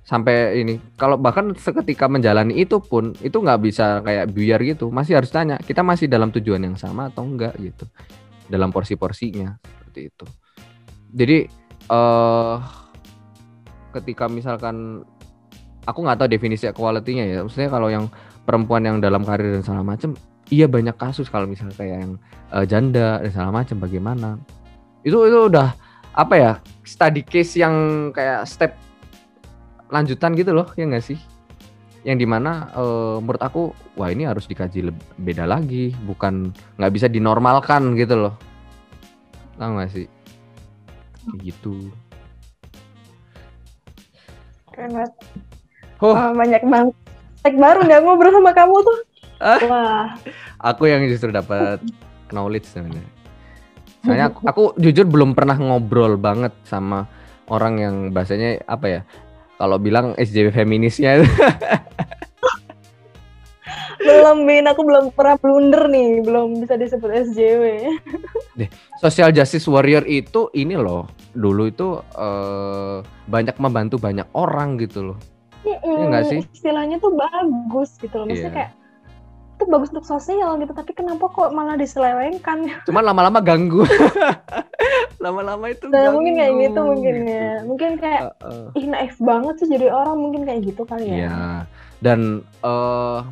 Sampai 0.03 0.59
ini, 0.59 0.77
kalau 0.99 1.15
bahkan 1.15 1.55
seketika 1.55 2.11
menjalani 2.11 2.59
itu 2.59 2.77
pun 2.77 3.15
itu 3.23 3.39
nggak 3.39 3.59
bisa 3.63 4.03
kayak 4.03 4.29
biar 4.35 4.59
gitu, 4.61 4.91
masih 4.91 5.17
harus 5.17 5.31
tanya 5.31 5.57
kita 5.63 5.79
masih 5.79 6.11
dalam 6.11 6.29
tujuan 6.29 6.59
yang 6.61 6.75
sama 6.75 7.07
atau 7.07 7.23
enggak 7.23 7.55
gitu 7.57 7.87
dalam 8.53 8.69
porsi-porsinya 8.69 9.57
seperti 9.57 10.13
itu. 10.13 10.25
Jadi 11.13 11.37
uh, 11.89 12.61
ketika 13.97 14.29
misalkan 14.29 15.01
aku 15.89 15.99
nggak 16.05 16.21
tahu 16.21 16.29
definisi 16.29 16.69
equality-nya 16.69 17.25
ya, 17.25 17.37
maksudnya 17.41 17.69
kalau 17.73 17.89
yang 17.89 18.05
perempuan 18.45 18.85
yang 18.85 18.97
dalam 19.01 19.25
karir 19.25 19.57
dan 19.57 19.65
segala 19.65 19.81
macam, 19.81 20.13
iya 20.53 20.69
banyak 20.69 20.93
kasus 20.93 21.33
kalau 21.33 21.49
misalnya 21.49 21.73
kayak 21.73 21.97
yang 22.05 22.13
uh, 22.53 22.65
janda 22.65 23.17
dan 23.25 23.29
segala 23.33 23.51
macam 23.65 23.81
bagaimana. 23.81 24.37
Itu 25.01 25.25
itu 25.25 25.49
udah 25.49 25.73
apa 26.13 26.35
ya 26.37 26.51
study 26.85 27.25
case 27.25 27.57
yang 27.57 27.73
kayak 28.13 28.45
step 28.45 28.77
lanjutan 29.89 30.37
gitu 30.37 30.53
loh 30.53 30.69
ya 30.77 30.85
nggak 30.85 31.01
sih 31.01 31.17
yang 32.03 32.19
di 32.19 32.27
mana 32.27 32.67
uh, 32.75 33.17
menurut 33.23 33.39
aku 33.39 33.61
wah 33.95 34.11
ini 34.11 34.27
harus 34.27 34.47
dikaji 34.47 34.91
beda 35.19 35.47
lagi. 35.47 35.95
Bukan 36.03 36.51
nggak 36.79 36.93
bisa 36.93 37.07
dinormalkan 37.07 37.95
gitu 37.95 38.27
loh. 38.27 38.35
Tahu 39.55 39.69
nggak 39.79 39.91
sih? 39.91 40.07
Kayak 41.23 41.39
gitu. 41.47 41.91
Keren 44.75 44.91
banget. 44.91 45.13
Oh. 46.03 46.15
Banyak 46.15 46.63
banget. 46.67 46.95
Tek 47.43 47.55
baru 47.59 47.79
nggak 47.87 48.01
ngobrol 48.03 48.31
sama 48.31 48.51
kamu 48.51 48.75
tuh. 48.83 48.99
Ah? 49.43 49.59
wah. 49.67 50.05
Aku 50.63 50.87
yang 50.87 51.03
justru 51.07 51.31
dapat 51.31 51.79
knowledge 52.35 52.67
sebenarnya. 52.67 53.07
Soalnya 54.03 54.27
aku, 54.35 54.39
aku 54.43 54.63
jujur 54.83 55.07
belum 55.07 55.31
pernah 55.31 55.55
ngobrol 55.55 56.19
banget 56.19 56.51
sama 56.67 57.07
orang 57.47 57.79
yang 57.79 57.95
bahasanya 58.11 58.59
apa 58.67 58.85
ya 58.87 59.01
kalau 59.63 59.79
bilang 59.79 60.11
SJW 60.19 60.51
feminisnya 60.51 61.23
belum 64.03 64.43
bin. 64.43 64.67
Aku 64.67 64.83
belum 64.83 65.15
pernah 65.15 65.39
blunder 65.39 65.87
nih. 65.87 66.19
Belum 66.19 66.59
bisa 66.59 66.75
disebut 66.75 67.07
SJW 67.31 67.63
deh 68.59 68.69
social 68.99 69.31
justice 69.31 69.63
warrior 69.71 70.03
itu 70.03 70.51
ini 70.51 70.75
loh. 70.75 71.07
Dulu 71.31 71.63
itu 71.71 71.95
uh, 72.19 72.99
banyak 73.31 73.55
membantu 73.55 73.95
banyak 74.03 74.27
orang 74.35 74.75
gitu 74.83 75.15
loh. 75.15 75.17
Iya 75.63 75.79
enggak 75.79 76.23
sih? 76.27 76.39
Istilahnya 76.51 76.99
tuh 76.99 77.15
bagus 77.15 77.95
gitu 78.03 78.19
loh. 78.19 78.27
Maksudnya 78.27 78.51
yeah. 78.51 78.57
kayak 78.67 78.71
itu 79.63 79.71
bagus 79.71 79.89
untuk 79.95 80.03
sosial 80.03 80.59
gitu 80.59 80.75
tapi 80.75 80.91
kenapa 80.91 81.31
kok 81.31 81.55
malah 81.55 81.79
diselewengkan 81.79 82.67
cuman 82.83 83.03
lama-lama 83.07 83.39
ganggu 83.39 83.87
lama-lama 85.23 85.71
itu 85.71 85.87
nah, 85.87 86.11
ganggu. 86.11 86.19
mungkin 86.19 86.33
kayak 86.35 86.53
gitu 86.59 86.79
mungkin 86.83 87.15
gitu. 87.15 87.31
ya 87.31 87.51
mungkin 87.63 87.91
kayak 87.95 88.21
uh, 88.43 88.67
uh. 88.67 88.67
ih 88.75 88.85
naif 88.91 89.15
banget 89.23 89.55
sih 89.63 89.69
jadi 89.71 89.87
orang 89.87 90.17
mungkin 90.19 90.41
kayak 90.43 90.61
gitu 90.67 90.83
kali 90.83 91.07
ya 91.07 91.15
Iya. 91.15 91.39
dan 92.03 92.19
uh, 92.59 93.23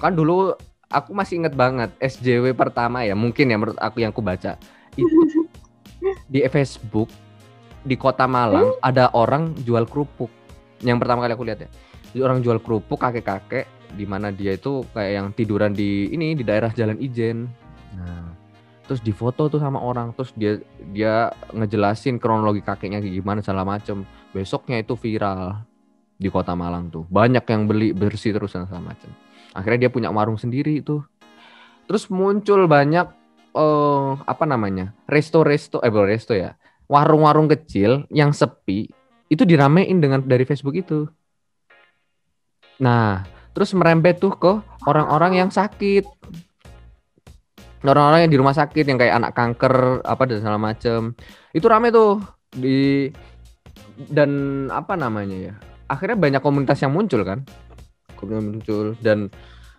kan 0.00 0.16
dulu 0.16 0.56
aku 0.88 1.10
masih 1.12 1.44
inget 1.44 1.52
banget 1.52 1.92
SJW 2.00 2.56
pertama 2.56 3.04
ya 3.04 3.12
mungkin 3.12 3.52
ya 3.52 3.60
menurut 3.60 3.76
aku 3.76 4.00
yang 4.00 4.16
aku 4.16 4.24
baca 4.24 4.56
itu 4.96 5.20
di 6.32 6.40
Facebook 6.48 7.12
di 7.84 8.00
kota 8.00 8.24
Malang 8.24 8.72
hmm? 8.72 8.80
ada 8.80 9.12
orang 9.12 9.52
jual 9.60 9.84
kerupuk 9.84 10.32
yang 10.80 10.96
pertama 10.96 11.28
kali 11.28 11.36
aku 11.36 11.44
lihat 11.44 11.68
ya 11.68 11.70
orang 12.24 12.40
jual 12.40 12.56
kerupuk 12.62 12.96
kakek-kakek 12.96 13.66
di 13.94 14.04
mana 14.04 14.34
dia 14.34 14.58
itu 14.58 14.82
kayak 14.90 15.12
yang 15.14 15.26
tiduran 15.32 15.72
di 15.72 16.10
ini 16.10 16.34
di 16.34 16.42
daerah 16.42 16.74
Jalan 16.74 16.98
Ijen. 16.98 17.46
Nah, 17.94 18.34
terus 18.84 19.00
difoto 19.00 19.46
tuh 19.46 19.62
sama 19.62 19.78
orang, 19.80 20.12
terus 20.12 20.34
dia 20.34 20.58
dia 20.90 21.30
ngejelasin 21.54 22.18
kronologi 22.18 22.60
kakeknya 22.60 22.98
gimana 23.00 23.40
segala 23.40 23.64
macem. 23.64 24.02
Besoknya 24.34 24.82
itu 24.82 24.98
viral 24.98 25.62
di 26.18 26.28
kota 26.28 26.52
Malang 26.58 26.90
tuh. 26.90 27.06
Banyak 27.06 27.46
yang 27.46 27.70
beli 27.70 27.94
bersih 27.94 28.34
terus 28.34 28.52
dan 28.54 28.66
segala 28.66 28.92
macem. 28.94 29.10
Akhirnya 29.54 29.86
dia 29.86 29.90
punya 29.94 30.10
warung 30.10 30.36
sendiri 30.36 30.82
itu. 30.82 31.00
Terus 31.86 32.10
muncul 32.10 32.66
banyak 32.66 33.06
uh, 33.54 34.18
apa 34.26 34.44
namanya? 34.44 34.92
resto-resto 35.06 35.78
eh 35.80 35.90
bukan 35.92 36.10
resto 36.10 36.34
ya. 36.34 36.58
Warung-warung 36.90 37.48
kecil 37.48 38.04
yang 38.12 38.34
sepi 38.34 38.90
itu 39.30 39.42
diramein 39.46 40.02
dengan 40.02 40.20
dari 40.20 40.44
Facebook 40.44 40.76
itu. 40.76 41.08
Nah, 42.82 43.22
terus 43.54 43.70
merembet 43.72 44.18
tuh 44.18 44.34
ke 44.34 44.52
orang-orang 44.84 45.40
yang 45.40 45.50
sakit. 45.54 46.04
Orang-orang 47.84 48.24
yang 48.26 48.32
di 48.32 48.40
rumah 48.40 48.56
sakit 48.56 48.84
yang 48.88 48.96
kayak 48.96 49.20
anak 49.20 49.32
kanker 49.36 50.00
apa 50.02 50.22
dan 50.24 50.36
segala 50.40 50.58
macem. 50.58 51.12
Itu 51.52 51.68
rame 51.68 51.92
tuh 51.94 52.20
di 52.50 53.08
dan 54.10 54.30
apa 54.74 54.98
namanya 54.98 55.36
ya 55.38 55.54
akhirnya 55.86 56.18
banyak 56.18 56.42
komunitas 56.42 56.80
yang 56.82 56.90
muncul 56.90 57.22
kan? 57.22 57.44
Komunitas 58.16 58.42
muncul 58.42 58.86
dan 59.04 59.28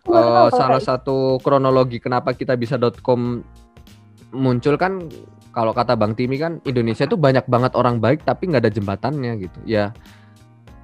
uh, 0.07 0.47
salah 0.53 0.79
satu 0.79 1.41
kronologi 1.41 1.97
kenapa 1.97 2.31
kita 2.37 2.53
bisa 2.55 2.77
.com 3.01 3.41
muncul 4.35 4.75
kan 4.77 5.07
kalau 5.55 5.71
kata 5.71 5.95
Bang 5.95 6.13
Timi 6.13 6.35
kan 6.35 6.59
Indonesia 6.67 7.07
tuh 7.07 7.15
banyak 7.15 7.47
banget 7.47 7.73
orang 7.79 8.03
baik 8.03 8.27
tapi 8.27 8.51
nggak 8.51 8.67
ada 8.67 8.71
jembatannya 8.71 9.31
gitu. 9.39 9.59
Ya 9.65 9.95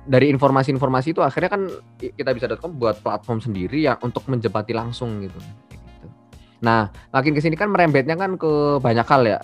dari 0.05 0.33
informasi-informasi 0.33 1.13
itu 1.13 1.21
akhirnya 1.21 1.51
kan 1.53 1.61
kita 2.01 2.31
bisa.com 2.33 2.73
buat 2.73 2.99
platform 3.05 3.37
sendiri 3.37 3.85
yang 3.85 4.01
untuk 4.01 4.25
menjebati 4.25 4.73
langsung 4.73 5.21
gitu. 5.21 5.37
gitu. 5.69 6.07
Nah, 6.65 6.89
makin 7.13 7.37
ke 7.37 7.41
sini 7.41 7.53
kan 7.53 7.69
merembetnya 7.69 8.17
kan 8.17 8.33
ke 8.37 8.81
banyak 8.81 9.05
hal 9.05 9.23
ya. 9.25 9.39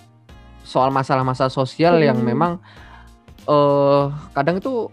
Soal 0.66 0.90
masalah-masalah 0.90 1.54
sosial 1.54 2.02
hmm. 2.02 2.08
yang 2.10 2.18
memang 2.20 2.58
uh, 3.46 4.10
kadang 4.34 4.58
itu 4.58 4.90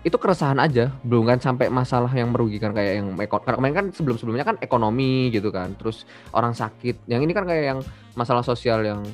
itu 0.00 0.16
keresahan 0.16 0.56
aja, 0.56 0.88
belum 1.04 1.28
kan 1.28 1.38
sampai 1.44 1.68
masalah 1.68 2.08
yang 2.16 2.32
merugikan 2.32 2.72
kayak 2.72 3.04
yang 3.04 3.12
karena 3.20 3.56
kemarin 3.60 3.76
kan 3.76 3.86
sebelum-sebelumnya 3.92 4.46
kan 4.48 4.56
ekonomi 4.64 5.28
gitu 5.28 5.52
kan, 5.52 5.76
terus 5.76 6.08
orang 6.32 6.56
sakit. 6.56 7.04
Yang 7.04 7.28
ini 7.28 7.32
kan 7.36 7.44
kayak 7.44 7.64
yang 7.76 7.80
masalah 8.16 8.40
sosial 8.40 8.80
yang 8.80 9.04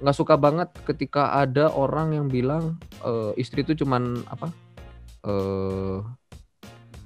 nggak 0.00 0.16
suka 0.16 0.40
banget 0.40 0.72
ketika 0.88 1.36
ada 1.36 1.68
orang 1.72 2.16
yang 2.16 2.26
bilang 2.32 2.80
uh, 3.04 3.36
istri 3.36 3.64
itu 3.64 3.84
cuman 3.84 4.24
apa 4.28 4.52
uh, 5.26 6.00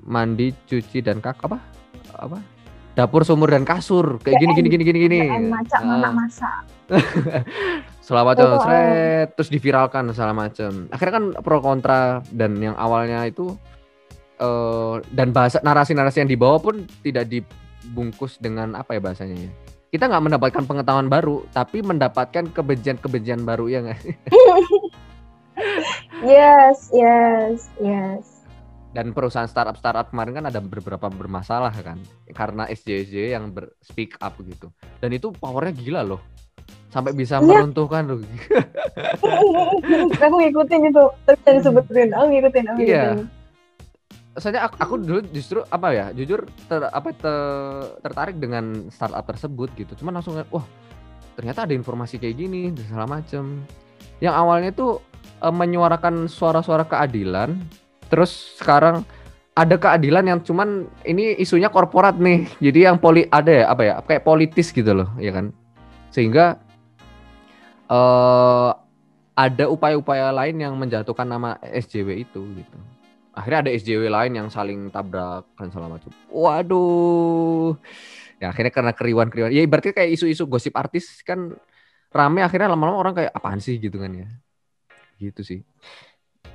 mandi 0.05 0.53
cuci 0.69 1.01
dan 1.01 1.19
kak 1.19 1.41
apa? 1.43 1.59
Apa? 2.15 2.39
Dapur 2.95 3.25
sumur 3.25 3.49
dan 3.49 3.65
kasur. 3.65 4.21
Kayak 4.21 4.45
gini 4.45 4.53
gini 4.53 4.69
gini 4.69 4.85
gini 4.85 4.99
gini. 5.09 5.19
Masak 5.49 5.81
nah. 5.83 6.13
masak. 6.13 6.57
Selama 8.07 8.35
macam 8.35 8.59
oh, 8.59 8.67
terus 9.39 9.51
diviralkan 9.55 10.11
segala 10.11 10.35
macam 10.35 10.91
akhirnya 10.91 11.15
kan 11.15 11.25
pro 11.47 11.63
kontra 11.63 12.19
dan 12.35 12.59
yang 12.59 12.75
awalnya 12.75 13.23
itu 13.23 13.55
uh, 14.43 14.99
dan 15.15 15.31
bahasa 15.31 15.63
narasi-narasi 15.63 16.27
yang 16.27 16.31
dibawa 16.35 16.59
pun 16.59 16.91
tidak 17.07 17.31
dibungkus 17.31 18.41
dengan 18.43 18.75
apa 18.75 18.99
ya 18.99 19.01
bahasanya 19.05 19.47
ya? 19.47 19.53
Kita 19.91 20.07
nggak 20.07 20.23
mendapatkan 20.23 20.65
pengetahuan 20.71 21.11
baru, 21.11 21.47
tapi 21.51 21.83
mendapatkan 21.83 22.51
kebencian-kebencian 22.55 23.43
baru 23.43 23.67
ya 23.67 23.79
nggak? 23.87 24.01
yes, 26.25 26.91
yes, 26.93 27.69
yes. 27.81 28.25
Dan 28.91 29.15
perusahaan 29.15 29.47
startup 29.47 29.79
startup 29.79 30.11
kemarin 30.11 30.43
kan 30.43 30.47
ada 30.51 30.59
beberapa 30.59 31.07
bermasalah 31.07 31.71
kan, 31.79 32.03
karena 32.35 32.67
SJJ 32.67 33.39
yang 33.39 33.55
ber 33.55 33.71
speak 33.79 34.19
up 34.19 34.35
gitu. 34.43 34.75
Dan 34.99 35.15
itu 35.15 35.31
powernya 35.31 35.71
gila 35.71 36.03
loh, 36.03 36.19
sampai 36.91 37.15
bisa 37.15 37.39
yeah. 37.39 37.47
meruntuhkan 37.47 38.11
loh. 38.11 38.19
aku 40.27 40.35
ngikutin 40.43 40.91
itu, 40.91 41.05
terus 41.23 41.63
disebutin, 41.63 42.11
aku 42.11 42.25
ngikutin, 42.35 42.65
aku 42.67 42.79
iya. 42.83 43.15
ngikutin 43.15 43.39
soalnya 44.39 44.71
aku, 44.71 44.77
aku 44.79 44.95
dulu 45.03 45.21
justru 45.35 45.59
apa 45.67 45.89
ya 45.91 46.07
jujur 46.15 46.47
ter, 46.71 46.87
apa 46.87 47.11
ter, 47.11 47.37
tertarik 47.99 48.37
dengan 48.39 48.87
startup 48.89 49.27
tersebut 49.27 49.75
gitu 49.75 49.93
cuman 50.03 50.19
langsung 50.19 50.39
wah 50.55 50.63
ternyata 51.35 51.67
ada 51.67 51.75
informasi 51.75 52.23
kayak 52.23 52.39
gini 52.39 52.71
segala 52.79 53.21
macem 53.21 53.67
yang 54.23 54.39
awalnya 54.39 54.71
tuh 54.71 55.03
e, 55.41 55.49
menyuarakan 55.49 56.29
suara-suara 56.29 56.85
keadilan 56.85 57.57
terus 58.13 58.61
sekarang 58.61 59.03
ada 59.57 59.77
keadilan 59.81 60.25
yang 60.29 60.41
cuman 60.45 60.87
ini 61.03 61.35
isunya 61.41 61.73
korporat 61.73 62.21
nih 62.21 62.47
jadi 62.63 62.93
yang 62.93 62.97
poli 63.01 63.27
ada 63.33 63.51
ya 63.51 63.65
apa 63.73 63.83
ya 63.83 63.95
kayak 64.05 64.23
politis 64.23 64.71
gitu 64.71 64.93
loh 64.95 65.11
ya 65.19 65.35
kan 65.35 65.51
sehingga 66.15 66.59
uh, 67.91 68.75
ada 69.35 69.65
upaya-upaya 69.71 70.35
lain 70.35 70.59
yang 70.59 70.75
menjatuhkan 70.75 71.27
nama 71.27 71.59
SJW 71.63 72.25
itu 72.27 72.41
gitu 72.59 72.79
akhirnya 73.35 73.61
ada 73.67 73.71
SJW 73.73 74.03
lain 74.11 74.33
yang 74.37 74.49
saling 74.51 74.91
tabrak 74.91 75.47
dan 75.55 75.71
segala 75.71 75.97
macam. 75.97 76.11
Waduh. 76.29 77.79
Ya 78.37 78.51
akhirnya 78.53 78.73
karena 78.73 78.93
keriuan-keriuan. 78.93 79.53
Ya 79.53 79.63
berarti 79.65 79.97
kayak 79.97 80.11
isu-isu 80.17 80.45
gosip 80.45 80.75
artis 80.75 81.25
kan 81.25 81.55
rame 82.11 82.41
akhirnya 82.43 82.73
lama-lama 82.73 82.99
orang 82.99 83.15
kayak 83.17 83.33
apaan 83.33 83.61
sih 83.63 83.79
gitu 83.79 84.01
kan 84.01 84.13
ya. 84.13 84.29
Gitu 85.21 85.41
sih. 85.45 85.61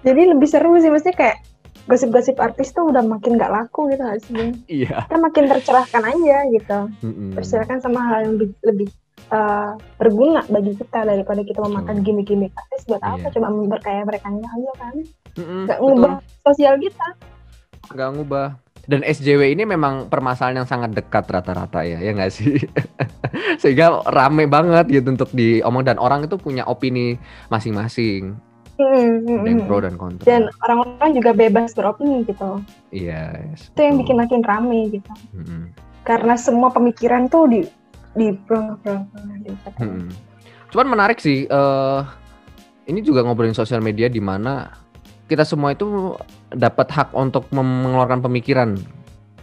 Jadi 0.01 0.21
lebih 0.25 0.49
seru 0.49 0.73
sih 0.81 0.89
maksudnya 0.89 1.17
kayak 1.17 1.37
gosip-gosip 1.85 2.41
artis 2.41 2.73
tuh 2.73 2.89
udah 2.89 3.05
makin 3.05 3.37
gak 3.37 3.53
laku 3.53 3.93
gitu 3.93 4.01
gak 4.01 4.21
sih? 4.25 4.45
Iya. 4.65 5.05
Kita 5.05 5.17
makin 5.21 5.45
tercerahkan 5.45 6.03
aja 6.03 6.37
gitu. 6.49 6.79
Mm 7.05 7.13
-mm. 7.13 7.29
Tercerahkan 7.37 7.77
sama 7.81 8.01
hal 8.09 8.25
yang 8.25 8.33
lebih, 8.41 8.49
lebih 8.65 8.89
uh, 9.29 9.77
berguna 10.01 10.41
bagi 10.49 10.73
kita 10.73 11.05
daripada 11.05 11.41
kita 11.45 11.61
memakan 11.61 12.01
gimmick-gimmick 12.01 12.53
artis 12.57 12.83
buat 12.89 13.01
iya. 13.01 13.21
apa? 13.21 13.27
Coba 13.33 13.47
berkaya 13.69 14.01
mereka 14.01 14.27
aja 14.33 14.71
kan. 14.81 14.95
Mm-mm, 15.35 15.61
gak 15.67 15.79
ngubah 15.83 16.13
betul. 16.19 16.41
sosial 16.51 16.75
kita. 16.81 17.07
Gak 17.93 18.09
ngubah. 18.17 18.49
Dan 18.85 19.01
SJW 19.01 19.57
ini 19.57 19.65
memang 19.65 20.13
permasalahan 20.13 20.61
yang 20.61 20.69
sangat 20.69 20.93
dekat 20.93 21.25
rata-rata 21.25 21.81
ya, 21.81 21.97
ya 21.97 22.13
nggak 22.13 22.29
sih? 22.29 22.53
Sehingga 23.61 24.05
rame 24.05 24.45
banget 24.45 24.85
gitu 24.93 25.09
untuk 25.09 25.33
diomong 25.33 25.81
dan 25.81 25.97
orang 25.97 26.29
itu 26.29 26.37
punya 26.37 26.69
opini 26.69 27.17
masing-masing. 27.49 28.37
Hmm, 28.75 29.63
pro 29.71 29.79
dan 29.79 29.95
kontra. 29.95 30.27
Dan 30.27 30.51
orang-orang 30.67 31.15
juga 31.15 31.31
bebas 31.31 31.71
beropini 31.71 32.27
gitu. 32.27 32.59
Iya. 32.91 33.51
Yes, 33.51 33.71
itu 33.71 33.79
yang 33.79 33.95
bikin 34.03 34.15
makin 34.19 34.41
rame 34.43 34.91
gitu. 34.91 35.11
Hmm. 35.31 35.71
Karena 36.03 36.35
semua 36.35 36.69
pemikiran 36.75 37.31
tuh 37.31 37.47
di 37.47 37.61
di 38.19 38.35
pro 38.43 38.75
pro. 38.83 38.99
Hmm. 39.79 40.11
Cuman 40.75 40.87
menarik 40.91 41.23
sih. 41.23 41.47
Uh, 41.47 42.03
ini 42.85 43.01
juga 43.01 43.25
ngobrolin 43.25 43.57
sosial 43.57 43.81
media 43.81 44.05
di 44.05 44.21
mana 44.21 44.69
kita 45.25 45.41
semua 45.41 45.73
itu 45.73 46.13
dapat 46.53 46.85
hak 46.91 47.09
untuk 47.17 47.49
mengeluarkan 47.49 48.21
pemikiran. 48.21 48.77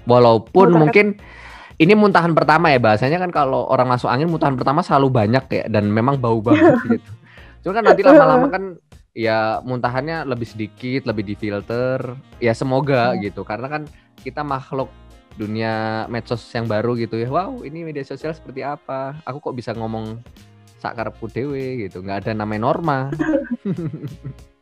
Walaupun 0.07 0.75
Muntah. 0.75 0.81
mungkin 0.83 1.07
ini 1.79 1.95
muntahan 1.99 2.35
pertama 2.35 2.71
ya 2.71 2.79
bahasanya 2.79 3.19
kan 3.19 3.31
kalau 3.35 3.67
orang 3.71 3.91
masuk 3.91 4.11
angin 4.11 4.31
muntahan 4.31 4.55
pertama 4.55 4.83
selalu 4.83 5.11
banyak 5.11 5.45
ya 5.51 5.65
dan 5.67 5.91
memang 5.91 6.19
bau 6.19 6.39
banget 6.39 6.79
gitu. 6.87 7.11
Cuma 7.63 7.73
kan 7.79 7.85
nanti 7.87 8.03
lama-lama 8.03 8.47
kan 8.51 8.63
ya 9.13 9.61
muntahannya 9.65 10.25
lebih 10.25 10.49
sedikit, 10.49 11.09
lebih 11.09 11.25
difilter. 11.37 12.17
Ya 12.41 12.53
semoga 12.57 13.13
hmm. 13.13 13.29
gitu 13.29 13.43
karena 13.45 13.69
kan 13.69 13.83
kita 14.21 14.45
makhluk 14.45 14.89
dunia 15.37 16.05
medsos 16.13 16.45
yang 16.53 16.69
baru 16.69 16.97
gitu 16.97 17.17
ya. 17.17 17.29
Wow, 17.29 17.65
ini 17.65 17.85
media 17.85 18.05
sosial 18.05 18.37
seperti 18.37 18.61
apa? 18.61 19.17
Aku 19.25 19.41
kok 19.41 19.57
bisa 19.57 19.73
ngomong 19.73 20.21
sakarepku 20.83 21.31
dewe 21.31 21.89
gitu. 21.89 22.03
nggak 22.03 22.27
ada 22.27 22.33
namanya 22.35 22.69
norma. 22.69 23.09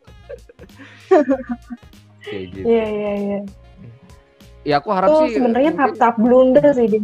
kayak 2.24 2.44
gitu 2.54 2.64
iya 2.68 2.86
iya 2.86 3.12
iya 3.16 3.40
ya 4.66 4.74
aku 4.78 4.88
harap 4.92 5.08
itu 5.08 5.16
sih 5.24 5.32
sebenarnya 5.40 5.72
mungkin... 5.72 5.80
tahap-tahap 5.80 6.16
blunder 6.20 6.64
sih 6.76 6.86
dia 6.86 7.02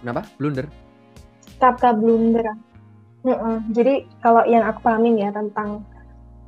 kenapa 0.00 0.22
blunder 0.40 0.66
tahap-tahap 1.60 1.96
blunder 2.00 2.46
uh-uh. 3.28 3.56
jadi 3.70 3.94
kalau 4.24 4.42
yang 4.48 4.64
aku 4.64 4.80
pahamin 4.80 5.20
ya 5.20 5.30
tentang 5.30 5.84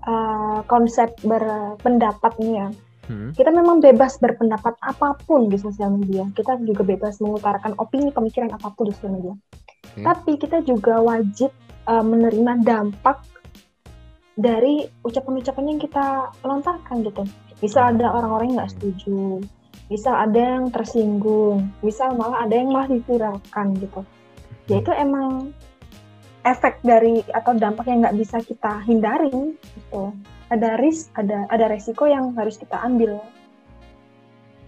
uh, 0.07 0.61
konsep 0.69 1.13
berpendapat 1.25 2.33
ini 2.41 2.55
ya 2.61 2.69
Hmm. 3.05 3.37
Kita 3.37 3.53
memang 3.53 3.85
bebas 3.85 4.17
berpendapat 4.17 4.81
apa 4.81 5.17
pun 5.29 5.53
di 5.53 5.61
sosial 5.61 5.93
media. 5.93 6.25
Kita 6.33 6.57
juga 6.65 6.83
bebas 6.85 7.21
mengutarakan 7.21 7.77
opini, 7.77 8.09
pemikiran 8.09 8.53
apa 8.57 8.73
pun 8.73 8.89
di 8.89 8.93
sosial 8.97 9.21
media. 9.21 9.35
Hmm. 9.95 10.05
Tapi 10.09 10.41
kita 10.41 10.65
juga 10.65 11.05
wajib 11.05 11.53
uh, 11.85 12.05
menerima 12.05 12.65
dampak 12.65 13.21
dari 14.35 14.89
ucapan-ucapan 15.07 15.77
yang 15.77 15.81
kita 15.81 16.33
lontarkan 16.43 17.05
gitu. 17.05 17.23
Bisa 17.61 17.93
ada 17.93 18.11
orang-orang 18.11 18.51
yang 18.51 18.57
nggak 18.65 18.73
setuju, 18.75 19.45
bisa 19.87 20.11
ada 20.11 20.59
yang 20.59 20.73
tersinggung, 20.73 21.71
bisa 21.85 22.11
malah 22.17 22.43
ada 22.43 22.55
yang 22.57 22.73
malah 22.73 22.89
diviralkan 22.91 23.79
gitu. 23.79 24.01
Ya 24.65 24.81
itu 24.81 24.91
emang 24.97 25.53
efek 26.45 26.85
dari 26.85 27.25
atau 27.33 27.57
dampak 27.57 27.89
yang 27.89 28.05
nggak 28.05 28.17
bisa 28.21 28.39
kita 28.45 28.85
hindari 28.85 29.57
gitu. 29.57 30.13
Ada 30.53 30.77
risk, 30.79 31.11
ada 31.17 31.49
ada 31.49 31.67
resiko 31.73 32.05
yang 32.05 32.37
harus 32.37 32.61
kita 32.61 32.77
ambil 32.85 33.19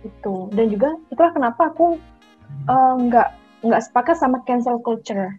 itu. 0.02 0.36
Dan 0.56 0.72
juga 0.72 0.96
itulah 1.12 1.32
kenapa 1.36 1.70
aku 1.70 2.00
eh, 2.66 2.94
nggak 3.06 3.28
uh, 3.30 3.64
nggak 3.68 3.82
sepakat 3.84 4.16
sama 4.16 4.40
cancel 4.48 4.80
culture. 4.80 5.36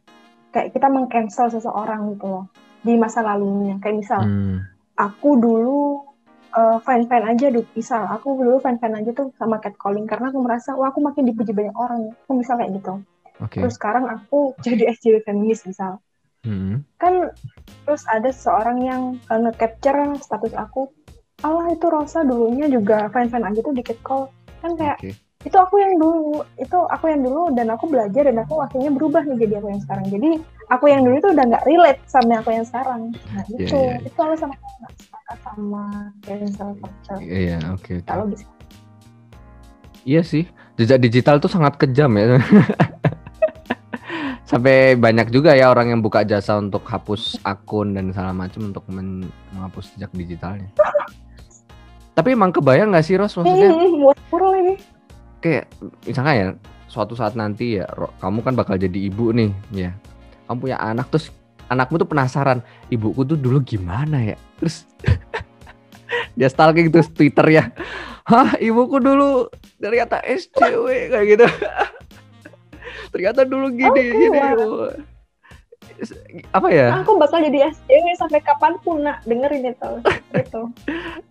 Kayak 0.54 0.78
kita 0.78 0.88
mengcancel 0.88 1.52
seseorang 1.52 2.16
gitu 2.16 2.26
loh 2.30 2.46
di 2.88 2.94
masa 2.96 3.20
lalunya 3.26 3.76
kayak 3.84 4.00
misal 4.00 4.22
hmm. 4.22 4.58
aku 4.96 5.30
dulu 5.36 6.08
uh, 6.54 6.78
eh, 6.78 6.78
fine 6.86 7.06
fine 7.12 7.26
aja 7.26 7.48
dulu 7.52 7.68
misal 7.74 8.04
aku 8.08 8.28
dulu 8.40 8.58
fine 8.64 8.80
fine 8.80 8.96
aja 9.02 9.12
tuh 9.12 9.34
sama 9.36 9.60
catcalling 9.60 10.06
karena 10.06 10.30
aku 10.30 10.40
merasa 10.40 10.72
wah 10.78 10.94
aku 10.94 11.04
makin 11.04 11.28
dipuji 11.28 11.52
banyak 11.52 11.76
orang 11.76 12.14
aku 12.24 12.32
misal 12.40 12.56
kayak 12.56 12.72
gitu 12.78 12.94
okay. 13.44 13.60
terus 13.66 13.76
sekarang 13.76 14.08
aku 14.08 14.54
jadi 14.66 14.96
SJW 14.96 15.26
feminis 15.28 15.68
misal 15.68 16.00
hmm. 16.48 16.76
kan 17.04 17.36
terus 17.84 18.08
ada 18.08 18.32
seorang 18.32 18.80
yang 18.80 19.02
uh, 19.28 19.40
nge-capture 19.44 20.16
status 20.24 20.56
aku. 20.56 20.88
Allah 21.44 21.70
itu 21.70 21.86
Rosa 21.92 22.26
dulunya 22.26 22.66
juga 22.66 23.12
fine 23.14 23.30
aja 23.30 23.60
tuh 23.60 23.76
di 23.76 23.84
catcall. 23.84 24.32
Kan 24.64 24.74
kayak 24.80 24.98
okay 25.04 25.14
itu 25.46 25.54
aku 25.54 25.76
yang 25.78 25.94
dulu 25.96 26.44
itu 26.60 26.78
aku 26.92 27.06
yang 27.08 27.22
dulu 27.24 27.54
dan 27.56 27.72
aku 27.72 27.86
belajar 27.88 28.26
dan 28.28 28.38
aku 28.42 28.60
akhirnya 28.60 28.92
berubah 28.92 29.22
nih 29.24 29.48
jadi 29.48 29.54
aku 29.64 29.68
yang 29.70 29.82
sekarang. 29.86 30.06
Jadi 30.12 30.30
aku 30.68 30.86
yang 30.90 31.02
dulu 31.08 31.16
itu 31.16 31.30
udah 31.32 31.46
nggak 31.48 31.66
relate 31.70 32.02
sama 32.10 32.44
aku 32.44 32.50
yang 32.52 32.66
sekarang. 32.68 33.02
Nah 33.14 33.44
iya, 33.48 33.58
itu 33.62 33.80
yeah, 33.80 33.96
yeah. 33.96 34.08
itu 34.10 34.20
aku 34.20 34.34
nggak 34.44 34.94
sepakat 35.00 35.38
sama 35.46 35.84
cancel 36.26 36.70
culture 36.82 37.20
iya 37.24 37.40
yeah, 37.40 37.60
oke. 37.70 37.80
Okay, 37.86 37.96
okay. 38.02 38.08
kalau 38.10 38.26
bisa. 38.28 38.46
Iya 40.08 40.22
sih. 40.24 40.46
Jejak 40.78 41.02
digital 41.02 41.42
tuh 41.42 41.50
sangat 41.50 41.74
kejam 41.82 42.14
ya 42.14 42.38
sampai 44.48 44.96
banyak 44.96 45.28
juga 45.28 45.52
ya 45.52 45.68
orang 45.68 45.92
yang 45.92 46.00
buka 46.00 46.24
jasa 46.24 46.56
untuk 46.56 46.88
hapus 46.88 47.36
akun 47.44 47.92
dan 47.92 48.16
segala 48.16 48.32
macam 48.32 48.72
untuk 48.72 48.88
menghapus 48.88 49.92
jejak 50.00 50.12
digitalnya. 50.16 50.72
Tapi 52.16 52.34
emang 52.34 52.56
kebayang 52.56 52.96
nggak 52.96 53.06
sih 53.06 53.20
Ros 53.20 53.36
maksudnya? 53.36 53.70
Ini. 54.58 54.74
Kayak 55.44 55.70
misalnya 56.08 56.34
ya 56.34 56.48
suatu 56.88 57.14
saat 57.14 57.36
nanti 57.36 57.78
ya 57.78 57.86
kamu 58.24 58.40
kan 58.42 58.56
bakal 58.56 58.80
jadi 58.80 59.12
ibu 59.12 59.36
nih 59.36 59.52
ya. 59.76 59.92
Kamu 60.48 60.58
punya 60.64 60.80
anak 60.80 61.12
terus 61.12 61.30
anakmu 61.68 62.00
tuh 62.00 62.08
penasaran 62.08 62.64
ibuku 62.88 63.28
tuh 63.28 63.36
dulu 63.36 63.60
gimana 63.62 64.24
ya? 64.24 64.40
Terus 64.64 64.88
dia 66.40 66.48
stalking 66.48 66.88
terus 66.88 67.12
Twitter 67.12 67.46
ya. 67.52 67.70
Hah 68.24 68.56
ibuku 68.64 69.04
dulu 69.04 69.52
ternyata 69.76 70.24
SCW 70.24 71.12
kayak 71.12 71.26
gitu 71.36 71.46
ternyata 73.10 73.48
dulu 73.48 73.72
gini 73.72 73.90
okay, 73.90 74.08
gini 74.14 74.40
apa 76.54 76.68
ya? 76.70 77.02
Aku 77.02 77.18
bakal 77.18 77.42
jadi 77.42 77.74
SJW 77.74 78.06
sampai 78.18 78.40
kapan 78.46 78.74
pun 78.82 79.02
nak 79.02 79.26
dengerin 79.26 79.74
itu 79.74 79.92
gitu. 80.38 80.62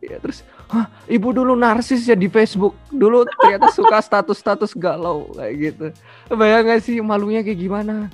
ya 0.03 0.19
terus, 0.19 0.43
Hah, 0.67 0.91
ibu 1.07 1.31
dulu 1.31 1.55
narsis 1.55 2.07
ya 2.07 2.19
di 2.19 2.27
Facebook. 2.27 2.75
Dulu 2.91 3.23
ternyata 3.27 3.71
suka 3.71 4.03
status-status 4.03 4.75
galau 4.75 5.31
kayak 5.39 5.55
gitu. 5.55 5.87
Bayang 6.35 6.67
gak 6.67 6.83
sih 6.83 6.99
malunya 6.99 7.47
kayak 7.47 7.59
gimana? 7.63 8.11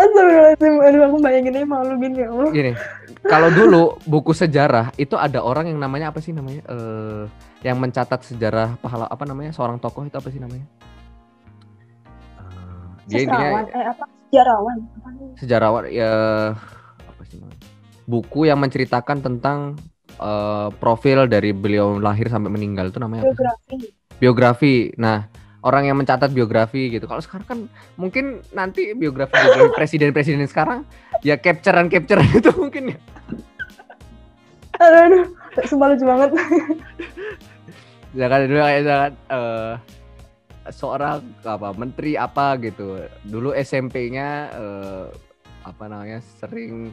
Astagfirullahaladzim, 0.00 0.74
aduh 0.80 1.02
aku 1.12 1.16
bayanginnya 1.20 1.64
malu 1.68 1.92
gini 2.00 2.24
ya 2.24 2.28
Allah. 2.32 2.50
Gini, 2.56 2.72
kalau 3.20 3.48
dulu 3.52 3.82
buku 4.08 4.32
sejarah 4.32 4.96
itu 4.96 5.12
ada 5.12 5.44
orang 5.44 5.68
yang 5.68 5.76
namanya 5.76 6.08
apa 6.08 6.24
sih 6.24 6.32
namanya? 6.32 6.64
Uh, 6.64 7.28
yang 7.60 7.76
mencatat 7.76 8.24
sejarah 8.24 8.80
pahala 8.80 9.04
apa 9.04 9.28
namanya? 9.28 9.52
Seorang 9.52 9.76
tokoh 9.76 10.08
itu 10.08 10.16
apa 10.16 10.32
sih 10.32 10.40
namanya? 10.40 10.64
Dia 13.10 13.26
Sejarawan, 13.26 13.64
eh, 13.74 13.86
apa? 13.90 14.04
Sejarawan. 14.30 14.76
Sejarawan 15.34 15.84
ya 15.90 16.12
apa 17.02 17.22
sih 17.26 17.42
namanya? 17.42 17.66
Buku 18.06 18.46
yang 18.46 18.62
menceritakan 18.62 19.18
tentang 19.18 19.74
uh, 20.22 20.70
profil 20.78 21.26
dari 21.26 21.50
beliau 21.50 21.98
lahir 21.98 22.30
sampai 22.30 22.50
meninggal 22.54 22.94
itu 22.94 23.02
namanya 23.02 23.26
Biografi. 23.26 23.76
Apa? 23.76 24.18
Biografi. 24.20 24.74
Nah, 24.94 25.26
orang 25.66 25.90
yang 25.90 25.96
mencatat 25.98 26.30
biografi 26.30 26.88
gitu. 26.92 27.10
Kalau 27.10 27.18
sekarang 27.18 27.46
kan 27.46 27.58
mungkin 27.98 28.40
nanti 28.54 28.94
biografi 28.94 29.34
presiden-presiden 29.76 30.46
sekarang 30.46 30.86
ya 31.26 31.36
capturean 31.36 31.90
capturean 31.90 32.30
itu 32.40 32.50
mungkin 32.54 32.94
ya. 32.94 32.98
Aduh, 34.80 35.00
aduh. 35.10 35.24
sumpah 35.66 35.92
lucu 35.92 36.04
banget. 36.08 36.30
Jangan 38.16 38.38
dulu 38.48 38.60
kayak 38.64 38.82
jangan 38.86 39.12
uh, 39.28 39.72
seorang 40.68 41.24
apa 41.40 41.72
menteri 41.72 42.20
apa 42.20 42.60
gitu. 42.60 43.00
Dulu 43.24 43.56
SMP-nya 43.56 44.52
uh, 44.52 44.60
eh, 44.60 45.06
apa 45.64 45.88
namanya 45.88 46.20
sering 46.36 46.92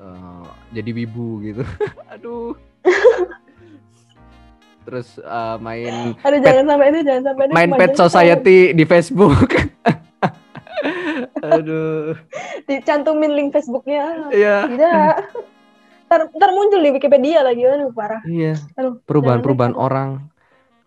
uh, 0.00 0.48
jadi 0.72 0.90
wibu 0.96 1.44
gitu. 1.44 1.62
Aduh. 2.16 2.56
Terus 4.82 5.20
uh, 5.22 5.60
main 5.62 6.16
Aduh, 6.24 6.40
pet, 6.40 6.42
jangan 6.42 6.64
sampai 6.74 6.86
itu 6.90 7.00
jangan 7.06 7.22
sampai 7.30 7.44
main 7.54 7.70
pet 7.76 7.92
society 7.94 8.58
sampai. 8.72 8.78
di 8.80 8.84
Facebook. 8.88 9.50
Aduh. 11.54 12.18
Dicantumin 12.66 13.30
link 13.36 13.54
Facebooknya. 13.54 14.32
Iya. 14.32 14.66
Tidak. 14.66 15.14
Ntar, 16.08 16.20
ntar 16.34 16.50
muncul 16.50 16.82
di 16.82 16.90
Wikipedia 16.90 17.46
lagi. 17.46 17.62
Aduh 17.62 17.94
parah. 17.94 18.24
Iya. 18.26 18.58
Perubahan-perubahan 19.06 19.78
orang 19.78 20.31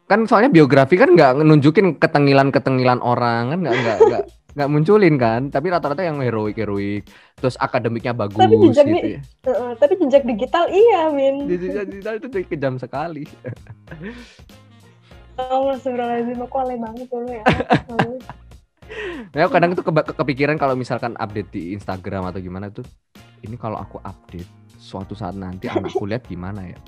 kan 0.05 0.29
soalnya 0.29 0.53
biografi 0.53 1.01
kan 1.01 1.17
nggak 1.17 1.41
nunjukin 1.41 1.97
ketengilan-ketengilan 1.97 3.01
orang 3.01 3.53
kan 3.53 3.59
nggak 3.65 3.75
nggak 3.75 3.97
nggak 4.05 4.23
nggak 4.55 4.69
munculin 4.71 5.15
kan 5.19 5.51
tapi 5.51 5.67
rata-rata 5.67 6.05
yang 6.05 6.21
heroik 6.23 6.55
heroik 6.55 7.03
terus 7.35 7.59
akademiknya 7.59 8.15
bagus 8.15 8.39
tapi 8.39 8.55
jejak 8.69 8.85
gitu 8.87 9.07
ya. 9.17 9.21
uh, 9.51 9.73
tapi 9.75 9.93
jejak 9.99 10.23
digital 10.23 10.63
iya 10.71 11.11
min 11.11 11.49
jejak 11.49 11.89
digital 11.91 12.13
itu 12.21 12.27
kejam 12.47 12.79
sekali 12.79 13.27
Oh, 15.35 15.67
astagfirullahaladzim, 15.67 16.39
aku 16.47 16.55
alay 16.63 16.79
banget 16.79 17.11
dulu 17.11 17.27
ya. 17.27 17.43
ya 19.35 19.51
kadang 19.51 19.75
itu 19.75 19.83
ke 19.83 19.91
kepikiran 19.91 20.55
kalau 20.55 20.79
misalkan 20.79 21.11
update 21.19 21.51
di 21.51 21.75
Instagram 21.75 22.31
atau 22.31 22.39
gimana 22.39 22.71
tuh, 22.71 22.87
ini 23.43 23.59
kalau 23.59 23.75
aku 23.75 23.99
update 23.99 24.47
suatu 24.79 25.11
saat 25.11 25.35
nanti 25.35 25.67
anakku 25.67 26.07
lihat 26.07 26.23
gimana 26.31 26.71
ya? 26.71 26.79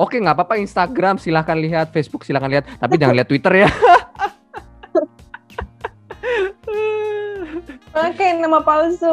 Oke 0.00 0.16
nggak 0.16 0.32
apa-apa 0.32 0.56
Instagram 0.56 1.20
silahkan 1.20 1.60
lihat, 1.60 1.92
Facebook 1.92 2.24
silahkan 2.24 2.48
lihat, 2.48 2.64
tapi 2.80 2.96
jangan 2.96 3.20
lihat 3.20 3.28
Twitter 3.28 3.68
ya. 3.68 3.68
Oke, 7.90 8.26
nama 8.38 8.64
palsu 8.64 9.12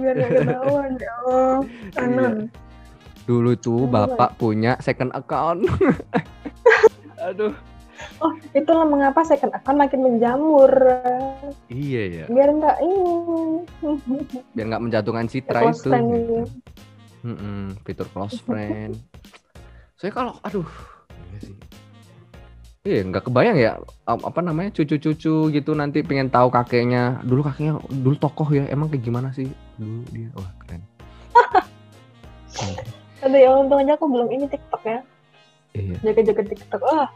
biar 0.00 0.16
gak 0.16 0.30
ketahuan 0.32 0.92
ya 0.96 1.12
Allah. 1.26 1.60
Iya. 2.08 2.30
Dulu 3.28 3.52
tuh 3.60 3.84
bapak 3.84 4.40
punya 4.40 4.80
second 4.80 5.12
account. 5.12 5.68
Aduh. 7.28 7.52
Oh, 8.20 8.32
itulah 8.56 8.84
mengapa 8.88 9.24
second 9.28 9.52
account 9.52 9.76
makin 9.76 10.00
menjamur. 10.04 10.72
Iya 11.68 12.02
ya. 12.22 12.24
Biar 12.32 12.48
nggak 12.52 12.76
ini. 12.80 13.04
Biar 14.56 14.66
nggak 14.72 14.84
menjatuhkan 14.88 15.26
citra 15.28 15.60
itu. 15.68 15.88
Gitu. 15.88 16.38
Mm 17.24 17.36
-mm, 17.36 17.62
fitur 17.84 18.08
close 18.12 18.40
friend. 18.44 18.96
Saya 19.94 20.10
kalau, 20.10 20.34
aduh, 20.42 20.66
iya 21.30 21.38
sih 21.38 21.56
Iya, 22.84 23.00
nggak 23.08 23.32
kebayang 23.32 23.56
ya 23.56 23.80
apa 24.04 24.44
namanya 24.44 24.68
cucu-cucu 24.76 25.48
gitu 25.48 25.72
nanti 25.72 26.04
pengen 26.04 26.28
tahu 26.28 26.52
kakeknya. 26.52 27.24
Dulu 27.24 27.40
kakeknya 27.40 27.80
dulu 27.80 28.12
tokoh 28.20 28.44
ya, 28.52 28.68
emang 28.68 28.92
kayak 28.92 29.08
gimana 29.08 29.32
sih 29.32 29.48
dulu 29.80 30.04
dia? 30.12 30.28
Wah 30.36 30.52
keren. 30.60 30.84
Aduh 33.24 33.40
ya 33.40 33.56
untung 33.56 33.80
aja 33.80 33.96
aku 33.96 34.04
belum 34.04 34.28
ini 34.28 34.44
TikTok 34.52 34.82
ya. 34.84 35.00
Iya. 35.72 35.96
Jaga-jaga 36.04 36.42
TikTok. 36.44 36.80
Wah. 36.84 37.08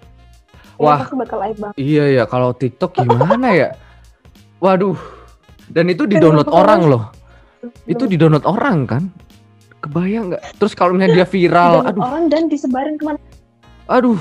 Wah. 0.80 1.04
Aku 1.04 1.20
bakal 1.20 1.44
aib 1.44 1.60
banget. 1.60 1.76
Iya 1.76 2.04
ya, 2.16 2.24
kalau 2.24 2.56
TikTok 2.56 3.04
gimana 3.04 3.52
ya? 3.52 3.68
Waduh. 4.64 4.96
Dan 5.68 5.92
itu 5.92 6.08
di-download 6.08 6.48
orang 6.48 6.80
loh. 6.88 7.12
Itu 7.84 8.08
di-download 8.08 8.48
orang 8.48 8.88
kan? 8.88 9.02
Kebayang 9.78 10.34
nggak? 10.34 10.42
Terus 10.58 10.72
kalau 10.74 10.98
misalnya 10.98 11.22
dia 11.22 11.26
viral, 11.28 11.86
aduh. 11.86 12.02
Orang 12.02 12.26
dan 12.26 12.50
disebarin 12.50 12.98
ke 12.98 13.04
mana? 13.06 13.18
Aduh. 13.86 14.18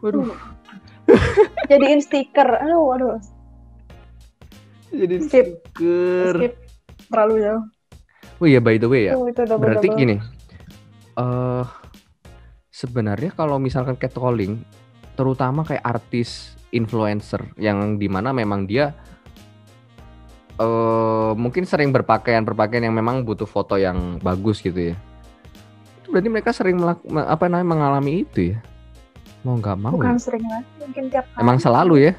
Waduh. 0.00 0.30
Hmm 0.30 0.50
jadiin 1.70 2.00
stiker 2.02 2.48
aduh 2.60 2.86
aduh 2.96 3.16
jadi 4.90 5.16
stiker 5.22 6.34
skip 6.36 6.54
terlalu 7.10 7.34
jauh 7.46 7.64
oh 8.42 8.46
iya 8.46 8.60
by 8.62 8.76
the 8.78 8.88
way 8.88 9.10
ya 9.10 9.14
oh, 9.14 9.26
itu 9.26 9.42
double, 9.46 9.62
berarti 9.62 9.86
double. 9.90 9.98
gini 9.98 10.16
uh, 11.18 11.64
sebenarnya 12.70 13.30
kalau 13.34 13.58
misalkan 13.62 13.94
catcalling 13.98 14.62
terutama 15.14 15.66
kayak 15.66 15.84
artis 15.84 16.54
influencer 16.70 17.42
yang 17.58 17.98
di 17.98 18.06
mana 18.06 18.30
memang 18.30 18.66
dia 18.66 18.94
uh, 20.60 21.32
mungkin 21.34 21.64
sering 21.64 21.90
berpakaian 21.90 22.44
berpakaian 22.44 22.86
yang 22.86 22.96
memang 22.96 23.24
butuh 23.24 23.48
foto 23.48 23.80
yang 23.80 24.20
bagus 24.20 24.60
gitu 24.60 24.92
ya 24.92 24.96
berarti 26.10 26.28
mereka 26.28 26.50
sering 26.52 26.76
melak 26.76 27.00
apa 27.26 27.48
namanya 27.48 27.68
mengalami 27.70 28.28
itu 28.28 28.54
ya 28.54 28.58
Mau 29.40 29.56
nggak 29.56 29.76
mau? 29.80 29.96
Bukan 29.96 30.16
ya? 30.16 30.20
sering 30.20 30.44
lah, 30.44 30.62
mungkin 30.76 31.04
tiap 31.08 31.24
hari. 31.32 31.40
Emang 31.40 31.56
selalu 31.56 31.94
ya? 32.10 32.12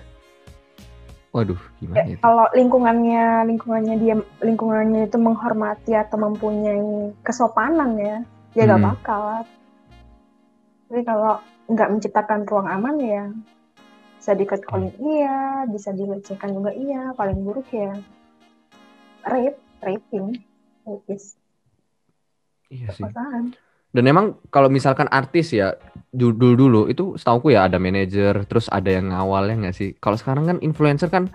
Waduh, 1.31 1.61
gimana 1.79 2.03
ya, 2.11 2.17
Kalau 2.19 2.45
lingkungannya, 2.51 3.23
lingkungannya 3.47 3.95
dia, 4.03 4.15
lingkungannya 4.43 5.07
itu 5.07 5.15
menghormati 5.15 5.95
atau 5.95 6.17
mempunyai 6.19 7.15
kesopanan 7.23 7.95
ya, 7.95 8.17
ya 8.51 8.67
nggak 8.67 8.81
hmm. 8.83 8.89
bakal. 8.91 9.23
Tapi 10.91 11.01
kalau 11.07 11.39
nggak 11.71 11.89
menciptakan 11.93 12.43
ruang 12.43 12.67
aman 12.67 12.95
ya, 12.99 13.23
bisa 14.19 14.31
di 14.35 14.43
calling 14.43 14.91
hmm. 14.91 15.07
iya, 15.07 15.37
bisa 15.71 15.95
dilecehkan 15.95 16.51
juga 16.51 16.75
iya, 16.75 17.15
paling 17.15 17.37
buruk 17.47 17.69
ya 17.71 17.95
rape, 19.25 19.59
raping, 19.81 20.41
rapist. 20.85 21.37
Iya 22.71 22.89
sih. 22.95 23.05
Dan 23.91 24.07
emang 24.07 24.39
kalau 24.47 24.71
misalkan 24.71 25.11
artis 25.11 25.51
ya 25.51 25.75
dulu 26.15 26.55
dulu 26.55 26.81
itu 26.87 27.19
setauku 27.19 27.51
ya 27.51 27.67
ada 27.67 27.75
manajer, 27.75 28.47
terus 28.47 28.71
ada 28.71 28.87
yang 28.87 29.11
ngawalnya 29.11 29.67
nggak 29.67 29.75
sih? 29.75 29.89
Kalau 29.99 30.15
sekarang 30.15 30.47
kan 30.47 30.57
influencer 30.63 31.11
kan 31.11 31.27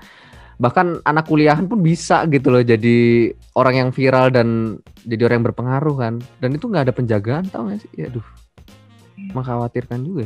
bahkan 0.57 1.05
anak 1.05 1.29
kuliahan 1.29 1.69
pun 1.69 1.85
bisa 1.85 2.25
gitu 2.33 2.49
loh 2.49 2.65
jadi 2.65 3.29
orang 3.61 3.75
yang 3.77 3.91
viral 3.93 4.33
dan 4.33 4.81
jadi 5.05 5.29
orang 5.29 5.45
yang 5.45 5.47
berpengaruh 5.53 5.97
kan. 6.01 6.15
Dan 6.41 6.57
itu 6.57 6.65
nggak 6.65 6.89
ada 6.89 6.95
penjagaan 6.97 7.45
tau 7.53 7.69
gak 7.69 7.85
sih? 7.85 7.93
Ya 7.93 8.09
aduh, 8.09 8.25
mengkhawatirkan 9.37 10.01
juga. 10.01 10.25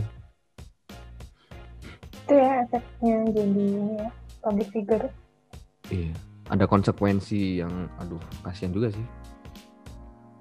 Itu 2.14 2.38
ya 2.38 2.62
efeknya 2.62 3.16
jadi 3.34 3.64
ya, 3.74 4.08
public 4.38 4.68
figure. 4.70 5.10
Iya, 5.90 6.14
ada 6.50 6.66
konsekuensi 6.66 7.62
yang 7.62 7.86
aduh 8.02 8.20
kasihan 8.42 8.74
juga 8.74 8.90
sih. 8.90 9.06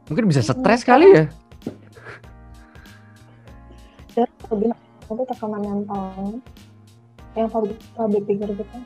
Mungkin 0.09 0.25
bisa 0.25 0.41
stres 0.41 0.81
kali 0.81 1.05
ya 1.13 1.25
lebih 4.49 4.69
itu 5.09 5.23
tekanan 5.25 5.61
mental 5.61 6.41
yang 7.37 7.49
public 7.49 7.77
public 7.93 8.23
figure 8.25 8.51
gitu 8.53 8.77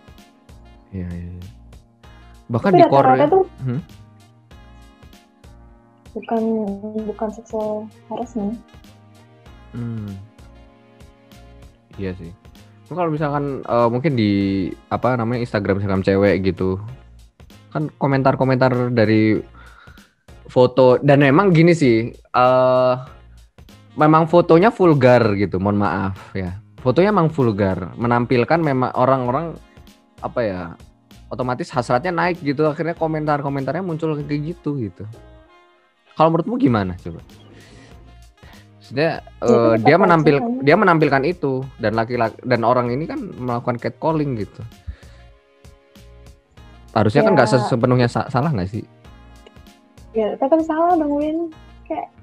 iya 0.91 1.07
iya, 1.07 1.29
iya. 1.31 1.49
bahkan 2.51 2.71
Tapi 2.75 2.79
di 2.79 2.83
Korea 2.91 3.25
tuh 3.27 3.43
hmm? 3.63 3.81
bukan 6.13 6.43
bukan 7.09 7.29
seksual 7.31 7.71
harassment 8.11 8.59
hmm. 9.75 10.11
iya 11.97 12.11
sih 12.19 12.31
kalau 12.93 13.09
misalkan 13.09 13.65
uh, 13.65 13.89
mungkin 13.89 14.13
di 14.13 14.69
apa 14.93 15.17
namanya 15.17 15.41
Instagram 15.41 15.81
Instagram 15.81 16.05
cewek 16.05 16.45
gitu 16.45 16.77
kan 17.73 17.89
komentar-komentar 17.97 18.93
dari 18.93 19.41
foto 20.45 21.01
dan 21.01 21.25
memang 21.25 21.49
gini 21.49 21.73
sih 21.73 22.13
uh, 22.37 22.93
memang 23.97 24.29
fotonya 24.29 24.69
vulgar 24.69 25.33
gitu, 25.33 25.57
mohon 25.57 25.81
maaf 25.81 26.31
ya. 26.37 26.61
Fotonya 26.79 27.09
memang 27.15 27.31
vulgar, 27.33 27.95
menampilkan 27.97 28.59
memang 28.59 28.93
orang-orang 28.93 29.57
apa 30.23 30.39
ya 30.39 30.61
otomatis 31.33 31.73
hasratnya 31.73 32.13
naik 32.13 32.39
gitu 32.45 32.69
akhirnya 32.69 32.93
komentar-komentarnya 32.93 33.81
muncul 33.81 34.13
kayak 34.15 34.55
gitu 34.55 34.77
gitu 34.77 35.03
kalau 36.13 36.37
menurutmu 36.37 36.55
gimana 36.61 36.93
coba 37.01 37.19
Maksudnya 38.83 39.23
uh, 39.39 39.79
dia 39.79 39.95
menampil 39.95 40.43
dia 40.59 40.75
menampilkan 40.75 41.23
itu 41.23 41.63
dan 41.79 41.95
laki-laki 41.95 42.35
dan 42.43 42.67
orang 42.67 42.91
ini 42.91 43.07
kan 43.07 43.15
melakukan 43.39 43.79
catcalling 43.79 44.35
gitu. 44.35 44.59
Harusnya 46.93 47.21
kan 47.25 47.33
ya. 47.33 47.43
kan 47.43 47.45
nggak 47.49 47.69
sepenuhnya 47.73 48.07
sa 48.07 48.29
salah 48.29 48.53
nggak 48.53 48.69
sih? 48.69 48.85
Ya, 50.13 50.37
tetap 50.37 50.61
salah 50.65 50.93
dong 50.93 51.17
Win. 51.17 51.49
Kayak 51.89 52.13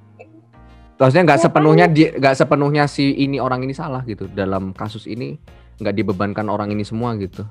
Maksudnya 1.00 1.24
nggak 1.26 1.40
ya, 1.40 1.44
sepenuhnya 1.48 1.86
kan? 1.90 1.96
nggak 2.22 2.34
sepenuhnya 2.38 2.84
si 2.86 3.04
ini 3.18 3.42
orang 3.42 3.66
ini 3.66 3.74
salah 3.74 4.04
gitu 4.06 4.30
dalam 4.30 4.70
kasus 4.76 5.08
ini 5.10 5.40
nggak 5.80 5.96
dibebankan 5.96 6.46
orang 6.46 6.70
ini 6.70 6.86
semua 6.86 7.18
gitu. 7.18 7.42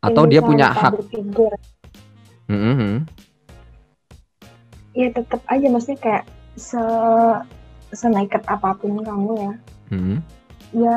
Atau 0.00 0.24
ini 0.24 0.30
dia 0.32 0.40
punya 0.40 0.72
hak. 0.72 0.96
Mm 2.48 2.56
-hmm. 2.56 2.94
Ya 4.96 5.08
tetap 5.12 5.44
aja 5.46 5.66
maksudnya 5.70 5.98
kayak 6.02 6.24
se 6.58 6.82
senaikat 7.90 8.42
apa 8.46 8.74
pun 8.78 9.02
kamu 9.02 9.32
ya 9.34 9.52
hmm. 9.90 10.18
ya 10.74 10.96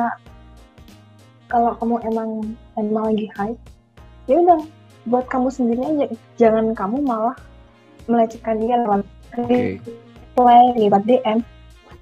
kalau 1.50 1.74
kamu 1.78 1.96
emang 2.10 2.30
emang 2.78 3.04
lagi 3.10 3.26
high 3.34 3.56
ya 4.30 4.36
udah 4.40 4.60
buat 5.08 5.26
kamu 5.28 5.48
sendiri 5.52 5.82
aja. 5.84 6.06
Jangan 6.40 6.72
kamu 6.72 7.04
malah 7.04 7.36
melecehkan 8.08 8.60
dia 8.60 8.80
lewat 8.84 9.04
okay. 9.36 9.80
reply 9.80 10.62
lewat 10.76 11.02
DM 11.08 11.38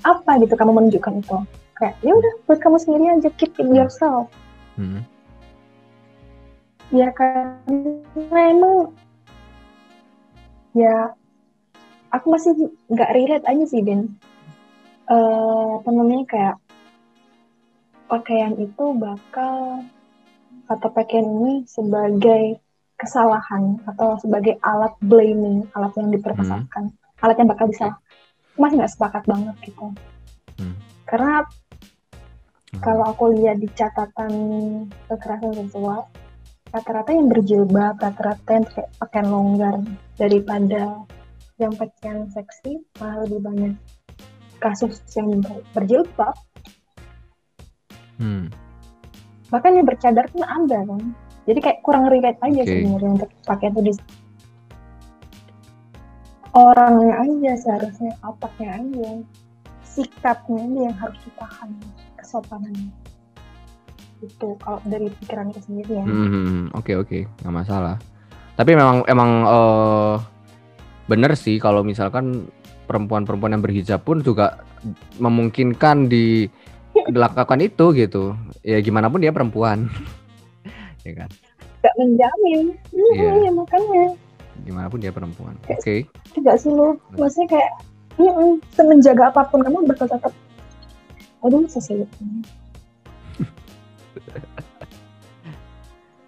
apa 0.03 0.31
gitu 0.43 0.55
kamu 0.55 0.73
menunjukkan 0.75 1.23
itu? 1.23 1.39
Kayak 1.79 1.95
ya 2.03 2.12
udah 2.14 2.33
buat 2.47 2.59
kamu 2.62 2.77
sendiri 2.79 3.05
aja. 3.18 3.29
Keep 3.39 3.59
it 3.59 3.68
yourself. 3.70 4.31
Hmm. 4.73 5.05
ya 6.93 7.12
karena 7.12 8.41
emang 8.53 8.93
ya 10.77 11.12
aku 12.12 12.33
masih 12.33 12.53
nggak 12.89 13.12
relate 13.16 13.49
aja 13.49 13.64
sih 13.68 13.81
Ben 13.81 14.12
uh, 15.09 15.81
apa 15.81 15.89
namanya 15.93 16.25
kayak 16.29 16.57
pakaian 18.09 18.57
itu 18.61 18.85
bakal 18.97 19.85
atau 20.79 20.89
pakaian 20.93 21.27
ini 21.27 21.64
sebagai 21.68 22.61
kesalahan 23.03 23.83
atau 23.83 24.14
sebagai 24.23 24.62
alat 24.62 24.95
blaming 25.03 25.66
alat 25.75 25.91
yang 25.99 26.14
diperkesalkan 26.14 26.85
hmm. 26.95 27.23
alat 27.27 27.37
yang 27.43 27.51
bakal 27.51 27.66
bisa 27.66 27.87
masih 28.55 28.79
nggak 28.79 28.93
sepakat 28.95 29.23
banget 29.27 29.57
gitu 29.66 29.91
hmm. 30.62 30.77
karena 31.11 31.43
hmm. 31.43 32.79
kalau 32.79 33.05
aku 33.11 33.35
lihat 33.35 33.59
di 33.59 33.66
catatan 33.75 34.33
kekerasan 35.11 35.51
seksual 35.66 36.07
rata-rata 36.70 37.11
yang 37.11 37.27
berjilbab 37.27 37.99
rata-rata 37.99 38.51
yang 38.55 38.64
pakai 38.70 38.87
pakaian 39.03 39.29
longgar 39.29 39.77
daripada 40.14 40.83
yang 41.59 41.75
pakaian 41.75 42.31
seksi 42.31 42.81
malah 43.03 43.27
lebih 43.27 43.41
banyak 43.43 43.75
kasus 44.62 45.03
yang 45.18 45.43
berjilbab 45.75 46.39
hmm. 48.23 48.62
Bahkan 49.53 49.76
yang 49.76 49.84
bercadar 49.84 50.26
pun 50.32 50.42
ada 50.42 50.80
kan 50.88 51.12
jadi 51.44 51.59
kayak 51.61 51.78
kurang 51.84 52.09
relate 52.09 52.40
aja 52.40 52.62
okay. 52.64 52.80
sebenarnya 52.80 53.11
untuk 53.20 53.30
pakai 53.44 53.68
itu 53.68 53.80
di 53.84 53.92
orangnya 56.53 57.12
aja 57.16 57.53
seharusnya 57.59 58.12
otaknya 58.24 58.68
aja. 58.78 59.11
Sikapnya 59.82 60.61
ini 60.64 60.88
yang 60.88 60.96
harus 60.96 61.18
ditahan 61.28 61.70
kesopanannya 62.16 62.88
itu 64.22 64.55
kalau 64.62 64.78
dari 64.86 65.11
pikiran 65.20 65.50
itu 65.50 65.61
sendiri 65.66 65.98
ya. 65.98 66.05
Hmm, 66.07 66.14
hmm, 66.14 66.30
hmm. 66.30 66.66
oke 66.78 66.92
oke. 67.03 67.09
Okay, 67.11 67.26
okay. 67.26 67.42
nggak 67.42 67.57
masalah. 67.66 67.96
Tapi 68.55 68.70
memang 68.78 69.03
emang 69.11 69.30
uh, 69.44 70.14
bener 71.11 71.34
sih 71.34 71.59
kalau 71.59 71.82
misalkan 71.82 72.46
perempuan-perempuan 72.86 73.59
yang 73.59 73.64
berhijab 73.64 74.00
pun 74.07 74.22
juga 74.22 74.62
memungkinkan 75.18 76.07
di 76.07 76.46
dilakukan 76.92 77.59
itu 77.64 77.84
gitu 77.96 78.36
ya 78.63 78.79
gimana 78.81 79.11
pun 79.11 79.21
dia 79.23 79.35
perempuan. 79.35 79.87
Ya 81.03 81.19
kan? 81.19 81.31
Gak 81.83 81.95
menjamin. 81.99 82.79
Iya. 82.95 83.35
Ya, 83.43 83.51
makanya. 83.51 84.15
Gimana 84.63 84.87
pun 84.87 85.03
dia 85.03 85.11
perempuan. 85.11 85.59
Oke. 85.67 85.83
okay. 85.83 86.01
tidak 86.31 86.63
sih 86.63 86.71
lo 86.71 86.95
maksudnya 87.19 87.59
kayak 87.59 87.71
iya, 88.23 88.31
semenjaga 88.71 89.35
apa 89.35 89.51
pun 89.51 89.67
kamu 89.67 89.83
bakal 89.91 90.07
tetap 90.07 90.31
aduh 91.43 91.67
sesulit 91.67 92.07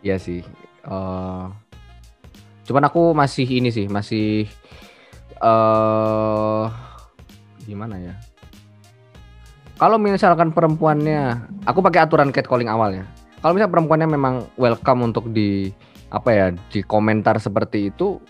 Iya 0.04 0.20
sih. 0.20 0.44
Uh, 0.84 1.48
cuman 2.68 2.92
aku 2.92 3.16
masih 3.16 3.48
ini 3.48 3.72
sih, 3.72 3.88
masih 3.88 4.44
uh, 5.40 6.68
gimana 7.64 7.96
ya? 7.96 8.12
Kalau 9.74 9.98
misalkan 9.98 10.54
perempuannya, 10.54 11.50
aku 11.66 11.82
pakai 11.82 12.06
aturan 12.06 12.30
catcalling 12.30 12.70
awalnya. 12.70 13.10
Kalau 13.42 13.58
misalnya 13.58 13.74
perempuannya 13.74 14.08
memang 14.08 14.34
welcome 14.54 15.10
untuk 15.10 15.34
di 15.34 15.74
apa 16.14 16.30
ya 16.30 16.46
di 16.70 16.80
komentar 16.86 17.42
seperti 17.42 17.90
itu, 17.90 18.22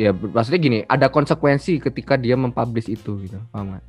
ya 0.00 0.16
maksudnya 0.16 0.60
gini, 0.60 0.78
ada 0.88 1.12
konsekuensi 1.12 1.76
ketika 1.78 2.16
dia 2.16 2.40
mempublish 2.40 2.88
itu 2.88 3.20
gitu, 3.20 3.36
paham 3.52 3.76
gak? 3.76 3.84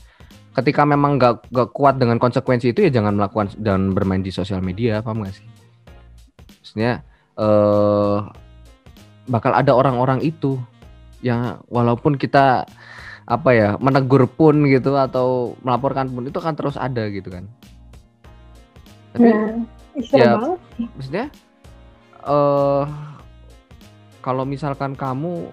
Ketika 0.59 0.84
memang 0.84 1.15
nggak 1.15 1.53
nggak 1.53 1.70
kuat 1.72 2.01
dengan 2.01 2.20
konsekuensi 2.20 2.76
itu 2.76 2.84
ya 2.84 2.91
jangan 2.91 3.15
melakukan 3.15 3.53
dan 3.61 3.95
bermain 3.95 4.20
di 4.20 4.30
sosial 4.36 4.59
media, 4.59 4.99
paham 4.99 5.24
gak 5.24 5.39
sih? 5.39 5.47
Maksudnya 6.59 6.99
eh 7.39 8.18
bakal 9.32 9.55
ada 9.55 9.72
orang-orang 9.72 10.20
itu 10.20 10.59
yang 11.24 11.63
walaupun 11.72 12.20
kita 12.20 12.68
apa 13.28 13.50
ya 13.52 13.70
menegur 13.84 14.24
pun 14.24 14.64
gitu 14.72 14.96
atau 14.96 15.60
melaporkan 15.60 16.08
pun 16.08 16.24
itu 16.24 16.40
kan 16.40 16.56
terus 16.56 16.80
ada 16.80 17.12
gitu 17.12 17.28
kan. 17.28 17.44
Tapi 19.12 19.28
nah, 19.28 19.68
ya 20.16 20.40
banget. 20.40 20.60
maksudnya 20.96 21.26
uh, 22.24 22.88
kalau 24.24 24.48
misalkan 24.48 24.96
kamu 24.96 25.52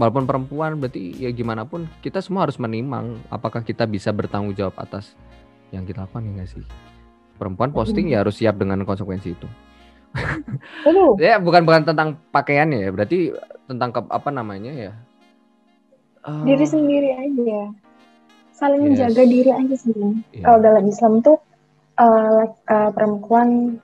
walaupun 0.00 0.24
perempuan 0.24 0.80
berarti 0.80 1.12
ya 1.16 1.28
gimana 1.28 1.68
pun 1.68 1.84
kita 2.00 2.24
semua 2.24 2.48
harus 2.48 2.56
menimang 2.56 3.20
apakah 3.28 3.60
kita 3.60 3.84
bisa 3.84 4.08
bertanggung 4.08 4.56
jawab 4.56 4.76
atas 4.80 5.12
yang 5.68 5.84
kita 5.84 6.08
lakukan 6.08 6.24
ya 6.24 6.32
gak 6.40 6.50
sih? 6.56 6.64
Perempuan 7.36 7.70
posting 7.70 8.10
ya 8.10 8.24
harus 8.24 8.40
siap 8.40 8.56
dengan 8.56 8.82
konsekuensi 8.88 9.36
itu. 9.36 9.48
Ya 11.20 11.36
bukan 11.36 11.68
bukan 11.68 11.84
tentang 11.84 12.16
pakaiannya 12.32 12.88
ya 12.88 12.90
berarti 12.90 13.28
tentang 13.68 13.92
ke, 13.92 14.00
apa 14.08 14.32
namanya 14.32 14.72
ya 14.72 14.92
uh, 16.24 16.44
diri 16.46 16.66
sendiri 16.66 17.10
aja 17.14 17.74
saling 18.58 18.82
yes. 18.82 18.86
menjaga 18.90 19.22
diri 19.26 19.50
aja 19.54 19.74
sih 19.78 19.94
yeah. 19.94 20.42
kalau 20.42 20.58
dalam 20.58 20.84
Islam 20.90 21.12
tuh 21.22 21.38
uh, 21.98 22.44
uh, 22.50 22.90
perempuan 22.90 23.78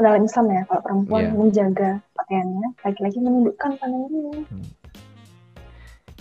dalam 0.00 0.22
Islam 0.24 0.46
ya 0.52 0.62
kalau 0.68 0.80
perempuan 0.84 1.22
yeah. 1.24 1.36
menjaga 1.36 1.90
pakaiannya 2.12 2.68
laki-laki 2.84 3.18
menundukkan 3.24 3.70
tangannya 3.80 4.44
hmm. 4.44 4.68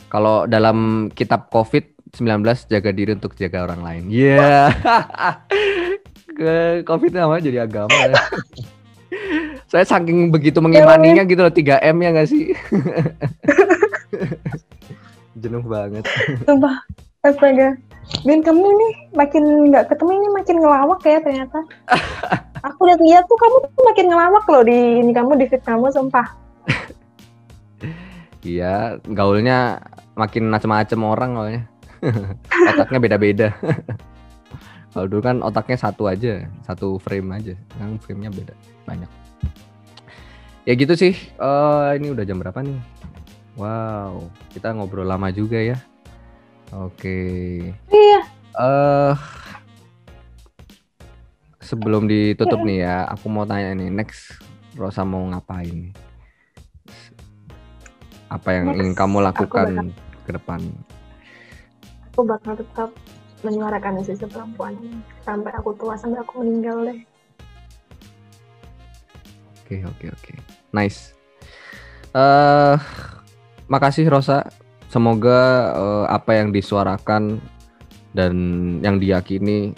kalau 0.07 0.47
dalam 0.47 1.11
kitab 1.11 1.51
COVID 1.51 2.15
19 2.15 2.72
jaga 2.72 2.89
diri 2.95 3.11
untuk 3.13 3.36
jaga 3.36 3.68
orang 3.68 3.84
lain. 3.84 4.03
Iya. 4.07 4.72
Yeah. 6.39 6.86
COVID 6.88 7.18
nama 7.18 7.41
jadi 7.41 7.65
agama 7.65 7.91
ya. 7.91 8.15
Saya 9.68 9.84
saking 9.84 10.32
begitu 10.32 10.63
mengimaninya 10.63 11.28
gitu 11.28 11.43
loh 11.43 11.51
3M 11.51 11.97
ya 11.99 12.09
gak 12.15 12.30
sih? 12.30 12.53
Jenuh 15.38 15.64
banget. 15.66 16.04
Sumpah, 16.48 16.82
astaga. 17.22 17.78
Ben 18.24 18.40
kamu 18.40 18.64
nih 18.64 18.94
makin 19.14 19.44
nggak 19.68 19.92
ketemu 19.92 20.12
ini 20.16 20.28
makin 20.32 20.56
ngelawak 20.64 21.02
ya 21.04 21.20
ternyata. 21.20 21.60
Aku 22.68 22.88
lihat-lihat 22.88 23.28
tuh 23.28 23.38
kamu 23.38 23.56
tuh 23.68 23.84
makin 23.84 24.06
ngelawak 24.10 24.46
loh 24.48 24.64
di 24.64 24.80
ini 25.04 25.12
kamu 25.12 25.32
di 25.38 25.46
fit 25.48 25.62
kamu 25.64 25.92
sumpah. 25.94 26.28
Iya, 28.48 29.04
gaulnya 29.04 29.84
makin 30.16 30.48
macam-macam 30.48 31.00
orang 31.04 31.32
soalnya. 31.36 31.62
Otaknya 32.80 33.00
beda-beda. 33.04 33.48
Kalau 34.96 35.04
dulu 35.10 35.20
kan 35.20 35.44
otaknya 35.44 35.76
satu 35.76 36.08
aja, 36.08 36.48
satu 36.64 36.96
frame 36.96 37.28
aja. 37.36 37.54
Sekarang 37.76 38.00
frame-nya 38.00 38.32
beda, 38.32 38.56
banyak 38.88 39.10
ya 40.68 40.76
gitu 40.76 41.00
sih 41.00 41.16
uh, 41.40 41.96
ini 41.96 42.12
udah 42.12 42.28
jam 42.28 42.44
berapa 42.44 42.60
nih 42.60 42.76
wow 43.58 44.22
kita 44.53 44.72
ngobrol 44.72 45.10
lama 45.10 45.34
juga 45.34 45.58
ya 45.58 45.78
oke 46.72 46.93
okay. 46.93 47.74
iya 47.89 48.22
uh, 48.53 49.18
sebelum 51.60 52.05
ditutup 52.05 52.62
nih 52.64 52.86
ya 52.86 53.10
aku 53.10 53.28
mau 53.28 53.43
tanya 53.43 53.74
nih 53.74 53.89
next 53.89 54.38
Rosa 54.78 55.01
mau 55.01 55.26
ngapain 55.26 55.91
apa 58.30 58.49
yang 58.53 58.72
next, 58.72 58.78
ingin 58.80 58.93
kamu 58.93 59.18
lakukan 59.26 59.89
bakal, 59.91 60.24
ke 60.24 60.32
depan 60.38 60.60
aku 62.14 62.22
bakal 62.24 62.53
tetap 62.53 62.89
menyuarakan 63.41 64.05
isu 64.05 64.30
perempuan 64.30 64.78
sampai 65.26 65.51
aku 65.58 65.74
tua 65.76 65.97
sampai 65.97 66.22
aku 66.22 66.45
meninggal 66.45 66.86
deh 66.86 67.01
Oke, 69.68 69.84
oke, 69.84 70.08
oke. 70.16 70.34
Nice. 70.72 71.12
Eh 72.16 72.24
uh, 72.24 72.80
makasih 73.68 74.07
Rosa. 74.07 74.47
Semoga 74.88 75.72
uh, 75.76 76.05
apa 76.07 76.39
yang 76.39 76.55
disuarakan 76.55 77.43
dan 78.15 78.34
yang 78.80 78.97
diyakini 78.97 79.76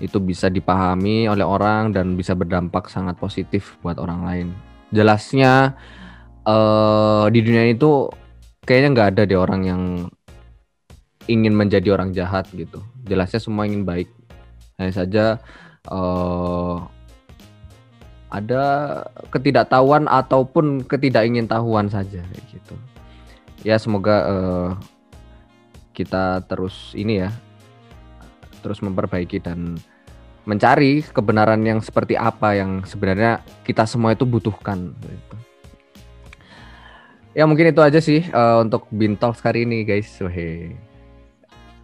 itu 0.00 0.16
bisa 0.20 0.48
dipahami 0.48 1.28
oleh 1.28 1.44
orang 1.44 1.92
dan 1.92 2.16
bisa 2.16 2.32
berdampak 2.36 2.88
sangat 2.88 3.16
positif 3.20 3.76
buat 3.84 4.00
orang 4.00 4.20
lain. 4.24 4.48
Jelasnya 4.92 5.76
uh, 6.48 7.28
di 7.28 7.40
dunia 7.44 7.68
itu 7.68 8.08
kayaknya 8.64 8.88
nggak 8.96 9.08
ada 9.16 9.22
deh 9.28 9.40
orang 9.40 9.62
yang 9.64 9.82
ingin 11.28 11.52
menjadi 11.52 11.92
orang 11.92 12.16
jahat 12.16 12.48
gitu. 12.52 12.80
Jelasnya 13.04 13.40
semua 13.40 13.68
ingin 13.68 13.84
baik. 13.84 14.08
Hanya 14.80 14.92
saja 14.92 15.24
uh, 15.88 16.80
ada 18.28 18.62
ketidaktahuan 19.32 20.08
ataupun 20.08 20.84
ketidakingintahuan 20.84 21.88
saja 21.88 22.20
gitu. 22.52 22.74
Ya 23.64 23.76
semoga 23.80 24.16
uh, 24.26 24.70
kita 25.96 26.44
terus 26.44 26.92
ini 26.92 27.24
ya 27.24 27.30
terus 28.60 28.82
memperbaiki 28.82 29.40
dan 29.40 29.78
mencari 30.46 31.02
kebenaran 31.02 31.62
yang 31.66 31.82
seperti 31.82 32.14
apa 32.14 32.54
yang 32.54 32.86
sebenarnya 32.86 33.42
kita 33.66 33.86
semua 33.86 34.14
itu 34.14 34.22
butuhkan 34.22 34.94
gitu. 35.02 35.36
Ya 37.36 37.44
mungkin 37.44 37.68
itu 37.68 37.82
aja 37.84 38.00
sih 38.00 38.24
uh, 38.32 38.64
untuk 38.64 38.88
Bintol 38.88 39.34
sekali 39.36 39.66
ini 39.66 39.82
guys. 39.82 40.08
Weh. 40.22 40.72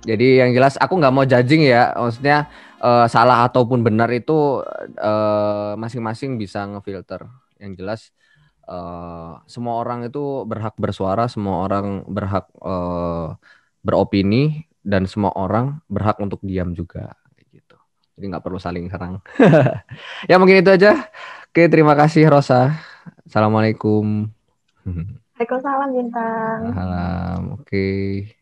Jadi 0.02 0.42
yang 0.42 0.50
jelas 0.50 0.74
aku 0.78 0.98
nggak 0.98 1.14
mau 1.14 1.22
judging 1.22 1.62
ya, 1.62 1.94
maksudnya 1.94 2.50
uh, 2.82 3.06
salah 3.06 3.46
ataupun 3.46 3.86
benar 3.86 4.10
itu 4.10 4.62
masing 4.98 5.78
masing-masing 5.78 6.30
bisa 6.38 6.66
ngefilter. 6.66 7.26
Yang 7.62 7.72
jelas 7.78 8.00
uh, 8.66 9.40
semua 9.48 9.80
orang 9.80 10.06
itu 10.06 10.44
berhak 10.46 10.74
bersuara, 10.78 11.26
semua 11.26 11.64
orang 11.66 12.06
berhak 12.06 12.46
uh, 12.62 13.34
beropini 13.82 14.66
dan 14.82 15.06
semua 15.06 15.34
orang 15.34 15.78
berhak 15.86 16.18
untuk 16.18 16.42
diam 16.42 16.74
juga 16.74 17.14
gitu. 17.50 17.78
Jadi 18.18 18.24
nggak 18.30 18.44
perlu 18.44 18.58
saling 18.58 18.90
serang. 18.90 19.22
ya 20.30 20.36
mungkin 20.38 20.62
itu 20.62 20.70
aja. 20.70 21.10
Oke, 21.52 21.68
terima 21.68 21.92
kasih 21.92 22.30
Rosa. 22.32 22.74
Assalamualaikum. 23.26 24.30
Waalaikumsalam 25.42 25.90
Bintang. 25.90 26.60
Salam. 26.70 27.42
Oke. 27.58 28.41